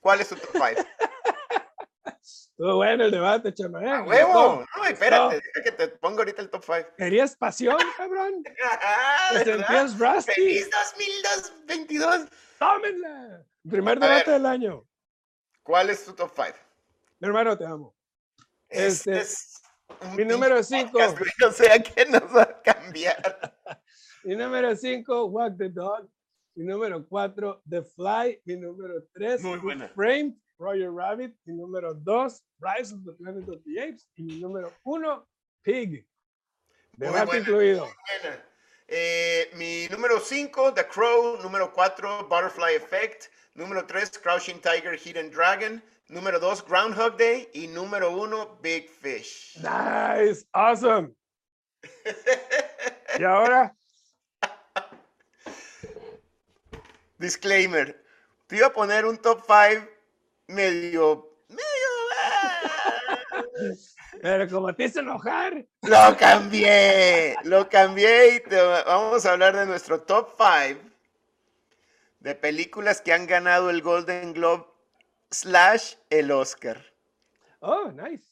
¿cuál 0.00 0.20
es 0.20 0.28
tu 0.28 0.36
top 0.36 0.50
5? 0.52 0.84
Estuvo 2.56 2.76
bueno 2.76 3.04
el 3.04 3.10
debate, 3.10 3.52
chama. 3.52 3.82
¿eh? 3.82 3.88
¡A 3.90 4.02
huevo! 4.04 4.64
No, 4.76 4.84
espérate, 4.84 5.42
deja 5.54 5.62
que 5.64 5.72
te 5.72 5.88
pongo 5.88 6.18
ahorita 6.18 6.40
el 6.40 6.50
top 6.50 6.62
5. 6.64 6.88
¿Querías 6.96 7.34
pasión, 7.36 7.76
cabrón? 7.96 8.44
¿Te 9.32 9.44
sentías 9.44 9.98
rusty? 9.98 10.32
¡Feliz 10.32 10.70
2022! 11.66 12.26
¡Tómenla! 12.60 13.44
Primer 13.68 13.98
A 13.98 14.00
debate 14.06 14.30
ver. 14.30 14.40
del 14.40 14.46
año. 14.46 14.86
¿Cuál 15.64 15.90
es 15.90 16.04
tu 16.04 16.12
top 16.12 16.30
5? 16.32 16.48
Mi 17.18 17.26
hermano, 17.28 17.58
te 17.58 17.64
amo. 17.66 17.92
Este 18.68 19.18
Este, 19.18 19.18
es 19.20 19.62
un 20.02 20.14
mi 20.14 20.24
número 20.24 20.54
pinche 20.56 20.76
5. 20.78 20.92
podcast, 20.92 21.18
güey, 21.18 21.30
O 21.48 21.52
sea, 21.52 21.82
que 21.82 22.06
nos 22.06 22.22
va 22.36 22.42
a 22.42 22.62
cambiar. 22.62 23.52
Mi 24.24 24.36
número 24.36 24.74
5, 24.76 25.24
Walk 25.26 25.58
the 25.58 25.68
Dog. 25.70 26.08
Mi 26.54 26.64
número 26.64 27.04
4, 27.08 27.62
The 27.68 27.82
Fly. 27.82 28.40
Mi 28.44 28.56
número 28.56 28.94
3, 29.12 29.42
Muy 29.42 29.58
buena. 29.58 29.88
Framed, 29.88 30.34
Roger 30.58 30.90
Rabbit. 30.90 31.34
Mi 31.44 31.54
número 31.54 31.94
2, 31.94 32.42
Rise 32.60 32.92
of 32.92 33.04
the 33.04 33.12
Planet 33.12 33.48
of 33.48 33.62
the 33.64 33.80
Apes. 33.80 34.06
Y 34.16 34.22
mi 34.24 34.40
número 34.40 34.72
1, 34.84 35.26
Pig. 35.62 36.06
Debate 36.96 37.38
incluido. 37.38 37.88
Eh, 38.86 39.50
mi 39.56 39.88
número 39.88 40.20
5, 40.20 40.74
The 40.74 40.86
Crow. 40.86 41.38
Número 41.42 41.72
4, 41.72 42.28
Butterfly 42.28 42.74
Effect. 42.76 43.26
Número 43.54 43.86
3, 43.86 44.18
Crouching 44.18 44.60
Tiger, 44.60 44.96
Hidden 44.96 45.30
Dragon. 45.30 45.82
Número 46.08 46.38
2, 46.38 46.64
Groundhog 46.66 47.16
Day. 47.16 47.48
Y 47.54 47.66
número 47.66 48.10
1, 48.10 48.58
Big 48.62 48.88
Fish. 48.88 49.56
Nice, 49.56 50.44
awesome. 50.52 51.14
Y 53.16 53.22
ahora, 53.22 53.72
Disclaimer. 57.18 58.02
Te 58.48 58.56
iba 58.56 58.66
a 58.66 58.72
poner 58.72 59.06
un 59.06 59.16
top 59.16 59.42
5 59.46 59.88
medio. 60.48 61.30
medio. 61.48 61.90
ah. 62.22 63.18
pero 64.22 64.48
como 64.48 64.74
te 64.74 64.84
hice 64.84 65.00
enojar, 65.00 65.64
Lo 65.82 66.16
cambié. 66.16 67.36
Lo 67.44 67.68
cambié 67.68 68.36
y 68.36 68.40
te 68.40 68.60
vamos 68.60 69.24
a 69.26 69.32
hablar 69.32 69.56
de 69.56 69.66
nuestro 69.66 70.00
top 70.02 70.34
5 70.38 70.80
de 72.20 72.34
películas 72.34 73.00
que 73.02 73.12
han 73.12 73.26
ganado 73.26 73.68
el 73.70 73.82
Golden 73.82 74.32
Globe 74.32 74.66
slash 75.30 75.94
el 76.10 76.30
Oscar. 76.30 76.82
oh, 77.60 77.90
nice. 77.92 78.24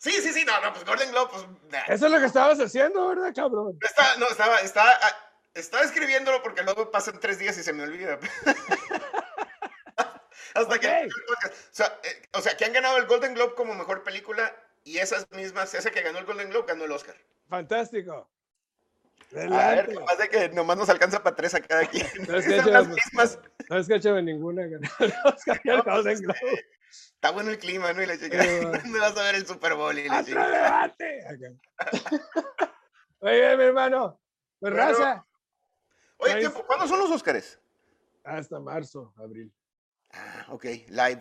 Sí, 0.00 0.12
sí, 0.12 0.32
sí, 0.32 0.44
no, 0.44 0.60
no, 0.60 0.72
pues 0.72 0.84
Golden 0.84 1.10
Globe, 1.10 1.30
pues. 1.32 1.44
nah. 1.72 1.82
Eso 1.88 2.06
es 2.06 2.12
lo 2.12 2.20
que 2.20 2.26
estabas 2.26 2.60
haciendo, 2.60 3.08
¿verdad, 3.08 3.32
cabrón? 3.34 3.76
Está- 3.80 4.16
no, 4.18 4.28
estaba, 4.28 4.60
estaba, 4.60 4.90
ah, 5.02 5.16
estaba 5.54 5.82
escribiéndolo 5.82 6.40
porque 6.40 6.62
luego 6.62 6.90
pasan 6.92 7.18
tres 7.18 7.38
días 7.38 7.58
y 7.58 7.64
se 7.64 7.72
me 7.72 7.82
olvida. 7.82 8.18
Hasta 10.58 10.78
que. 10.78 10.88
Ok. 10.88 11.12
O 11.46 11.50
sea, 11.70 12.00
eh, 12.02 12.22
o 12.34 12.40
sea, 12.40 12.56
que 12.56 12.64
han 12.64 12.72
ganado 12.72 12.96
el 12.98 13.06
Golden 13.06 13.34
Globe 13.34 13.54
como 13.54 13.74
mejor 13.74 14.02
película 14.02 14.54
y 14.84 14.98
esas 14.98 15.30
mismas, 15.32 15.74
esa 15.74 15.90
que 15.90 16.02
ganó 16.02 16.18
el 16.18 16.24
Golden 16.24 16.50
Globe 16.50 16.66
ganó 16.68 16.84
el 16.84 16.92
Oscar. 16.92 17.16
Fantástico. 17.48 18.30
A 19.34 19.74
ver, 19.74 19.94
capaz 19.94 20.16
de 20.16 20.28
que 20.30 20.48
nomás 20.50 20.78
nos 20.78 20.88
alcanza 20.88 21.22
para 21.22 21.36
tres 21.36 21.54
a 21.54 21.60
cada 21.60 21.84
quien. 21.86 22.06
Pero 22.26 22.38
es 22.38 22.46
que 22.46 22.70
las 22.70 22.88
mismas. 22.88 23.38
No 23.68 23.78
es 23.78 23.86
que 23.86 23.96
hecho 23.96 24.20
ninguna 24.22 24.62
ganó 24.66 24.88
el 25.00 25.14
Oscar 25.24 25.60
No, 25.64 25.82
pues, 25.82 25.96
Golden 25.96 26.18
Globe. 26.20 26.66
Está 26.90 27.30
bueno 27.32 27.50
el 27.50 27.58
clima, 27.58 27.92
¿no? 27.92 28.02
Y 28.02 28.06
la 28.06 28.18
chica. 28.18 28.38
¿dónde 28.62 28.98
vas 29.00 29.16
a 29.16 29.22
ver 29.24 29.34
el 29.34 29.46
Super 29.46 29.74
Bowl? 29.74 29.98
Y 29.98 30.08
la 30.08 30.20
¡Otro 30.20 30.26
chica, 30.26 30.48
debate! 30.48 31.24
Oye, 33.20 33.56
mi 33.56 33.64
hermano, 33.64 34.20
pues 34.60 34.72
Bueno. 34.72 34.76
raza, 34.76 35.26
Oye, 36.18 36.36
tiempo, 36.36 36.64
¿cuándo 36.66 36.86
son 36.86 37.00
los 37.00 37.10
Óscares? 37.10 37.58
hasta 38.24 38.60
marzo, 38.60 39.12
abril. 39.16 39.52
Ah, 40.12 40.46
ok, 40.50 40.64
live. 40.88 41.20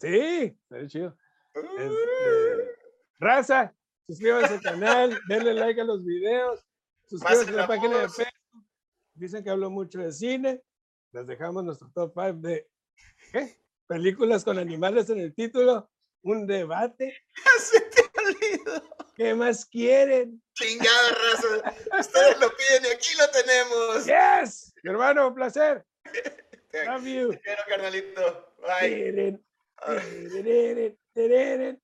Sí, 0.00 0.56
está 0.70 0.86
chido. 0.86 1.16
Este, 1.54 2.76
raza, 3.18 3.74
suscríbanse 4.06 4.54
al 4.54 4.62
canal, 4.62 5.20
denle 5.28 5.54
like 5.54 5.80
a 5.80 5.84
los 5.84 6.04
videos, 6.04 6.64
suscríbanse 7.06 7.50
a 7.50 7.54
la 7.54 7.66
página 7.66 7.98
de. 7.98 8.08
Facebook. 8.08 8.66
Dicen 9.14 9.42
que 9.42 9.50
hablo 9.50 9.70
mucho 9.70 9.98
de 9.98 10.12
cine. 10.12 10.62
Les 11.12 11.26
dejamos 11.26 11.64
nuestro 11.64 11.90
top 11.92 12.12
5 12.14 12.32
de 12.46 12.68
¿qué? 13.32 13.60
películas 13.88 14.44
con 14.44 14.58
animales 14.58 15.10
en 15.10 15.18
el 15.18 15.34
título. 15.34 15.90
Un 16.22 16.46
debate. 16.46 17.24
Se 17.58 17.80
te 17.80 18.02
olvidó. 18.20 18.82
¿Qué 19.16 19.34
más 19.34 19.66
quieren? 19.66 20.40
Chingada 20.52 21.10
raza. 21.10 21.74
Ustedes 21.98 22.40
lo 22.40 22.50
piden 22.50 22.84
y 22.84 22.94
aquí 22.94 23.08
lo 23.18 23.30
tenemos. 23.30 24.06
Yes, 24.06 24.74
mi 24.84 24.90
hermano, 24.90 25.28
un 25.28 25.34
placer. 25.34 25.84
Te 26.70 26.84
Love 26.84 27.06
you. 27.06 27.38
quiero, 27.42 27.62
carnalito. 27.66 28.54
Bye. 28.60 29.38
Tereren. 31.14 31.82